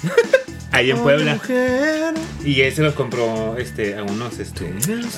ahí 0.72 0.90
en 0.90 0.98
Puebla 0.98 1.34
mujer. 1.34 2.14
y 2.44 2.60
él 2.62 2.72
se 2.74 2.82
los 2.82 2.94
compró 2.94 3.56
este 3.58 3.96
a 3.96 4.02
unos 4.02 4.38
este 4.38 4.72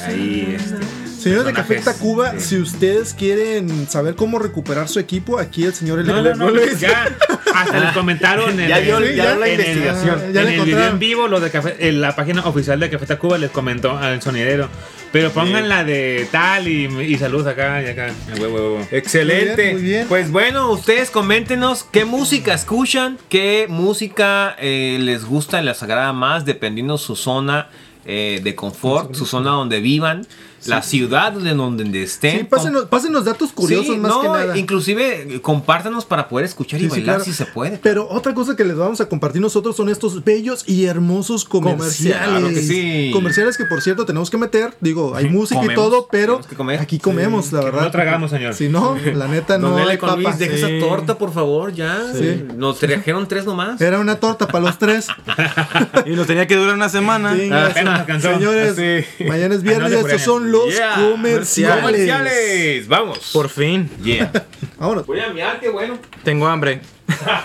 ahí 0.06 0.56
este 0.58 0.74
Señores 1.22 1.46
de 1.46 1.52
Café 1.54 1.76
Tacuba, 1.76 2.32
sí. 2.32 2.40
si 2.40 2.58
ustedes 2.58 3.14
quieren 3.14 3.88
saber 3.88 4.14
cómo 4.14 4.38
recuperar 4.38 4.88
su 4.88 4.98
equipo, 5.00 5.38
aquí 5.38 5.64
el 5.64 5.72
señor 5.72 6.04
no, 6.04 6.20
no, 6.22 6.34
no, 6.34 6.54
ya 6.78 7.06
hasta 7.54 7.78
les 7.80 7.92
comentaron 7.92 8.58
en 8.60 8.68
Ya 8.68 8.78
el- 8.78 8.84
dio- 8.84 8.98
Sí, 8.98 9.04
ya 9.14 9.24
ya. 9.24 9.30
dio 9.30 9.40
la 9.40 9.46
En 9.48 9.60
el- 9.60 9.66
investigación. 9.66 10.18
ya 10.18 10.24
en 10.24 10.46
el 10.48 10.52
video 10.52 10.52
encontraron. 10.64 10.92
en 10.94 10.98
vivo, 10.98 11.28
los 11.28 11.40
de 11.42 11.50
café, 11.50 11.76
en 11.88 12.00
la 12.00 12.14
página 12.16 12.42
oficial 12.46 12.80
de 12.80 12.90
Café 12.90 13.06
Tacuba 13.06 13.38
les 13.38 13.50
comentó 13.50 13.96
al 13.96 14.20
sonidero. 14.22 14.68
Pero 15.12 15.30
pongan 15.30 15.68
la 15.68 15.84
de 15.84 16.26
tal 16.32 16.66
y, 16.66 16.86
y 16.86 17.16
saludos 17.18 17.46
acá 17.46 17.80
y 17.82 17.86
acá. 17.86 18.08
A 18.08 18.34
huevo, 18.40 18.54
huevo, 18.54 18.74
huevo. 18.74 18.88
Excelente. 18.90 19.54
Muy 19.54 19.64
bien, 19.64 19.74
muy 19.74 19.82
bien. 19.82 20.06
Pues 20.08 20.30
bueno, 20.32 20.70
ustedes 20.72 21.10
coméntenos 21.10 21.84
qué 21.84 22.04
música 22.04 22.52
escuchan, 22.52 23.16
qué 23.28 23.66
música 23.68 24.56
eh, 24.58 24.98
les 25.00 25.24
gusta 25.24 25.62
y 25.62 25.64
les 25.64 25.80
agrada 25.84 26.12
más, 26.12 26.44
dependiendo 26.44 26.98
su 26.98 27.14
zona 27.14 27.68
eh, 28.06 28.40
de 28.42 28.54
confort, 28.56 29.14
su 29.14 29.24
zona 29.24 29.50
donde 29.52 29.80
vivan, 29.80 30.26
la 30.66 30.82
ciudad 30.82 31.32
de 31.32 31.54
donde 31.54 32.02
estén. 32.02 32.38
Sí, 32.40 32.44
pásenos, 32.44 32.84
pásenos 32.86 33.24
datos 33.24 33.52
curiosos 33.52 33.94
Sí, 33.94 33.96
más 34.00 34.10
no, 34.10 34.22
que 34.22 34.28
nada. 34.28 34.56
Inclusive 34.58 35.34
eh, 35.36 35.40
compártanos 35.40 36.04
para 36.04 36.28
poder 36.28 36.46
escuchar 36.46 36.80
y 36.80 36.88
bailar 36.88 37.16
claro. 37.16 37.24
si 37.24 37.32
se 37.32 37.46
puede. 37.46 37.78
Pero 37.78 38.08
otra 38.08 38.34
cosa 38.34 38.56
que 38.56 38.64
les 38.64 38.76
vamos 38.76 39.00
a 39.00 39.08
compartir 39.08 39.40
nosotros 39.40 39.76
son 39.76 39.88
estos 39.88 40.24
bellos 40.24 40.64
y 40.66 40.84
hermosos 40.86 41.44
comerciales. 41.44 42.28
Claro 42.28 42.48
que 42.48 42.62
sí. 42.62 43.10
Comerciales 43.12 43.56
que 43.56 43.64
por 43.64 43.80
cierto 43.82 44.04
tenemos 44.06 44.30
que 44.30 44.36
meter. 44.38 44.74
Digo, 44.80 45.14
hay 45.14 45.28
música 45.28 45.60
y 45.64 45.74
todo, 45.74 46.08
pero 46.10 46.40
aquí 46.80 46.98
comemos, 46.98 47.52
la 47.52 47.60
verdad. 47.60 47.82
no 47.82 47.90
tragamos, 47.90 48.30
señor. 48.30 48.54
Si 48.54 48.68
no, 48.68 48.96
la 49.14 49.28
neta 49.28 49.58
no 49.58 49.70
Don 49.70 49.88
hay 49.88 49.98
con. 49.98 50.14
Luis, 50.22 50.38
deja 50.38 50.54
Sí. 50.56 50.62
esa 50.62 50.86
torta, 50.86 51.18
por 51.18 51.32
favor, 51.32 51.72
ya. 51.72 52.12
Sí. 52.14 52.44
Nos 52.56 52.78
trajeron 52.78 53.26
tres 53.26 53.44
nomás. 53.44 53.80
Era 53.80 53.98
una 53.98 54.16
torta 54.16 54.46
para 54.46 54.64
los 54.64 54.78
tres. 54.78 55.08
Y 56.06 56.10
nos 56.10 56.26
tenía 56.26 56.46
que 56.46 56.56
durar 56.56 56.74
una 56.74 56.88
semana. 56.88 57.32
Alcanzó. 57.32 58.34
Señores, 58.34 58.76
Sí. 58.76 59.24
mañana 59.24 59.54
es 59.54 59.62
viernes 59.62 59.92
estos 59.92 60.22
son 60.22 60.50
los 60.54 60.74
Yeah. 60.74 60.94
comerciales. 61.10 61.82
Comerciales. 61.84 62.88
Vamos. 62.88 63.30
Por 63.32 63.48
fin. 63.48 63.90
Yeah. 64.02 64.30
Vámonos. 64.78 65.06
Voy 65.06 65.20
a 65.20 65.28
mirar, 65.28 65.60
qué 65.60 65.68
bueno. 65.68 65.98
Tengo 66.22 66.46
hambre. 66.46 66.80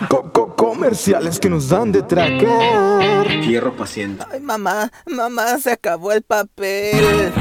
Co- 0.10 0.32
co- 0.32 0.56
comerciales 0.56 1.40
que 1.40 1.50
nos 1.50 1.70
dan 1.70 1.92
de 1.92 2.02
tragar. 2.04 3.28
Hierro 3.42 3.76
paciente. 3.76 4.24
Ay, 4.32 4.40
mamá, 4.40 4.92
mamá, 5.06 5.58
se 5.60 5.72
acabó 5.72 6.12
el 6.12 6.22
papel. 6.24 7.32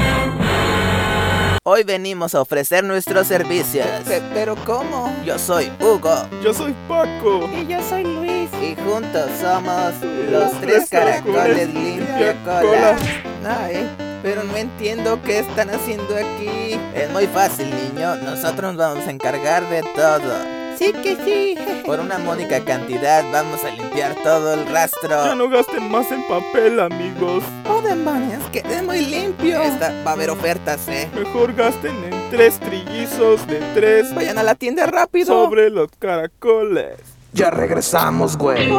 Hoy 1.63 1.83
venimos 1.83 2.33
a 2.35 2.41
ofrecer 2.41 2.83
nuestros 2.83 3.27
servicios. 3.27 3.85
Pe- 4.07 4.21
¿Pero 4.33 4.55
cómo? 4.65 5.13
Yo 5.25 5.37
soy 5.37 5.71
Hugo. 5.79 6.27
Yo 6.43 6.53
soy 6.53 6.73
Paco. 6.87 7.49
Y 7.55 7.67
yo 7.67 7.77
soy 7.87 8.03
Luis. 8.03 8.49
Y 8.61 8.75
juntos 8.83 9.29
somos 9.39 9.93
los 10.31 10.51
tres 10.61 10.89
caracoles 10.89 11.73
limpia 11.73 12.35
cola. 12.43 12.97
Ay, 13.45 13.89
pero 14.23 14.43
no 14.43 14.55
entiendo 14.57 15.19
qué 15.23 15.39
están 15.39 15.69
haciendo 15.69 16.15
aquí. 16.15 16.79
Es 16.95 17.09
muy 17.11 17.27
fácil, 17.27 17.69
niño. 17.69 18.15
Nosotros 18.17 18.73
nos 18.73 18.77
vamos 18.77 19.07
a 19.07 19.11
encargar 19.11 19.67
de 19.69 19.81
todo. 19.95 20.59
Sí 20.77 20.93
que 20.93 21.15
sí. 21.25 21.57
Por 21.85 21.99
una 21.99 22.19
módica 22.19 22.63
cantidad 22.63 23.23
vamos 23.33 23.63
a 23.65 23.69
limpiar 23.71 24.15
todo 24.23 24.53
el 24.53 24.65
rastro. 24.67 25.09
Ya 25.25 25.35
no 25.35 25.49
gasten 25.49 25.89
más 25.91 26.11
en 26.11 26.21
papel, 26.27 26.79
amigos. 26.79 27.43
Oh, 27.67 27.81
demonios, 27.81 28.43
quedé 28.51 28.81
muy 28.81 29.01
limpio. 29.05 29.61
Esta 29.61 29.91
va 30.05 30.11
a 30.11 30.13
haber 30.13 30.29
ofertas, 30.29 30.87
eh. 30.87 31.09
Mejor 31.15 31.53
gasten 31.53 31.95
en 32.05 32.29
tres 32.29 32.59
trillizos 32.59 33.45
de 33.47 33.59
tres 33.73 34.13
Vayan 34.13 34.37
a 34.37 34.43
la 34.43 34.55
tienda 34.55 34.85
rápido. 34.85 35.25
sobre 35.27 35.69
los 35.69 35.89
caracoles. 35.99 36.95
Ya 37.33 37.49
regresamos, 37.49 38.37
güey. 38.37 38.69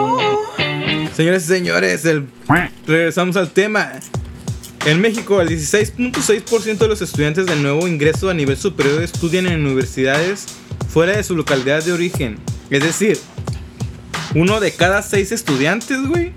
Señores 1.15 1.45
y 1.45 1.47
señores, 1.49 2.05
el- 2.05 2.29
regresamos 2.87 3.37
al 3.37 3.51
tema. 3.51 3.93
En 4.87 4.99
México, 5.01 5.43
el 5.43 5.49
16.6% 5.49 6.79
de 6.79 6.89
los 6.89 7.03
estudiantes 7.03 7.45
de 7.45 7.57
nuevo 7.57 7.87
ingreso 7.87 8.31
a 8.31 8.35
nivel 8.35 8.57
superior 8.57 9.03
estudian 9.03 9.47
en 9.47 9.67
universidades 9.67 10.47
fuera 10.89 11.17
de 11.17 11.23
su 11.23 11.37
localidad 11.37 11.85
de 11.85 11.93
origen. 11.93 12.39
Es 12.71 12.83
decir, 12.83 13.19
uno 14.35 14.59
de 14.59 14.73
cada 14.73 15.03
seis 15.03 15.33
estudiantes, 15.33 15.99
güey, 16.09 16.33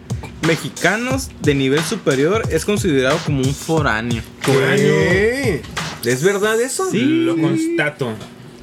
mexicanos 0.45 1.29
de 1.41 1.55
nivel 1.55 1.81
superior 1.83 2.43
es 2.51 2.65
considerado 2.65 3.17
como 3.25 3.39
un 3.39 3.55
foráneo. 3.55 4.21
¿Qué? 4.43 5.61
¿Es 6.03 6.21
verdad 6.21 6.59
eso? 6.61 6.91
Sí. 6.91 6.99
Lo 6.99 7.37
constato. 7.37 8.13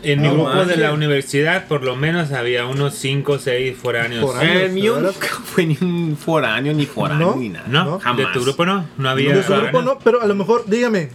En 0.02 0.22
mi 0.22 0.28
grupo 0.28 0.64
de 0.64 0.76
la 0.76 0.92
universidad, 0.92 1.66
por 1.68 1.82
lo 1.82 1.94
menos 1.96 2.32
había 2.32 2.66
unos 2.66 2.94
5 2.94 3.32
o 3.32 3.38
6 3.38 3.76
foráneos. 3.76 4.24
Foráneos. 4.24 5.02
Nunca 5.02 5.28
fue 5.44 5.66
ni 5.66 5.76
un 5.80 6.16
foráneo, 6.16 6.72
ni 6.72 6.86
foráneo, 6.86 7.32
¿No? 7.32 7.36
ni 7.36 7.50
nada. 7.50 7.66
¿No? 7.68 8.00
No, 8.04 8.14
¿De 8.16 8.26
tu 8.32 8.42
grupo 8.42 8.64
no? 8.64 8.86
No 8.96 9.10
había. 9.10 9.34
De 9.34 9.42
su 9.42 9.52
grupo 9.54 9.82
no, 9.82 9.98
pero 9.98 10.22
a 10.22 10.26
lo 10.26 10.34
mejor, 10.34 10.64
dígame, 10.66 11.10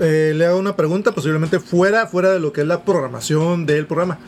eh, 0.00 0.32
le 0.36 0.44
hago 0.46 0.58
una 0.58 0.76
pregunta, 0.76 1.12
posiblemente 1.12 1.60
fuera, 1.60 2.06
fuera 2.06 2.30
de 2.30 2.40
lo 2.40 2.52
que 2.52 2.60
es 2.60 2.66
la 2.66 2.84
programación 2.84 3.64
del 3.64 3.86
programa. 3.86 4.18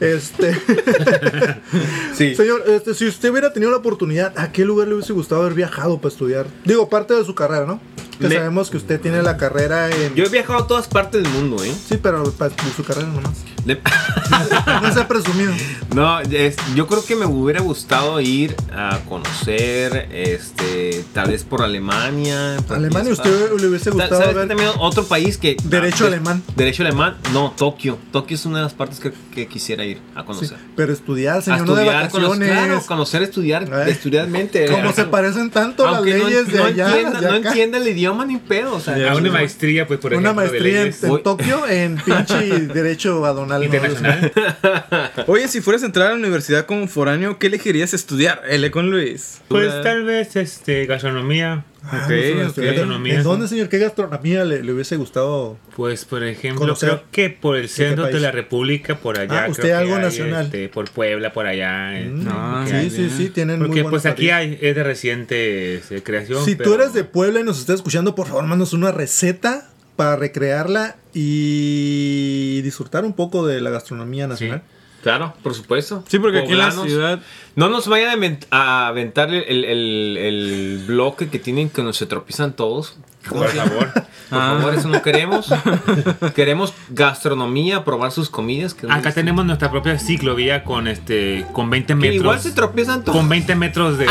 Este, 0.00 0.54
Sí. 2.14 2.34
señor, 2.34 2.64
este, 2.66 2.94
si 2.94 3.06
usted 3.06 3.30
hubiera 3.30 3.52
tenido 3.52 3.70
la 3.70 3.76
oportunidad, 3.78 4.32
¿a 4.38 4.50
qué 4.52 4.64
lugar 4.64 4.88
le 4.88 4.94
hubiese 4.94 5.12
gustado 5.12 5.42
haber 5.42 5.52
viajado 5.54 5.98
para 5.98 6.08
estudiar? 6.08 6.46
Digo, 6.64 6.88
parte 6.88 7.14
de 7.14 7.24
su 7.24 7.34
carrera, 7.34 7.66
¿no? 7.66 7.80
Que 8.20 8.28
Me- 8.28 8.34
sabemos 8.36 8.68
que 8.70 8.76
usted 8.76 9.00
tiene 9.00 9.22
la 9.22 9.36
carrera 9.38 9.88
en. 9.90 10.14
Yo 10.14 10.24
he 10.24 10.28
viajado 10.28 10.58
a 10.60 10.66
todas 10.66 10.86
partes 10.88 11.22
del 11.22 11.32
mundo, 11.32 11.64
¿eh? 11.64 11.72
Sí, 11.88 11.98
pero 12.00 12.30
para 12.32 12.52
su 12.76 12.84
carrera 12.84 13.08
nomás. 13.08 13.32
De- 13.64 13.80
No 14.82 14.92
se 14.92 15.00
ha 15.00 15.08
presumido. 15.08 15.52
No, 15.94 16.20
es- 16.20 16.56
yo 16.74 16.86
creo 16.86 17.04
que 17.04 17.16
me 17.16 17.26
hubiera 17.26 17.60
gustado 17.60 18.20
ir 18.20 18.54
a 18.72 18.98
conocer, 19.08 20.08
este, 20.12 21.04
tal 21.12 21.30
vez 21.30 21.44
por 21.44 21.62
Alemania. 21.62 22.56
por 22.66 22.76
Alemania, 22.76 23.12
usted 23.12 23.52
le 23.58 23.66
hubiese 23.66 23.90
gustado 23.90 24.16
¿Sabes 24.16 24.28
qué 24.28 24.34
ver. 24.38 24.48
también 24.48 24.70
otro 24.78 25.04
país 25.04 25.36
que... 25.38 25.56
Derecho 25.64 26.04
ah, 26.04 26.08
alemán. 26.08 26.42
Derecho 26.56 26.82
alemán, 26.82 27.16
no, 27.32 27.52
Tokio. 27.56 27.98
Tokio 28.12 28.34
es 28.36 28.44
una 28.46 28.58
de 28.58 28.64
las 28.64 28.74
partes 28.74 29.00
que, 29.00 29.12
que 29.34 29.46
quisiera 29.48 29.84
ir 29.84 30.00
a 30.14 30.20
Sí, 30.20 30.26
conocer. 30.26 30.56
pero 30.76 30.92
estudiar, 30.92 31.42
señor, 31.42 31.66
no 31.66 31.74
de 31.74 31.82
estudiar, 31.82 32.10
conocer, 32.10 32.38
vacaciones. 32.38 32.64
claro, 32.66 32.82
conocer, 32.86 33.22
estudiar, 33.22 33.68
Ay. 33.72 33.90
estudiarmente. 33.92 34.66
Como 34.66 34.92
se 34.92 35.04
parecen 35.04 35.50
tanto 35.50 35.84
las 35.86 36.00
no, 36.00 36.04
leyes 36.04 36.46
de 36.48 36.58
no 36.58 36.64
allá. 36.64 36.86
entienda, 36.88 37.20
de 37.20 37.28
no 37.28 37.34
entienda 37.48 37.78
el 37.78 37.88
idioma 37.88 38.09
ni 38.26 38.36
pedo, 38.38 38.74
o 38.74 38.80
sea, 38.80 39.12
A 39.12 39.16
una 39.16 39.30
maestría, 39.30 39.86
pues, 39.86 40.00
por 40.00 40.12
Una 40.14 40.30
ejemplo, 40.30 40.42
de 40.42 40.50
maestría 40.50 40.82
en, 40.82 41.22
Tokio 41.22 41.66
en 41.68 41.96
pinche 42.04 42.66
derecho 42.66 43.24
adonal. 43.24 43.60
¿no? 43.60 43.64
internacional. 43.64 44.32
Oye, 45.26 45.48
si 45.48 45.60
fueras 45.60 45.82
a 45.82 45.86
entrar 45.86 46.08
a 46.08 46.10
la 46.10 46.16
universidad 46.16 46.66
como 46.66 46.86
foráneo, 46.88 47.38
¿qué 47.38 47.46
elegirías 47.48 47.94
estudiar? 47.94 48.42
L 48.48 48.70
con 48.70 48.90
Luis. 48.90 49.40
Pues 49.48 49.82
tal 49.82 50.04
vez 50.04 50.36
este 50.36 50.86
gastronomía. 50.86 51.64
Ah, 51.82 52.06
no. 52.08 52.38
Gastronomía. 52.40 53.14
¿En 53.14 53.22
dónde, 53.22 53.48
señor? 53.48 53.68
¿Qué 53.70 53.78
gastronomía 53.78 54.44
le, 54.44 54.62
le 54.62 54.72
hubiese 54.72 54.96
gustado? 54.96 55.56
Pues 55.76 56.04
por 56.04 56.22
ejemplo, 56.22 56.60
Conocer. 56.60 56.88
creo 56.90 57.02
que 57.10 57.30
por 57.30 57.56
el 57.56 57.68
centro 57.68 58.04
de 58.06 58.20
la 58.20 58.30
República, 58.30 58.96
por 58.98 59.18
allá. 59.18 59.44
Ah, 59.44 59.48
usted 59.48 59.62
creo 59.62 59.76
que 59.76 59.82
algo 59.82 59.94
hay, 59.96 60.02
nacional. 60.02 60.44
este, 60.46 60.68
por 60.68 60.90
Puebla, 60.90 61.32
por 61.32 61.46
allá. 61.46 61.98
eh, 61.98 62.04
Mm, 62.10 62.28
Ah, 62.30 62.64
sí, 62.68 62.74
hay. 62.74 62.90
sí, 62.90 63.08
sí, 63.10 63.28
tienen 63.30 63.58
Porque 63.60 63.82
pues 63.84 64.04
aquí 64.06 64.30
hay, 64.30 64.58
es 64.60 64.74
de 64.76 64.82
reciente 64.84 65.76
este, 65.76 66.02
creación. 66.02 66.44
Si 66.44 66.54
pero- 66.54 66.70
tú 66.70 66.74
eres 66.74 66.92
de 66.92 67.04
Puebla 67.04 67.40
y 67.40 67.44
nos 67.44 67.58
estás 67.58 67.76
escuchando, 67.76 68.14
por 68.14 68.26
favor, 68.26 68.42
mándanos 68.44 68.72
una 68.74 68.92
receta 68.92 69.70
para 69.96 70.16
recrearla 70.16 70.96
y 71.14 72.60
disfrutar 72.62 73.04
un 73.04 73.12
poco 73.14 73.46
de 73.46 73.60
la 73.60 73.70
gastronomía 73.70 74.26
nacional. 74.26 74.62
Claro, 75.02 75.34
por 75.42 75.54
supuesto. 75.54 76.04
Sí, 76.08 76.18
porque 76.18 76.38
aquí 76.38 76.52
en 76.52 76.58
la 76.58 76.70
ciudad. 76.88 77.20
No 77.56 77.68
nos 77.68 77.88
vayan 77.88 78.38
a 78.50 78.86
aventar 78.88 79.28
el, 79.34 79.44
el- 79.44 79.64
el- 79.64 80.16
el 80.18 80.84
bloque 80.86 81.28
que 81.28 81.38
tienen 81.38 81.68
que 81.70 81.82
nos 81.82 81.96
se 81.96 82.06
tropiezan 82.06 82.54
todos. 82.54 82.96
Por 83.28 83.48
favor. 83.48 83.92
Por 84.30 84.38
favor, 84.38 84.74
eso 84.74 84.88
no 84.88 85.02
queremos. 85.02 85.52
queremos 86.34 86.72
gastronomía, 86.90 87.84
probar 87.84 88.12
sus 88.12 88.30
comidas. 88.30 88.74
que 88.74 88.86
Acá 88.90 89.12
tenemos 89.12 89.44
nuestra 89.44 89.70
propia 89.70 89.98
ciclovía 89.98 90.62
con 90.64 90.86
este 90.88 91.44
con 91.52 91.68
20 91.68 91.86
que 91.88 91.94
metros. 91.96 92.14
igual 92.16 92.40
se 92.40 92.52
tropiezan 92.52 93.02
todos. 93.04 93.16
con 93.18 93.28
20 93.28 93.54
metros 93.56 93.98
de, 93.98 94.06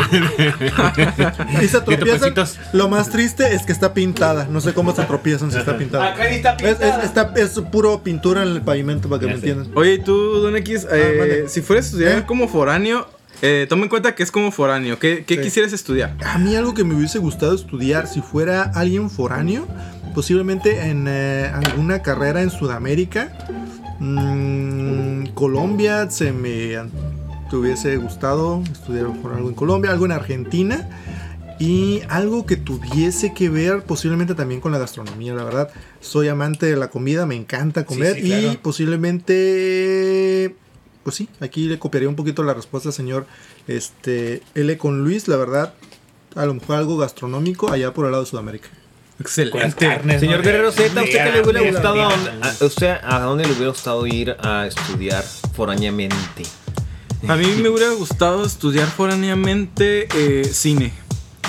Y 1.62 1.68
se 1.68 1.82
tropiezan. 1.82 2.34
Lo 2.74 2.90
más 2.90 3.10
triste 3.10 3.54
es 3.56 3.64
que 3.64 3.72
está 3.72 3.94
pintada. 3.94 4.48
No 4.50 4.62
sé 4.62 4.74
cómo 4.74 4.94
se 4.96 5.04
tropiezan 5.06 5.52
si 5.52 5.58
está 5.58 5.78
pintada. 5.78 6.14
Acá 6.14 6.30
ni 6.30 6.36
está 6.36 6.54
Es, 6.54 6.64
es- 6.64 6.76
pintada. 6.78 7.04
está- 7.04 7.34
es 7.38 7.60
puro 7.72 8.04
pintura 8.04 8.44
en 8.44 8.50
el 8.50 8.62
pavimento 8.62 9.10
para 9.10 9.20
que 9.22 9.26
me 9.28 9.34
Ya 9.36 9.40
sé. 9.42 9.50
entiendan. 9.50 9.78
Oye, 9.78 9.94
¿y 9.96 10.00
tú, 10.00 10.14
Don 10.42 10.56
X, 10.58 10.88
eh, 10.92 11.16
mande. 11.20 11.50
si 11.50 11.62
fueras 11.62 11.86
a 11.86 11.88
estudiar 11.90 12.18
¿Eh? 12.20 12.24
como 12.26 12.48
foráneo, 12.48 13.08
eh, 13.42 13.66
toma 13.70 13.84
en 13.84 13.90
cuenta 13.90 14.16
que 14.16 14.24
es 14.24 14.32
como 14.32 14.52
foráneo. 14.52 15.00
¿Qué, 15.00 15.24
qué 15.26 15.36
Sí. 15.36 15.42
quisieras 15.42 15.74
estudiar? 15.74 16.16
A 16.26 16.38
mí 16.38 16.56
algo 16.56 16.74
que 16.74 16.84
me 16.84 16.96
hubiese 16.96 17.20
gustado 17.20 17.56
estudiar 17.56 18.08
si 18.08 18.22
fuera 18.22 18.64
alguien 18.64 19.10
foráneo, 19.10 19.68
posiblemente 20.16 20.90
en 20.90 21.06
eh, 21.08 21.50
alguna 21.54 22.02
carrera 22.02 22.42
en 22.42 22.50
Sudamérica, 22.50 23.36
Mm, 24.02 25.28
Colombia, 25.34 26.10
se 26.10 26.32
me 26.32 26.78
te 27.50 27.56
hubiese 27.58 27.98
gustado 27.98 28.64
estudiar 28.72 29.08
por 29.22 29.34
algo 29.34 29.50
en 29.50 29.56
Colombia, 29.56 29.92
algo 29.92 30.06
en 30.06 30.14
Argentina 30.14 30.88
y 31.60 32.00
algo 32.08 32.46
que 32.46 32.56
tuviese 32.56 33.34
que 33.34 33.50
ver 33.50 33.84
posiblemente 33.84 34.36
también 34.36 34.62
con 34.62 34.72
la 34.72 34.78
gastronomía, 34.78 35.34
la 35.34 35.44
verdad. 35.44 35.70
Soy 36.00 36.30
amante 36.30 36.68
de 36.68 36.78
la 36.78 36.90
comida, 36.90 37.26
me 37.26 37.36
encanta 37.36 37.86
comer 37.86 38.16
sí, 38.16 38.22
claro. 38.22 38.54
y 38.54 38.58
posiblemente 38.58 40.56
pues 41.04 41.16
sí, 41.16 41.30
aquí 41.40 41.68
le 41.68 41.80
copiaría 41.80 42.10
un 42.10 42.16
poquito 42.16 42.44
la 42.44 42.54
respuesta, 42.54 42.92
señor 42.92 43.26
este 43.68 44.42
L 44.56 44.78
con 44.78 45.04
Luis, 45.04 45.28
la 45.28 45.38
verdad, 45.38 45.74
a 46.36 46.46
lo 46.46 46.54
mejor 46.54 46.76
algo 46.76 46.98
gastronómico 46.98 47.72
allá 47.72 47.94
por 47.94 48.06
el 48.06 48.12
lado 48.12 48.24
de 48.24 48.30
Sudamérica. 48.30 48.70
Excelente. 49.20 49.76
carnes, 49.76 50.22
Señor 50.22 50.38
¿no? 50.38 50.46
Guerrero 50.46 50.72
Z, 50.72 50.98
¿a 50.98 51.04
usted 51.04 51.24
qué 51.26 51.32
le 51.32 51.42
hubiera 51.42 51.72
gustado? 51.72 52.02
A, 52.04 52.66
usted, 52.66 52.96
¿A 53.04 53.20
dónde 53.20 53.44
le 53.46 53.52
hubiera 53.52 53.70
gustado 53.70 54.08
ir 54.08 54.36
a 54.40 54.66
estudiar 54.66 55.24
foráneamente? 55.54 56.44
A 57.28 57.36
mí 57.36 57.48
me 57.62 57.68
hubiera 57.68 57.92
gustado 57.92 58.46
estudiar 58.46 58.88
foráneamente 58.88 60.08
eh, 60.16 60.46
cine. 60.46 60.94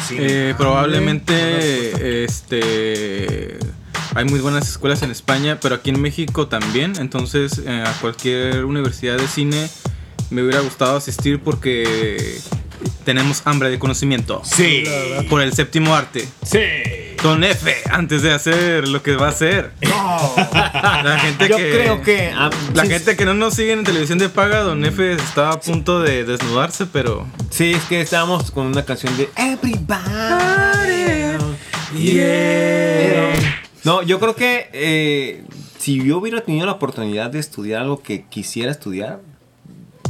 Sí. 0.09 0.17
Eh, 0.19 0.55
probablemente 0.59 2.25
este 2.25 3.57
hay 4.15 4.25
muy 4.25 4.41
buenas 4.41 4.69
escuelas 4.69 5.03
en 5.03 5.11
España, 5.11 5.59
pero 5.61 5.77
aquí 5.77 5.91
en 5.91 6.01
México 6.01 6.49
también. 6.49 6.95
Entonces 6.99 7.61
eh, 7.65 7.85
a 7.87 7.93
cualquier 8.01 8.65
universidad 8.65 9.17
de 9.17 9.29
cine 9.29 9.69
me 10.31 10.43
hubiera 10.43 10.61
gustado 10.61 10.97
asistir 10.97 11.41
porque 11.41 12.39
tenemos 13.05 13.43
hambre 13.45 13.71
de 13.71 13.79
conocimiento. 13.79 14.43
Sí. 14.45 14.85
Por 15.29 15.43
el 15.43 15.53
séptimo 15.53 15.95
arte. 15.95 16.27
Sí. 16.43 16.61
Don 17.23 17.45
F, 17.45 17.75
antes 17.91 18.23
de 18.23 18.33
hacer 18.33 18.89
lo 18.89 19.03
que 19.03 19.15
va 19.17 19.27
a 19.27 19.31
hacer. 19.31 19.73
La 19.83 21.19
gente 21.21 21.49
Yo 21.49 21.59
que, 21.59 21.71
creo 21.71 22.03
que... 22.03 22.33
ah, 22.35 22.51
La 22.73 22.85
sí, 22.85 22.91
gente 22.91 23.17
que 23.17 23.27
no 23.27 23.35
nos 23.35 23.55
sigue 23.55 23.73
en 23.73 23.85
televisión 23.85 24.19
de 24.19 24.31
paga, 24.31 24.61
Don 24.61 24.85
F 24.87 25.13
estaba 25.13 25.53
a 25.53 25.61
punto 25.61 26.01
de 26.01 26.25
desnudarse, 26.25 26.87
pero. 26.87 27.27
Sí, 27.51 27.73
es 27.73 27.85
que 27.85 28.01
estábamos 28.01 28.51
con 28.51 28.67
una 28.67 28.85
canción 28.87 29.15
de 29.19 29.29
Everybody. 29.37 29.91
Yeah. 31.95 33.60
No, 33.85 34.03
yo 34.03 34.21
creo 34.21 34.35
que 34.35 34.69
eh, 34.73 35.45
si 35.79 36.03
yo 36.05 36.19
hubiera 36.19 36.41
tenido 36.43 36.67
la 36.67 36.73
oportunidad 36.73 37.31
de 37.31 37.39
estudiar 37.39 37.83
algo 37.83 38.03
que 38.03 38.25
quisiera 38.27 38.71
estudiar, 38.71 39.21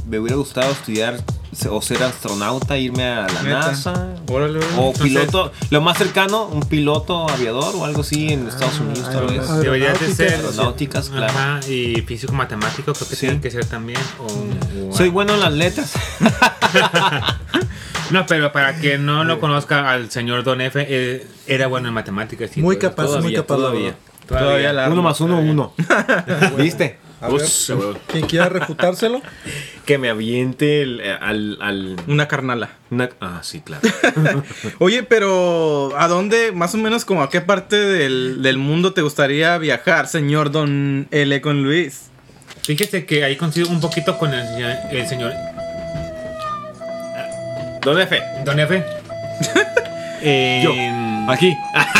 me 0.08 0.18
hubiera 0.18 0.36
gustado 0.36 0.72
estudiar 0.72 1.22
o 1.68 1.80
ser 1.82 2.02
astronauta, 2.02 2.76
irme 2.78 3.04
a 3.04 3.26
la 3.28 3.42
Neta. 3.42 3.58
NASA. 3.68 4.14
Órale, 4.28 4.58
órale. 4.58 4.74
O 4.76 4.86
Entonces, 4.88 5.02
piloto, 5.02 5.52
lo 5.70 5.80
más 5.80 5.98
cercano, 5.98 6.46
un 6.46 6.62
piloto 6.62 7.28
aviador 7.28 7.74
o 7.76 7.84
algo 7.84 8.00
así 8.00 8.28
en 8.32 8.48
Estados 8.48 8.80
Unidos 8.80 9.08
tal 9.10 9.26
vez. 9.26 9.42
ah, 9.48 9.58
Debería 9.58 9.92
de 9.92 10.12
ser. 10.14 10.34
Aeronáuticas, 10.34 11.08
claro. 11.10 11.26
Ajá, 11.32 11.60
y 11.68 12.00
físico 12.02 12.32
matemático 12.32 12.92
creo 12.92 13.08
que 13.08 13.14
Sí. 13.14 13.20
tienen 13.20 13.40
que 13.40 13.50
ser 13.52 13.66
también. 13.66 14.00
o- 14.18 14.96
Soy 14.96 15.08
bueno 15.10 15.34
en 15.34 15.40
las 15.40 15.52
letras. 15.52 15.92
No, 18.10 18.26
pero 18.26 18.50
para 18.52 18.74
quien 18.74 19.06
no 19.06 19.24
lo 19.24 19.38
conozca 19.40 19.90
al 19.90 20.10
señor 20.10 20.42
Don 20.44 20.60
F, 20.60 20.84
eh, 20.88 21.26
era 21.46 21.66
bueno 21.68 21.88
en 21.88 21.94
matemáticas. 21.94 22.56
y 22.56 22.60
Muy 22.62 22.76
todo 22.76 22.90
capaz, 22.90 23.02
muy 23.04 23.12
Todavía, 23.34 23.36
capaz. 23.40 23.54
la 23.56 23.60
todavía. 23.62 23.94
Todavía 24.26 24.72
la. 24.72 24.88
Uno 24.90 25.02
más 25.02 25.20
uno, 25.20 25.38
uno. 25.40 25.74
¿Viste? 26.56 26.98
A 27.22 27.28
ver, 27.28 27.42
quien 28.06 28.26
quiera 28.26 28.48
refutárselo. 28.48 29.20
Que 29.84 29.98
me 29.98 30.08
aviente 30.08 30.82
el- 30.82 31.00
eh, 31.00 31.16
al... 31.20 31.58
al 31.60 31.96
Una 32.06 32.28
carnala. 32.28 32.70
una- 32.90 33.10
ah, 33.20 33.40
sí, 33.42 33.60
claro. 33.60 33.82
Oye, 34.78 35.02
pero 35.02 35.92
¿a 35.98 36.06
dónde, 36.08 36.52
más 36.52 36.74
o 36.74 36.78
menos, 36.78 37.04
como 37.04 37.22
a 37.22 37.28
qué 37.28 37.40
parte 37.40 37.76
del, 37.76 38.40
del 38.42 38.56
mundo 38.56 38.92
te 38.94 39.02
gustaría 39.02 39.58
viajar, 39.58 40.06
señor 40.06 40.50
Don 40.50 41.08
L 41.10 41.40
con 41.40 41.62
Luis? 41.62 42.10
Fíjese 42.62 43.04
que 43.04 43.24
ahí 43.24 43.36
coincido 43.36 43.68
un 43.68 43.80
poquito 43.80 44.16
con 44.16 44.32
el, 44.32 44.46
señor- 44.46 44.76
el 44.92 45.06
señor 45.08 45.32
¿Dónde 47.82 48.02
F? 48.04 48.22
Don 48.44 48.58
F. 48.60 48.84
En- 50.22 51.28
Aquí. 51.30 51.56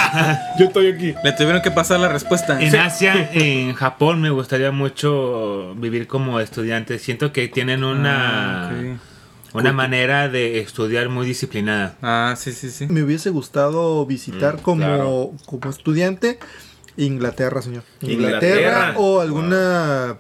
Yo 0.59 0.67
estoy 0.67 0.89
aquí. 0.93 1.15
Le 1.25 1.33
tuvieron 1.33 1.63
que 1.63 1.71
pasar 1.71 2.01
la 2.01 2.09
respuesta. 2.09 2.61
En 2.61 2.75
Asia, 2.77 3.31
en 3.33 3.73
Japón, 3.75 4.21
me 4.21 4.29
gustaría 4.31 4.73
mucho 4.73 5.75
vivir 5.77 6.07
como 6.07 6.39
estudiante. 6.41 6.99
Siento 6.99 7.33
que 7.33 7.49
tienen 7.49 7.83
una, 7.85 8.69
Ah, 8.69 8.73
una 9.55 9.73
manera 9.73 10.29
de 10.29 10.59
estudiar 10.61 11.09
muy 11.09 11.27
disciplinada. 11.27 11.95
Ah, 12.03 12.35
sí, 12.37 12.53
sí, 12.53 12.71
sí. 12.71 12.87
Me 12.89 13.03
hubiese 13.03 13.31
gustado 13.31 14.05
visitar 14.05 14.61
como, 14.61 14.85
claro. 14.85 15.33
como 15.47 15.71
estudiante 15.71 16.39
Inglaterra, 16.97 17.63
señor. 17.63 17.85
Inglaterra. 18.03 18.57
Inglaterra, 18.59 18.95
o 18.97 19.21
alguna 19.21 20.19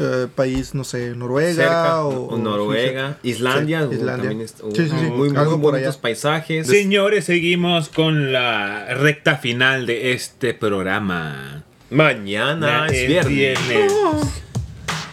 eh, 0.00 0.26
país, 0.34 0.74
no 0.74 0.84
sé, 0.84 1.10
Noruega 1.14 1.54
Cerca, 1.54 2.04
o, 2.04 2.26
o 2.28 2.38
Noruega, 2.38 3.18
Islandia, 3.22 3.86
Sí, 3.88 3.94
Islandia. 3.96 4.28
también 4.30 4.40
es- 4.40 4.54
Sí, 4.58 4.64
sí, 4.74 4.88
sí. 4.88 4.94
muy, 5.06 5.28
muy 5.30 5.36
Algo 5.36 5.60
por 5.60 5.72
bonitos 5.72 5.94
allá. 5.94 6.02
paisajes. 6.02 6.66
Señores, 6.66 7.24
seguimos 7.26 7.88
con 7.88 8.32
la 8.32 8.86
recta 8.94 9.36
final 9.36 9.86
de 9.86 10.12
este 10.12 10.54
programa. 10.54 11.64
Mañana 11.90 12.86
es 12.86 13.26
viernes. 13.26 13.92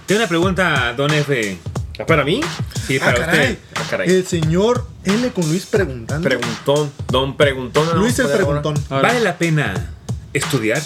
Tengo 0.06 0.20
una 0.22 0.28
pregunta, 0.30 0.94
don 0.96 1.12
F. 1.14 1.58
¿Para 2.08 2.24
mí? 2.24 2.42
Sí, 2.88 2.98
Ah, 3.02 3.06
para 3.06 3.26
caray. 3.26 3.40
usted. 3.54 3.58
Ah, 3.76 3.84
caray. 3.90 4.10
El 4.10 4.26
señor 4.26 4.88
L 5.04 5.30
con 5.32 5.50
Luis 5.50 5.66
preguntando. 5.66 6.24
Preguntón. 6.30 6.92
Don 7.10 7.36
Preguntón. 7.36 7.98
Luis 8.00 8.18
el 8.20 8.28
preguntón. 8.28 8.76
Ahora. 8.90 9.08
¿Vale 9.10 9.20
la 9.22 9.38
pena 9.38 9.92
estudiar? 10.34 10.82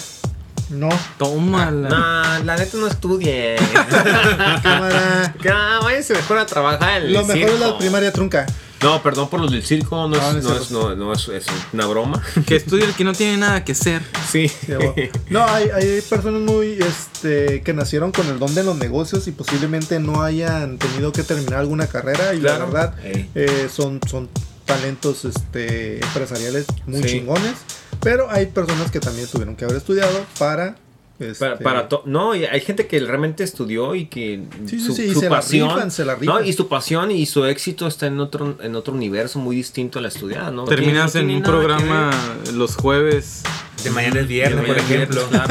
No, 0.72 0.88
Tómala. 1.18 1.88
No, 1.88 2.44
la 2.44 2.56
neta 2.56 2.76
no 2.78 2.86
estudie. 2.86 3.56
cámara. 4.62 5.34
no, 5.44 5.82
váyanse 5.84 6.14
mejor 6.14 6.38
a 6.38 6.46
trabajar 6.46 7.02
en 7.02 7.12
Lo 7.12 7.20
el 7.20 7.26
mejor 7.26 7.50
es 7.50 7.60
la 7.60 7.78
primaria 7.78 8.12
trunca. 8.12 8.46
No, 8.82 9.00
perdón 9.00 9.28
por 9.28 9.40
los 9.40 9.52
del 9.52 9.62
circo, 9.62 10.08
no, 10.08 10.16
es, 10.16 10.42
no 10.42 10.56
es 10.56 10.70
no, 10.72 10.96
no 10.96 11.12
es, 11.12 11.28
es 11.28 11.46
una 11.72 11.86
broma. 11.86 12.20
Que 12.46 12.56
estudie 12.56 12.84
el 12.84 12.94
que 12.94 13.04
no 13.04 13.12
tiene 13.12 13.36
nada 13.36 13.64
que 13.64 13.72
hacer. 13.72 14.02
Sí. 14.30 14.50
No, 15.30 15.44
hay, 15.46 15.68
hay 15.70 16.00
personas 16.00 16.40
muy 16.42 16.78
este 16.80 17.62
que 17.62 17.72
nacieron 17.74 18.10
con 18.10 18.26
el 18.28 18.38
don 18.40 18.52
de 18.54 18.64
los 18.64 18.76
negocios 18.76 19.28
y 19.28 19.32
posiblemente 19.32 20.00
no 20.00 20.22
hayan 20.22 20.78
tenido 20.78 21.12
que 21.12 21.22
terminar 21.22 21.60
alguna 21.60 21.86
carrera 21.86 22.34
y 22.34 22.40
Claro. 22.40 22.58
la 22.60 22.64
verdad 22.64 22.94
eh, 23.04 23.68
son, 23.72 24.00
son 24.10 24.28
talentos 24.66 25.24
este 25.24 26.02
empresariales 26.04 26.66
muy 26.86 27.02
Sí. 27.02 27.08
chingones. 27.10 27.54
Pero 28.02 28.30
hay 28.30 28.46
personas 28.46 28.90
que 28.90 29.00
también 29.00 29.26
tuvieron 29.28 29.56
que 29.56 29.64
haber 29.64 29.76
estudiado 29.76 30.12
para. 30.38 30.76
este, 31.20 31.34
Para, 31.38 31.58
para 31.58 31.88
to- 31.88 32.02
no, 32.06 32.34
y 32.34 32.44
hay 32.44 32.60
gente 32.60 32.86
que 32.88 32.98
realmente 33.00 33.44
estudió 33.44 33.94
y 33.94 34.06
que 34.06 34.42
Sí, 34.66 34.78
sí, 34.80 34.84
su, 34.86 34.94
sí, 34.94 35.02
y 35.04 35.14
su 35.14 35.20
se 35.20 35.26
la 35.30 35.36
pasión, 35.36 35.68
rifan, 35.74 35.90
se 35.90 36.04
la 36.04 36.14
¿no? 36.14 36.18
rifan. 36.20 36.46
y 36.46 36.52
su 36.52 36.68
pasión 36.68 37.10
y 37.12 37.26
su 37.26 37.44
éxito 37.44 37.86
está 37.86 38.06
en 38.06 38.18
otro 38.18 38.56
en 38.60 38.74
otro 38.74 38.92
universo 38.92 39.38
muy 39.38 39.54
distinto 39.54 39.98
a 39.98 40.02
la 40.02 40.08
estudiada, 40.08 40.50
¿no? 40.50 40.64
Terminas 40.64 41.14
No 41.14 41.20
en 41.20 41.30
un 41.30 41.42
programa 41.42 42.10
los 42.54 42.74
jueves. 42.76 43.42
De 43.82 43.90
mañana 43.90 44.20
es 44.20 44.28
viernes, 44.28 44.64
por 44.64 44.76
mañana 44.76 44.82
es 44.88 44.90
ejemplo. 44.94 45.28
ver. 45.30 45.42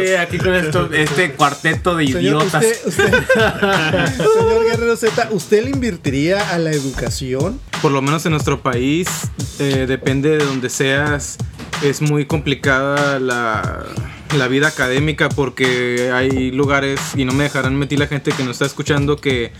Sí, 0.06 0.14
aquí 0.14 0.38
con 0.38 0.54
esto, 0.54 0.88
este 0.92 1.32
cuarteto 1.32 1.96
de 1.96 2.06
Señor, 2.06 2.22
idiotas. 2.22 2.64
usted, 2.64 2.76
usted- 2.86 3.24
señor 4.16 4.64
Guerrero 4.64 4.96
Z, 4.96 5.28
¿usted 5.30 5.64
le 5.64 5.70
invertiría 5.70 6.50
a 6.54 6.58
la 6.58 6.70
educación? 6.70 7.60
Por 7.82 7.92
lo 7.92 8.02
menos 8.02 8.24
en 8.26 8.32
nuestro 8.32 8.60
país, 8.62 9.08
eh, 9.58 9.86
depende 9.88 10.36
de 10.38 10.44
donde 10.44 10.68
seas, 10.68 11.38
es 11.82 12.00
muy 12.02 12.26
complicada 12.26 13.18
la, 13.20 13.84
la 14.36 14.48
vida 14.48 14.68
académica 14.68 15.28
porque 15.28 16.10
hay 16.12 16.50
lugares, 16.50 17.00
y 17.16 17.24
no 17.24 17.32
me 17.32 17.44
dejarán 17.44 17.76
mentir 17.76 17.98
la 17.98 18.06
gente 18.06 18.32
que 18.32 18.42
nos 18.42 18.52
está 18.56 18.66
escuchando, 18.66 19.16
que 19.16 19.52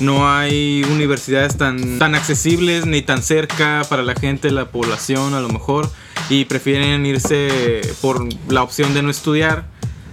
no 0.00 0.28
hay 0.28 0.84
universidades 0.84 1.56
tan, 1.56 1.98
tan 1.98 2.14
accesibles 2.14 2.86
ni 2.86 3.02
tan 3.02 3.22
cerca 3.22 3.82
para 3.88 4.02
la 4.02 4.14
gente, 4.14 4.50
la 4.50 4.70
población 4.70 5.34
a 5.34 5.40
lo 5.40 5.48
mejor, 5.48 5.90
y 6.28 6.44
prefieren 6.44 7.06
irse 7.06 7.80
por 8.00 8.26
la 8.50 8.62
opción 8.62 8.94
de 8.94 9.02
no 9.02 9.10
estudiar. 9.10 9.64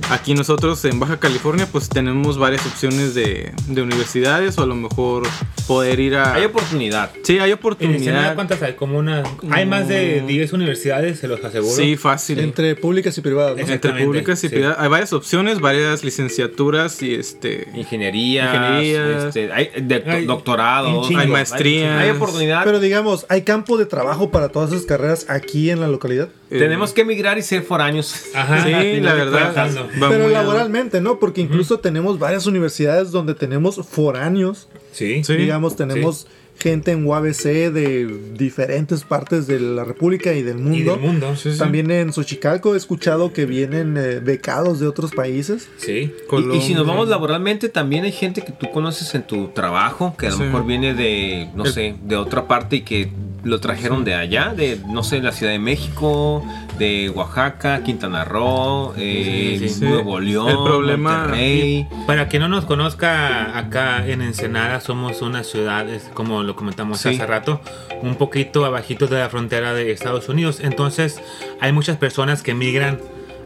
Aquí 0.09 0.33
nosotros 0.35 0.83
en 0.85 0.99
Baja 0.99 1.17
California 1.19 1.67
pues 1.71 1.89
tenemos 1.89 2.37
varias 2.37 2.65
opciones 2.65 3.15
de, 3.15 3.51
de 3.67 3.81
universidades 3.81 4.57
o 4.57 4.63
a 4.63 4.65
lo 4.65 4.75
mejor 4.75 5.23
poder 5.67 5.99
ir 5.99 6.15
a... 6.15 6.33
Hay 6.35 6.45
oportunidad. 6.45 7.09
Sí, 7.23 7.39
hay 7.39 7.51
oportunidad. 7.51 8.35
¿cuántas 8.35 8.61
hay? 8.61 8.73
Como 8.73 8.99
unas... 8.99 9.27
Hay 9.49 9.65
más 9.65 9.87
de 9.87 10.21
10 10.27 10.53
universidades, 10.53 11.19
se 11.19 11.27
los 11.27 11.43
aseguro. 11.43 11.73
Sí, 11.75 11.95
fácil. 11.95 12.39
Entre, 12.39 12.69
Entre 12.69 12.81
públicas 12.81 13.17
y 13.17 13.21
privadas, 13.21 13.55
¿no? 13.55 13.61
Exactamente, 13.61 14.05
públicas 14.05 14.43
y 14.43 14.49
sí. 14.49 14.53
privadas. 14.55 14.77
Hay 14.79 14.89
varias 14.89 15.13
opciones, 15.13 15.59
varias 15.59 16.03
licenciaturas 16.03 17.01
y 17.01 17.15
este... 17.15 17.67
Ingenierías, 17.73 18.53
Ingenierías. 18.53 19.23
este, 19.25 19.51
hay 19.51 19.69
de- 19.81 20.03
Hay 20.05 20.25
doctorados. 20.25 21.09
Hay 21.15 21.27
maestrías. 21.27 21.99
hay 22.01 22.09
oportunidad. 22.11 22.63
Pero 22.65 22.79
digamos, 22.79 23.25
¿hay 23.29 23.41
campo 23.43 23.77
de 23.77 23.85
trabajo 23.85 24.29
para 24.31 24.49
todas 24.49 24.71
esas 24.71 24.85
carreras 24.85 25.25
aquí 25.29 25.69
en 25.71 25.79
la 25.79 25.87
localidad? 25.87 26.29
eh, 26.51 26.59
Tenemos 26.59 26.93
que 26.93 27.01
emigrar 27.01 27.37
y 27.37 27.41
ser 27.41 27.63
foráneos. 27.63 28.13
Ajá. 28.35 28.63
Sí, 28.63 28.69
la 29.01 29.13
verdad. 29.13 29.92
Va 30.01 30.09
Pero 30.09 30.27
laboralmente, 30.29 31.01
¿no? 31.01 31.19
Porque 31.19 31.41
incluso 31.41 31.79
tenemos 31.79 32.19
varias 32.19 32.45
universidades 32.45 33.11
donde 33.11 33.35
tenemos 33.35 33.79
foráneos. 33.89 34.67
Sí. 34.91 35.23
Sí. 35.23 35.35
digamos, 35.35 35.75
tenemos 35.75 36.27
gente 36.59 36.91
en 36.91 37.03
UABC 37.07 37.71
de 37.73 38.15
diferentes 38.37 39.03
partes 39.03 39.47
de 39.47 39.59
la 39.59 39.83
República 39.83 40.33
y 40.33 40.43
del 40.43 40.59
Y 40.59 40.61
mundo. 40.61 40.91
del 40.91 40.99
mundo. 41.01 41.35
Sí, 41.35 41.51
sí. 41.53 41.57
También 41.57 41.89
en 41.89 42.13
Xochicalco 42.13 42.75
he 42.75 42.77
escuchado 42.77 43.33
que 43.33 43.47
vienen 43.47 43.97
eh, 43.97 44.19
becados 44.19 44.79
de 44.79 44.87
otros 44.87 45.11
países. 45.13 45.67
Sí. 45.77 46.13
Y, 46.31 46.55
y 46.57 46.61
si 46.61 46.75
nos 46.75 46.85
vamos 46.85 47.09
laboralmente, 47.09 47.69
también 47.69 48.05
hay 48.05 48.11
gente 48.11 48.43
que 48.43 48.51
tú 48.51 48.69
conoces 48.71 49.15
en 49.15 49.23
tu 49.23 49.47
trabajo, 49.47 50.15
que 50.15 50.27
a 50.27 50.29
lo 50.29 50.37
Sí. 50.37 50.43
mejor 50.43 50.65
viene 50.67 50.93
de, 50.93 51.49
no 51.55 51.65
El- 51.65 51.73
sé, 51.73 51.95
de 52.03 52.15
otra 52.17 52.47
parte 52.47 52.77
y 52.77 52.81
que 52.81 53.09
lo 53.43 53.59
trajeron 53.59 54.05
de 54.05 54.13
allá, 54.13 54.53
de, 54.55 54.77
no 54.87 55.03
sé, 55.03 55.21
la 55.21 55.31
Ciudad 55.33 55.51
de 55.51 55.59
México, 55.59 56.45
de 56.77 57.09
Oaxaca, 57.09 57.83
Quintana 57.83 58.25
Roo, 58.25 58.93
eh, 58.97 59.57
Sí, 59.59 59.69
sí, 59.69 59.75
sí. 59.79 59.85
Nuevo 59.85 60.19
León, 60.19 60.49
El 60.49 60.55
problema- 60.57 61.19
Monterrey. 61.19 61.87
Para 62.07 62.27
que 62.29 62.39
no 62.39 62.47
nos 62.47 62.65
conozca, 62.65 63.57
acá 63.57 64.05
en 64.07 64.21
Ensenada 64.21 64.81
somos 64.81 65.21
una 65.21 65.43
ciudad, 65.43 65.87
es 65.89 66.09
como 66.13 66.43
lo 66.43 66.55
comentamos 66.55 66.99
Sí. 66.99 67.09
hace 67.09 67.25
rato, 67.25 67.61
un 68.01 68.15
poquito 68.15 68.65
abajito 68.65 69.07
de 69.07 69.19
la 69.19 69.29
frontera 69.29 69.73
de 69.73 69.91
Estados 69.91 70.29
Unidos. 70.29 70.59
Entonces 70.61 71.21
hay 71.61 71.71
muchas 71.71 71.97
personas 71.97 72.41
que 72.41 72.53
migran 72.53 72.99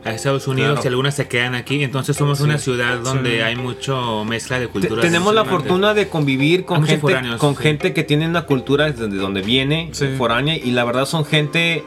a 0.05 0.11
Estados 0.11 0.47
Unidos 0.47 0.73
Claro. 0.75 0.85
y 0.85 0.87
algunas 0.87 1.15
se 1.15 1.27
quedan 1.27 1.53
aquí. 1.53 1.83
Entonces 1.83 2.15
somos 2.15 2.39
una 2.39 2.57
ciudad 2.59 2.99
donde 2.99 3.37
Sí. 3.37 3.41
hay 3.41 3.55
mucho 3.57 4.23
mezcla 4.23 4.57
de 4.59 4.67
culturas. 4.69 5.03
tenemos 5.03 5.33
la 5.35 5.43
fortuna 5.43 5.93
de 5.93 6.07
convivir 6.07 6.63
con 6.63 6.85
gente, 6.85 7.37
con 7.37 7.55
sí. 7.57 7.61
gente 7.63 7.93
que 7.93 8.03
tiene 8.03 8.25
una 8.27 8.43
cultura 8.43 8.89
desde 8.89 9.09
donde 9.17 9.41
viene, 9.41 9.91
foránea, 10.17 10.55
y 10.55 10.71
la 10.71 10.85
verdad 10.85 11.05
son 11.05 11.25
gente, 11.25 11.83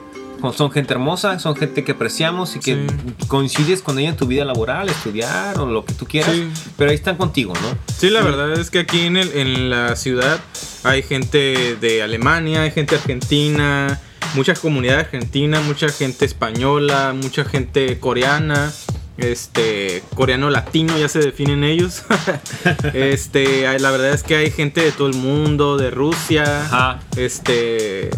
son 0.56 0.70
gente 0.70 0.92
hermosa, 0.94 1.38
son 1.38 1.54
gente 1.56 1.84
que 1.84 1.92
apreciamos 1.92 2.56
y 2.56 2.60
que 2.60 2.74
Sí. 2.74 3.26
coincides 3.28 3.82
con 3.82 3.98
ella 3.98 4.10
en 4.10 4.16
tu 4.16 4.26
vida 4.26 4.44
laboral, 4.44 4.88
estudiar 4.88 5.58
o 5.58 5.66
lo 5.66 5.84
que 5.84 5.94
tú 5.94 6.06
quieras, 6.06 6.34
Sí. 6.34 6.48
pero 6.76 6.90
ahí 6.90 6.96
están 6.96 7.16
contigo, 7.16 7.52
¿no? 7.62 7.76
Sí, 7.96 8.10
la 8.10 8.22
verdad 8.22 8.52
es 8.52 8.70
que 8.70 8.80
aquí 8.80 9.02
en, 9.02 9.16
el, 9.16 9.32
en 9.36 9.70
la 9.70 9.96
ciudad 9.96 10.40
hay 10.84 11.02
gente 11.02 11.76
de 11.80 12.02
Alemania, 12.02 12.62
hay 12.62 12.70
gente 12.70 12.94
argentina, 12.96 14.00
mucha 14.34 14.54
comunidad 14.54 15.00
argentina, 15.00 15.60
mucha 15.60 15.88
gente 15.88 16.24
española, 16.24 17.14
mucha 17.20 17.44
gente 17.44 17.98
coreana, 17.98 18.72
este 19.18 20.02
coreano 20.14 20.48
latino 20.48 20.96
ya 20.96 21.08
se 21.08 21.18
definen 21.18 21.62
ellos. 21.64 22.04
este, 22.94 23.78
la 23.78 23.90
verdad 23.90 24.10
es 24.12 24.22
que 24.22 24.36
hay 24.36 24.50
gente 24.50 24.80
de 24.82 24.92
todo 24.92 25.08
el 25.08 25.14
mundo, 25.16 25.76
de 25.76 25.90
Rusia, 25.90 26.64
Ajá. 26.64 27.00
este 27.16 28.10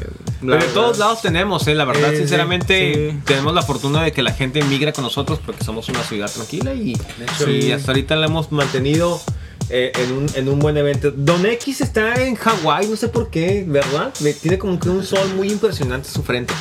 Pero 0.51 0.59
verdad- 0.59 0.75
todos 0.75 0.99
lados 0.99 1.23
tenemos, 1.23 1.67
¿eh? 1.69 1.75
la 1.75 1.85
verdad, 1.85 2.11
Sí, 2.11 2.17
sí, 2.17 2.19
sinceramente, 2.23 3.11
sí. 3.13 3.19
tenemos 3.25 3.55
la 3.55 3.63
fortuna 3.63 4.03
de 4.03 4.13
que 4.13 4.23
la 4.23 4.33
gente 4.33 4.63
migra 4.65 4.93
con 4.93 5.05
nosotros 5.05 5.39
porque 5.45 5.65
somos 5.65 5.89
una 5.89 6.03
ciudad 6.03 6.31
tranquila 6.31 6.75
y, 6.75 6.97
y 7.49 7.73
hasta 7.73 7.93
ahorita 7.93 8.17
la 8.17 8.27
hemos 8.27 8.51
mantenido 8.53 9.21
eh, 9.71 9.93
en, 9.95 10.13
un, 10.13 10.27
en 10.35 10.49
un 10.49 10.59
buen 10.59 10.77
evento. 10.77 11.13
Don 11.15 11.47
X 11.47 11.81
está 11.81 12.15
en 12.27 12.35
Hawái, 12.35 12.89
no 12.89 12.97
sé 12.97 13.09
por 13.09 13.31
qué, 13.31 13.65
¿verdad? 13.67 14.13
Tiene 14.43 14.59
como 14.59 14.79
que 14.79 14.89
un 14.91 15.05
sol 15.05 15.33
muy 15.37 15.51
impresionante 15.51 16.09
en 16.09 16.15
su 16.15 16.23
frente. 16.23 16.53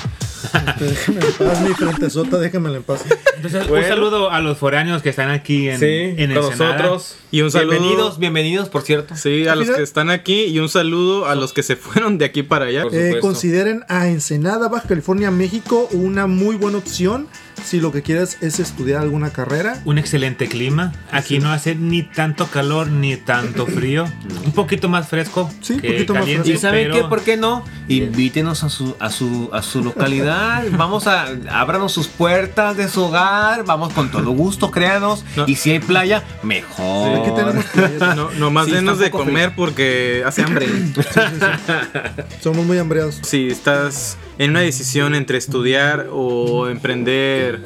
Déjame 0.79 1.19
en 1.19 1.33
paz, 1.33 1.61
mi 1.61 1.73
frentezota, 1.73 2.37
déjamela 2.39 2.77
en 2.77 2.83
paz. 2.83 3.03
Entonces, 3.35 3.67
Bueno. 3.67 3.85
un 3.85 3.89
saludo 3.89 4.31
a 4.31 4.39
los 4.39 4.57
foráneos 4.57 5.01
que 5.01 5.09
están 5.09 5.29
aquí 5.29 5.69
en, 5.69 5.83
en 5.83 6.33
con 6.33 6.45
Ensenada. 6.45 6.77
nosotros. 6.77 7.15
Y 7.31 7.41
un 7.41 7.51
saludo- 7.51 7.71
Bienvenidos, 7.79 8.19
bienvenidos, 8.19 8.69
por 8.69 8.81
cierto. 8.81 9.15
Sí, 9.15 9.47
a 9.47 9.55
los 9.55 9.65
final- 9.65 9.77
que 9.77 9.83
están 9.83 10.09
aquí 10.09 10.45
y 10.45 10.59
un 10.59 10.69
saludo 10.69 11.25
a 11.27 11.35
los 11.35 11.53
que 11.53 11.63
se 11.63 11.75
fueron 11.75 12.17
de 12.17 12.25
aquí 12.25 12.43
para 12.43 12.65
allá. 12.65 12.83
Por 12.83 12.93
Eh, 12.95 13.17
consideren 13.21 13.83
a 13.87 14.07
Ensenada, 14.07 14.67
Baja 14.67 14.87
California, 14.87 15.31
México 15.31 15.87
una 15.91 16.27
muy 16.27 16.55
buena 16.55 16.77
opción 16.77 17.27
si 17.63 17.79
lo 17.79 17.91
que 17.91 18.01
quieres 18.01 18.37
es 18.41 18.59
estudiar 18.59 19.01
alguna 19.01 19.31
carrera. 19.31 19.79
Un 19.85 19.97
excelente 19.97 20.47
clima. 20.47 20.91
Aquí 21.11 21.39
no 21.39 21.51
hace 21.51 21.75
ni 21.75 22.03
tanto 22.03 22.47
calor 22.47 22.87
ni 22.87 23.15
tanto 23.17 23.65
frío. 23.67 24.05
Un 24.45 24.51
poquito 24.51 24.89
más 24.89 25.07
fresco. 25.07 25.49
Sí, 25.61 25.73
un 25.73 25.81
poquito 25.81 26.13
más 26.13 26.23
caliente, 26.23 26.49
¿Y 26.51 26.57
saben 26.57 26.89
pero- 26.91 27.03
qué? 27.03 27.09
¿Por 27.09 27.21
qué 27.21 27.37
no? 27.37 27.63
Invítenos 27.87 28.63
a 28.63 28.69
su, 28.69 28.95
a 28.99 29.09
su, 29.09 29.49
a 29.53 29.61
su 29.61 29.83
localidad. 29.83 30.63
Vamos 30.71 31.07
a, 31.07 31.27
ábranos 31.49 31.91
sus 31.91 32.07
puertas 32.07 32.77
de 32.77 32.87
su 32.87 33.03
hogar. 33.03 33.63
Vamos 33.65 33.93
con 33.93 34.09
todo 34.11 34.31
gusto, 34.31 34.71
créanos. 34.71 35.23
No. 35.35 35.45
Y 35.47 35.55
si 35.55 35.71
hay 35.71 35.79
playa, 35.79 36.23
mejor. 36.43 37.19
Aquí 37.19 37.31
tenemos 37.35 37.65
playas. 37.65 38.15
No, 38.21 38.29
nomás 38.31 38.65
Sí, 38.65 38.71
denos 38.73 38.99
de 38.99 39.09
comer 39.11 39.53
porque 39.55 40.23
hace 40.25 40.43
hambre. 40.43 40.67
Somos 42.41 42.65
muy 42.65 42.77
hambreados. 42.77 43.19
si 43.23 43.47
estás 43.47 44.17
en 44.43 44.51
una 44.51 44.61
decisión 44.61 45.15
entre 45.15 45.37
estudiar 45.37 46.07
o 46.11 46.67
emprender 46.67 47.59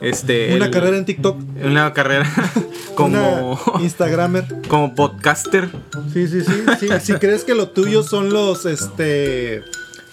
este 0.00 0.54
Una 0.54 0.66
el- 0.66 0.70
carrera 0.70 0.96
en 0.96 1.04
TikTok. 1.04 1.36
una 1.64 1.92
carrera 1.92 2.26
como 2.94 3.52
Una 3.74 3.80
Instagramer. 3.82 4.44
como 4.68 4.94
podcaster 4.94 5.68
Sí, 6.12 6.26
sí, 6.28 6.40
sí, 6.42 6.52
sí. 6.80 6.88
Si 7.02 7.12
crees 7.14 7.44
que 7.44 7.54
lo 7.54 7.68
tuyo 7.68 8.02
son 8.02 8.30
los, 8.32 8.64
este... 8.66 9.62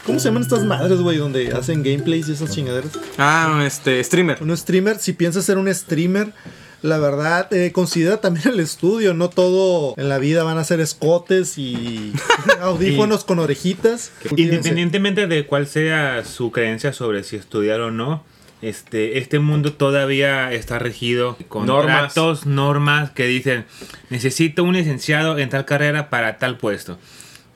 ¿Cómo 0.06 0.20
se 0.20 0.30
llaman 0.30 0.44
estas 0.44 0.64
madres, 0.64 1.00
güey? 1.02 1.18
Donde 1.18 1.52
hacen 1.52 1.84
gameplays 1.84 2.30
y 2.30 2.32
esas 2.32 2.52
chingaderas. 2.52 2.92
ah 3.18 3.64
este 3.68 4.02
streamer 4.04 4.38
Un 4.42 4.56
streamer, 4.56 5.00
si 5.00 5.12
piensas 5.14 5.44
ser 5.46 5.58
un 5.58 5.74
streamer, 5.74 6.32
la 6.82 6.98
verdad, 6.98 7.52
eh, 7.54 7.72
considera 7.72 8.18
también 8.18 8.50
el 8.50 8.60
estudio. 8.60 9.14
No 9.14 9.30
todo 9.30 9.94
en 9.98 10.10
la 10.10 10.20
vida 10.20 10.44
van 10.44 10.58
a 10.58 10.64
ser 10.64 10.80
escotes 10.80 11.58
y 11.58 12.14
audífonos 12.62 13.24
con 13.24 13.40
orejitas. 13.40 14.12
Independientemente 14.36 15.28
de 15.28 15.46
cuál 15.46 15.68
sea 15.68 16.24
su 16.24 16.52
creencia 16.52 16.94
sobre 16.94 17.24
si 17.24 17.36
estudiar 17.36 17.82
o 17.82 17.92
no, 17.92 18.24
este, 18.62 19.18
este 19.20 19.40
mundo 19.40 19.74
todavía 19.74 20.52
está 20.52 20.80
regido 20.80 21.38
con 21.48 21.66
Normas. 21.66 22.16
normas 22.46 23.12
que 23.12 23.26
dicen, 23.26 23.66
necesito 24.10 24.64
un 24.64 24.74
licenciado 24.74 25.38
en 25.38 25.50
tal 25.50 25.66
carrera 25.66 26.10
para 26.10 26.38
tal 26.38 26.58
puesto. 26.58 26.98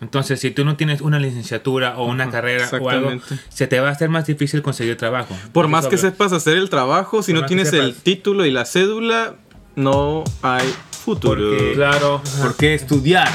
Entonces, 0.02 0.40
si 0.40 0.50
tú 0.52 0.66
no 0.66 0.76
tienes 0.78 1.00
una 1.02 1.20
licenciatura 1.20 1.96
o 1.98 2.06
una 2.06 2.30
carrera 2.32 2.68
o 2.82 2.90
algo, 2.90 3.10
se 3.50 3.68
te 3.68 3.80
va 3.80 3.90
a 3.90 3.92
hacer 3.92 4.10
más 4.10 4.26
difícil 4.26 4.62
conseguir 4.64 4.98
trabajo. 4.98 5.38
Por 5.54 5.68
más 5.68 5.86
que 5.88 5.98
sepas 5.98 6.34
hacer 6.34 6.58
el 6.58 6.70
trabajo, 6.70 7.22
si 7.22 7.32
Por 7.34 7.42
no 7.42 7.48
tienes 7.48 7.72
el 7.74 7.96
título 7.96 8.46
y 8.46 8.52
la 8.52 8.66
cédula, 8.66 9.36
no 9.76 10.24
hay 10.42 10.68
futuro. 10.92 11.50
Porque- 11.56 11.74
Claro, 11.76 12.22
porque 12.42 12.74
estudiar 12.74 13.30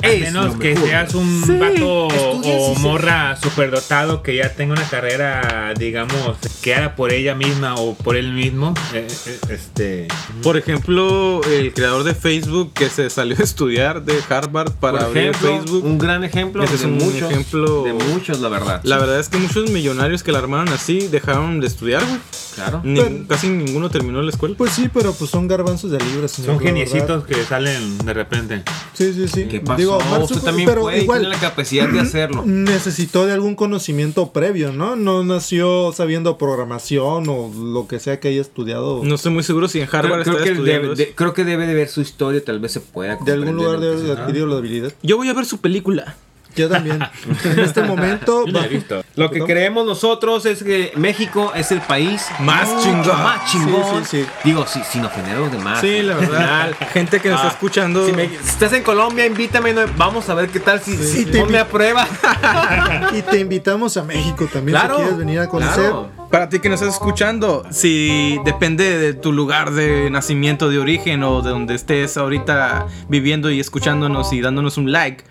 A 0.00 0.06
es 0.08 0.20
menos 0.20 0.54
que 0.56 0.76
seas 0.76 1.12
un 1.14 1.42
Sí, 1.44 1.56
vato 1.58 2.06
estudia 2.08 2.54
o 2.56 2.74
morra 2.76 3.36
superdotado 3.36 4.22
que 4.22 4.36
ya 4.36 4.52
tenga 4.54 4.74
una 4.74 4.88
carrera, 4.88 5.74
digamos, 5.76 6.36
que 6.62 6.74
haga 6.74 6.94
por 6.94 7.12
ella 7.12 7.34
misma 7.34 7.74
o 7.74 7.94
por 7.94 8.16
él 8.16 8.32
mismo. 8.32 8.74
eh, 8.94 9.06
eh, 9.26 9.38
este. 9.50 10.08
Por 10.42 10.56
ejemplo, 10.56 11.40
el 11.44 11.74
creador 11.74 12.04
de 12.04 12.14
Facebook 12.14 12.72
que 12.74 12.88
se 12.90 13.10
salió 13.10 13.36
a 13.40 13.42
estudiar 13.42 14.04
de 14.04 14.14
Harvard 14.28 14.70
para 14.72 14.98
Por 14.98 15.06
abrir 15.08 15.34
Facebook. 15.34 15.84
un 15.84 15.98
gran 15.98 16.22
ejemplo 16.22 16.62
Ese 16.62 16.76
es 16.76 16.80
de 16.82 16.86
un 16.86 16.94
muchos, 16.98 17.30
ejemplo- 17.30 17.82
de 17.84 17.92
muchos, 17.92 18.40
la 18.40 18.48
verdad. 18.48 18.80
La 18.84 18.98
verdad 18.98 19.18
es 19.18 19.28
que 19.28 19.38
muchos 19.38 19.68
millonarios 19.70 20.22
que 20.22 20.30
la 20.30 20.38
armaron 20.38 20.68
así 20.68 21.08
dejaron 21.08 21.58
de 21.60 21.66
estudiar, 21.66 22.04
güey. 22.04 22.20
Claro. 22.54 22.80
Ni- 22.84 23.00
Pero- 23.00 23.26
casi 23.28 23.48
ninguno 23.48 23.88
terminó 23.90 24.20
la 24.22 24.30
escuela. 24.30 24.54
Pues 24.58 24.72
sí, 24.72 24.88
pero 24.92 25.12
pues 25.12 25.30
son 25.30 25.46
garbanzos 25.48 25.90
de 25.92 25.98
libras. 25.98 26.30
señor, 26.32 26.54
Son 26.54 26.60
geniecitos 26.60 27.24
que 27.24 27.34
salen 27.44 27.98
de 27.98 28.14
repente. 28.14 28.62
Sí, 28.94 29.12
sí, 29.12 29.26
sí. 29.28 29.44
¿Qué 29.44 29.60
pasó? 29.60 29.78
Digo, 29.96 30.10
Mark 30.10 30.28
también 30.44 30.68
pero 30.68 30.82
puede 30.82 31.02
igual, 31.02 31.20
tiene 31.20 31.34
la 31.34 31.40
capacidad 31.40 31.88
de 31.88 32.00
hacerlo. 32.00 32.42
necesitó 32.44 33.26
de 33.26 33.32
algún 33.32 33.54
conocimiento 33.54 34.32
previo, 34.32 34.72
¿no? 34.72 34.96
No 34.96 35.24
nació 35.24 35.92
sabiendo 35.92 36.38
programación 36.38 37.28
o 37.28 37.50
lo 37.54 37.86
que 37.88 37.98
sea 37.98 38.20
que 38.20 38.28
haya 38.28 38.40
estudiado. 38.40 39.02
No 39.04 39.14
estoy 39.14 39.32
muy 39.32 39.42
seguro 39.42 39.68
si 39.68 39.80
en 39.80 39.86
Creo, 39.86 40.00
Harvard 40.00 40.22
creo 40.22 40.34
está 40.34 40.44
que 40.44 40.50
estudiando 40.52 40.88
debe, 40.88 40.96
de, 40.96 41.14
creo 41.14 41.34
que 41.34 41.44
debe 41.44 41.66
de 41.66 41.74
ver 41.74 41.88
su 41.88 42.00
historia, 42.00 42.44
tal 42.44 42.60
vez 42.60 42.72
se 42.72 42.80
pueda. 42.80 43.16
de 43.16 43.32
algún 43.32 43.56
lugar 43.56 43.72
comprender 43.72 43.98
de 43.98 44.10
haber 44.12 44.22
adquirido 44.22 44.46
la 44.46 44.56
habilidad. 44.56 44.92
Yo 45.02 45.16
voy 45.16 45.28
a 45.28 45.34
ver 45.34 45.44
su 45.44 45.58
película. 45.58 46.16
Yo 46.58 46.68
también. 46.68 46.98
en 47.44 47.58
este 47.60 47.82
momento. 47.82 48.44
Yo 48.46 48.52
no 48.52 48.58
va- 48.60 48.64
he 48.66 48.68
visto. 48.68 49.04
Lo 49.16 49.30
que 49.30 49.40
creemos 49.40 49.86
nosotros 49.86 50.44
es 50.46 50.62
que 50.62 50.92
México 50.96 51.52
es 51.54 51.70
el 51.72 51.80
país 51.80 52.26
Más 52.40 52.68
chingón. 52.82 53.06
Más 53.22 53.50
chingón. 53.50 54.04
Sí, 54.04 54.18
sí, 54.18 54.22
sí. 54.24 54.26
Digo, 54.44 54.66
sí, 54.66 54.80
sin 54.90 55.04
ofender 55.04 55.36
a 55.36 55.40
los 55.40 55.52
demás. 55.52 55.80
Sí, 55.80 56.02
la 56.02 56.16
verdad. 56.16 56.70
Gente 56.92 57.20
que 57.20 57.28
nos 57.30 57.36
está 57.38 57.48
Ah, 57.48 57.52
escuchando. 57.52 58.04
Si, 58.06 58.12
me- 58.12 58.28
si 58.28 58.34
estás 58.34 58.72
en 58.72 58.82
Colombia, 58.82 59.26
invítame. 59.26 59.72
vamos 59.96 60.28
a 60.28 60.34
ver 60.34 60.48
qué 60.48 60.60
tal 60.60 60.80
si, 60.80 60.96
si 60.96 61.24
te 61.24 61.40
ponme 61.40 61.58
a 61.58 61.66
prueba. 61.68 62.06
y 63.16 63.22
te 63.22 63.38
invitamos 63.40 63.96
a 63.96 64.02
México 64.04 64.48
también 64.52 64.78
claro. 64.78 64.96
si 64.96 65.00
quieres 65.02 65.18
venir 65.18 65.40
a 65.40 65.48
conocer. 65.48 65.74
claro. 65.90 66.10
Para 66.30 66.48
ti 66.50 66.58
que 66.58 66.68
nos 66.68 66.80
estás 66.82 66.94
escuchando, 66.96 67.64
si 67.70 68.38
depende 68.44 68.98
de 68.98 69.14
tu 69.14 69.32
lugar 69.32 69.70
de 69.70 70.10
nacimiento, 70.10 70.68
de 70.68 70.78
origen 70.78 71.22
o 71.22 71.40
de 71.40 71.50
donde 71.50 71.74
estés 71.74 72.16
ahorita 72.18 72.86
viviendo 73.08 73.50
y 73.50 73.60
escuchándonos 73.60 74.32
y 74.34 74.40
dándonos 74.42 74.76
un 74.76 74.92
like, 74.92 75.24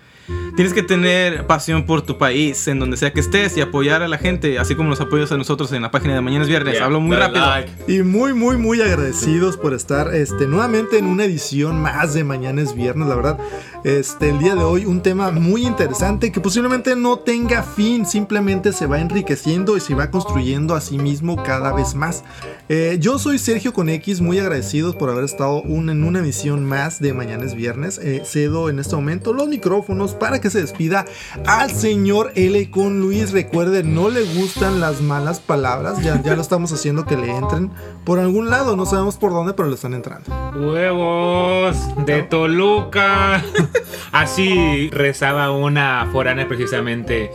tienes 0.56 0.74
que 0.74 0.82
tener 0.82 1.46
pasión 1.46 1.84
por 1.84 2.02
tu 2.02 2.18
país, 2.18 2.66
en 2.68 2.78
donde 2.78 2.96
sea 2.96 3.12
que 3.12 3.20
estés 3.20 3.56
y 3.56 3.60
apoyar 3.60 4.02
a 4.02 4.08
la 4.08 4.18
gente, 4.18 4.58
así 4.58 4.74
como 4.74 4.90
nos 4.90 5.00
apoyas 5.00 5.30
a 5.32 5.36
nosotros 5.36 5.72
en 5.72 5.82
la 5.82 5.90
página 5.90 6.14
de 6.14 6.20
Mañana 6.20 6.42
es 6.42 6.48
Viernes. 6.48 6.74
Yeah, 6.74 6.84
Hablo 6.84 7.00
muy 7.00 7.16
rápido. 7.16 7.46
like. 7.46 7.70
Y 7.86 8.02
muy, 8.02 8.34
muy, 8.34 8.56
muy 8.56 8.80
agradecidos 8.80 9.56
por 9.56 9.74
estar 9.74 10.14
este, 10.14 10.46
nuevamente 10.46 10.98
en 10.98 11.06
una 11.06 11.24
edición 11.24 11.80
más 11.80 12.14
de 12.14 12.24
Mañana 12.24 12.62
es 12.62 12.74
Viernes, 12.74 13.08
la 13.08 13.14
verdad. 13.14 13.38
Este, 13.84 14.30
el 14.30 14.38
día 14.40 14.54
de 14.56 14.64
hoy 14.64 14.84
un 14.86 15.00
tema 15.02 15.30
muy 15.30 15.64
interesante 15.66 16.32
que 16.32 16.40
posiblemente 16.40 16.96
no 16.96 17.20
tenga 17.20 17.62
fin, 17.62 18.04
simplemente 18.06 18.72
se 18.72 18.86
va 18.86 18.98
enriqueciendo 18.98 19.76
y 19.76 19.80
se 19.80 19.94
va 19.94 20.10
construyendo 20.10 20.74
a 20.74 20.80
sí 20.80 20.98
mismo 20.98 21.36
cada 21.42 21.72
vez 21.72 21.94
más. 21.94 22.24
Eh, 22.68 22.98
yo 23.00 23.18
soy 23.18 23.38
Sergio 23.38 23.72
con 23.72 23.88
X, 23.88 24.20
muy 24.20 24.38
agradecidos 24.40 24.96
por 24.96 25.08
haber 25.10 25.24
estado 25.24 25.62
un- 25.62 25.88
en 25.90 26.02
una 26.04 26.18
emisión 26.18 26.64
más 26.66 27.00
de 27.00 27.14
Mañana 27.14 27.44
es 27.44 27.54
Viernes. 27.54 27.98
Eh, 28.02 28.22
cedo 28.26 28.68
en 28.68 28.78
este 28.78 28.96
momento 28.96 29.32
los 29.32 29.46
micrófonos 29.48 30.12
para 30.12 30.40
que 30.40 30.50
se 30.50 30.60
despida 30.60 31.04
al 31.46 31.70
señor 31.70 32.32
L 32.34 32.70
con 32.70 33.00
Luis. 33.00 33.30
Recuerde, 33.32 33.84
no 33.84 34.10
le 34.10 34.24
gustan 34.34 34.80
las 34.80 35.00
malas 35.00 35.38
palabras, 35.40 36.02
ya, 36.02 36.20
ya 36.20 36.34
lo 36.34 36.42
estamos 36.42 36.72
haciendo 36.72 37.06
que 37.06 37.16
le 37.16 37.30
entren 37.34 37.70
por 38.04 38.18
algún 38.18 38.50
lado, 38.50 38.76
no 38.76 38.84
sabemos 38.86 39.16
por 39.16 39.32
dónde, 39.32 39.54
pero 39.54 39.68
le 39.68 39.76
están 39.76 39.94
entrando. 39.94 40.26
Huevos 40.58 41.76
de 42.04 42.22
Toluca. 42.24 43.42
Así 44.12 44.90
rezaba 44.90 45.50
una 45.50 46.08
foránea 46.12 46.48
precisamente 46.48 47.30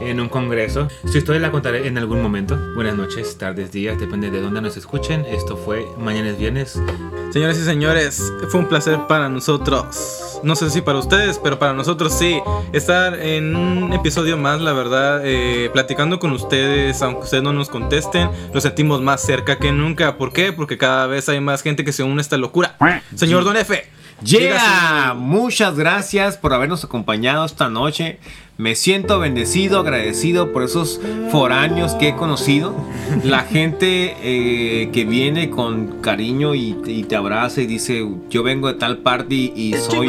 en 0.00 0.20
un 0.20 0.28
congreso. 0.28 0.88
Su 1.10 1.18
historia 1.18 1.40
la 1.40 1.50
contaré 1.50 1.86
en 1.86 1.98
algún 1.98 2.22
momento. 2.22 2.58
Buenas 2.74 2.96
noches, 2.96 3.36
tardes, 3.38 3.72
días, 3.72 3.98
depende 3.98 4.30
de 4.30 4.40
dónde 4.40 4.60
nos 4.60 4.76
escuchen. 4.76 5.24
Esto 5.26 5.56
fue 5.56 5.86
Mañana 5.98 6.30
es 6.30 6.38
Viernes. 6.38 6.80
Señoras 7.30 7.58
y 7.58 7.64
señores, 7.64 8.32
fue 8.48 8.60
un 8.60 8.68
placer 8.68 8.98
para 9.08 9.28
nosotros. 9.28 10.40
No 10.42 10.54
sé 10.54 10.70
si 10.70 10.80
para 10.80 10.98
ustedes, 10.98 11.38
pero 11.42 11.58
para 11.58 11.72
nosotros 11.72 12.12
sí. 12.12 12.40
Estar 12.72 13.18
en 13.18 13.56
un 13.56 13.92
episodio 13.92 14.36
más, 14.36 14.60
la 14.60 14.72
verdad, 14.72 15.22
eh, 15.24 15.70
platicando 15.72 16.18
con 16.18 16.32
ustedes, 16.32 17.00
aunque 17.02 17.22
ustedes 17.22 17.42
no 17.42 17.52
nos 17.52 17.68
contesten, 17.68 18.30
lo 18.52 18.60
sentimos 18.60 19.00
más 19.00 19.22
cerca 19.22 19.58
que 19.58 19.72
nunca. 19.72 20.18
¿Por 20.18 20.32
qué? 20.32 20.52
Porque 20.52 20.78
cada 20.78 21.06
vez 21.06 21.28
hay 21.28 21.40
más 21.40 21.62
gente 21.62 21.84
que 21.84 21.92
se 21.92 22.02
une 22.02 22.18
a 22.18 22.22
esta 22.22 22.36
locura. 22.36 22.76
Señor 23.14 23.44
Don 23.44 23.56
F. 23.56 23.95
Yeah, 24.22 25.14
muchas 25.16 25.76
gracias 25.76 26.36
por 26.38 26.52
habernos 26.54 26.84
acompañado 26.84 27.44
esta 27.44 27.68
noche. 27.68 28.18
Me 28.58 28.74
siento 28.74 29.18
bendecido, 29.18 29.80
agradecido 29.80 30.54
por 30.54 30.62
esos 30.62 30.98
foráneos 31.30 31.92
que 31.94 32.08
he 32.08 32.16
conocido. 32.16 32.74
La 33.22 33.40
gente 33.52 34.16
eh, 34.22 34.88
que 34.90 35.04
viene 35.04 35.50
con 35.50 36.00
cariño 36.00 36.54
y, 36.54 36.74
y 36.86 37.02
te 37.04 37.14
abraza 37.16 37.60
y 37.60 37.66
dice, 37.66 38.08
yo 38.30 38.42
vengo 38.42 38.68
de 38.68 38.74
tal 38.78 38.98
parte 38.98 39.34
y, 39.34 39.52
y 39.54 39.74
soy... 39.74 40.08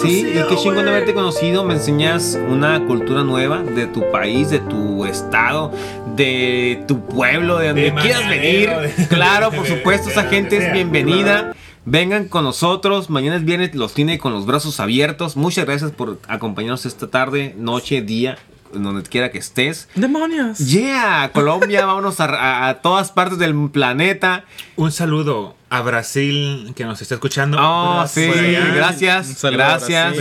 Sí, 0.00 0.20
y 0.20 0.48
qué 0.48 0.56
chingón 0.56 0.88
haberte 0.88 1.12
conocido. 1.12 1.62
Me 1.64 1.74
enseñas 1.74 2.38
una 2.48 2.82
cultura 2.86 3.22
nueva 3.22 3.58
de 3.62 3.86
tu 3.86 4.10
país, 4.10 4.48
de 4.48 4.60
tu 4.60 5.04
estado, 5.04 5.70
de 6.16 6.82
tu 6.88 7.04
pueblo, 7.04 7.58
de 7.58 7.66
donde 7.68 7.82
De 7.90 7.94
quieras 7.94 8.26
venir. 8.26 8.70
De- 8.70 9.08
Claro, 9.08 9.50
por 9.50 9.64
de- 9.68 9.76
supuesto, 9.76 10.08
esa 10.08 10.22
de 10.22 10.30
gente 10.30 10.54
donde 10.54 10.66
es 10.68 10.72
bienvenida. 10.72 11.54
Vengan 11.86 12.28
con 12.28 12.44
nosotros. 12.44 13.10
Mañana 13.10 13.36
es 13.36 13.44
viernes, 13.44 13.74
los 13.74 13.92
tiene 13.94 14.18
con 14.18 14.32
los 14.32 14.46
brazos 14.46 14.80
abiertos. 14.80 15.36
Muchas 15.36 15.66
gracias 15.66 15.90
por 15.90 16.18
acompañarnos 16.28 16.86
esta 16.86 17.08
tarde, 17.10 17.54
noche, 17.58 18.00
día, 18.00 18.38
donde 18.72 19.02
quiera 19.02 19.30
que 19.30 19.38
estés. 19.38 19.88
¡Demonios! 19.94 20.58
Yeah, 20.58 21.30
Colombia, 21.34 21.84
vámonos 21.86 22.20
a, 22.20 22.24
a- 22.24 22.68
a 22.68 22.74
todas 22.80 23.12
partes 23.12 23.38
del 23.38 23.70
planeta. 23.70 24.44
Un 24.76 24.92
saludo 24.92 25.56
a 25.70 25.80
Brasil 25.82 26.72
que 26.76 26.84
nos 26.84 27.00
está 27.02 27.14
escuchando. 27.14 27.58
Oh, 27.60 27.96
Brasil. 27.98 28.32
sí, 28.32 28.40
gracias, 28.74 29.42
gracias. 29.42 30.16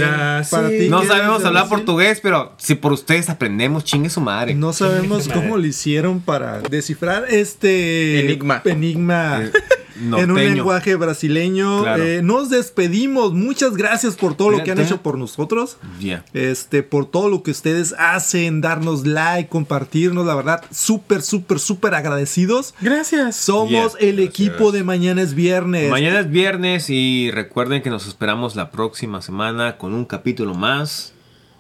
Brasil. 0.52 0.90
No 0.90 1.02
¿Qué 1.02 1.08
sabemos 1.08 1.38
hablar 1.46 1.68
Brasil? 1.68 1.70
portugués, 1.70 2.20
pero 2.22 2.54
si 2.58 2.76
por 2.76 2.92
ustedes 2.94 3.30
aprendemos, 3.30 3.84
chingue 3.84 4.10
su 4.10 4.22
madre. 4.22 4.56
No 4.56 4.74
sabemos 4.74 5.28
cómo 5.28 5.58
le 5.58 5.68
hicieron 5.70 6.20
para 6.22 6.60
descifrar 6.62 7.26
este 7.30 8.20
Enigma. 8.22 8.62
enigma 8.66 9.42
Eh, 9.44 9.52
en 9.96 10.32
un 10.32 10.36
lenguaje 10.38 10.96
brasileño. 10.96 11.84
Claro. 11.84 12.04
Eh, 12.04 12.22
nos 12.24 12.50
despedimos. 12.50 13.32
Muchas 13.34 13.78
gracias 13.78 14.16
por 14.16 14.36
todo 14.36 14.50
lo 14.50 14.64
que 14.64 14.72
han 14.72 14.80
hecho 14.80 15.02
por 15.04 15.20
nosotros. 15.20 15.78
Yeah. 16.00 16.26
Este, 16.34 16.82
por 16.82 17.06
todo 17.06 17.30
lo 17.30 17.44
que 17.44 17.52
ustedes 17.52 17.94
hacen, 18.00 18.60
darnos 18.62 19.06
like, 19.06 19.50
compartirnos, 19.50 20.26
la 20.26 20.34
verdad, 20.34 20.64
súper, 20.72 21.22
súper, 21.22 21.60
súper 21.60 21.94
agradecidos. 21.94 22.74
Gracias. 22.82 23.36
Somos 23.36 23.94
Yeah. 24.00 24.10
el 24.10 24.20
equipo 24.20 24.72
de 24.72 24.84
Mañana 24.84 25.22
es 25.22 25.36
Viernes. 25.36 25.43
Mañana 25.90 26.22
es 26.22 26.30
viernes 26.30 26.90
y 26.90 27.30
recuerden 27.32 27.82
que 27.82 27.90
nos 27.90 28.08
esperamos 28.08 28.56
la 28.56 28.72
próxima 28.72 29.22
semana 29.22 29.78
con 29.78 29.94
un 29.94 30.06
capítulo 30.06 30.54
más 30.54 31.14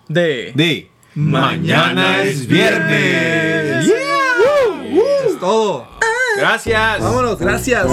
De. 0.07 0.53
de 0.55 0.89
Mañana 1.15 2.23
es 2.23 2.47
Viernes. 2.47 3.85
Yeah. 3.85 5.27
Es 5.27 5.39
todo. 5.39 5.87
Gracias. 6.37 7.01
Vámonos, 7.01 7.37
gracias. 7.37 7.87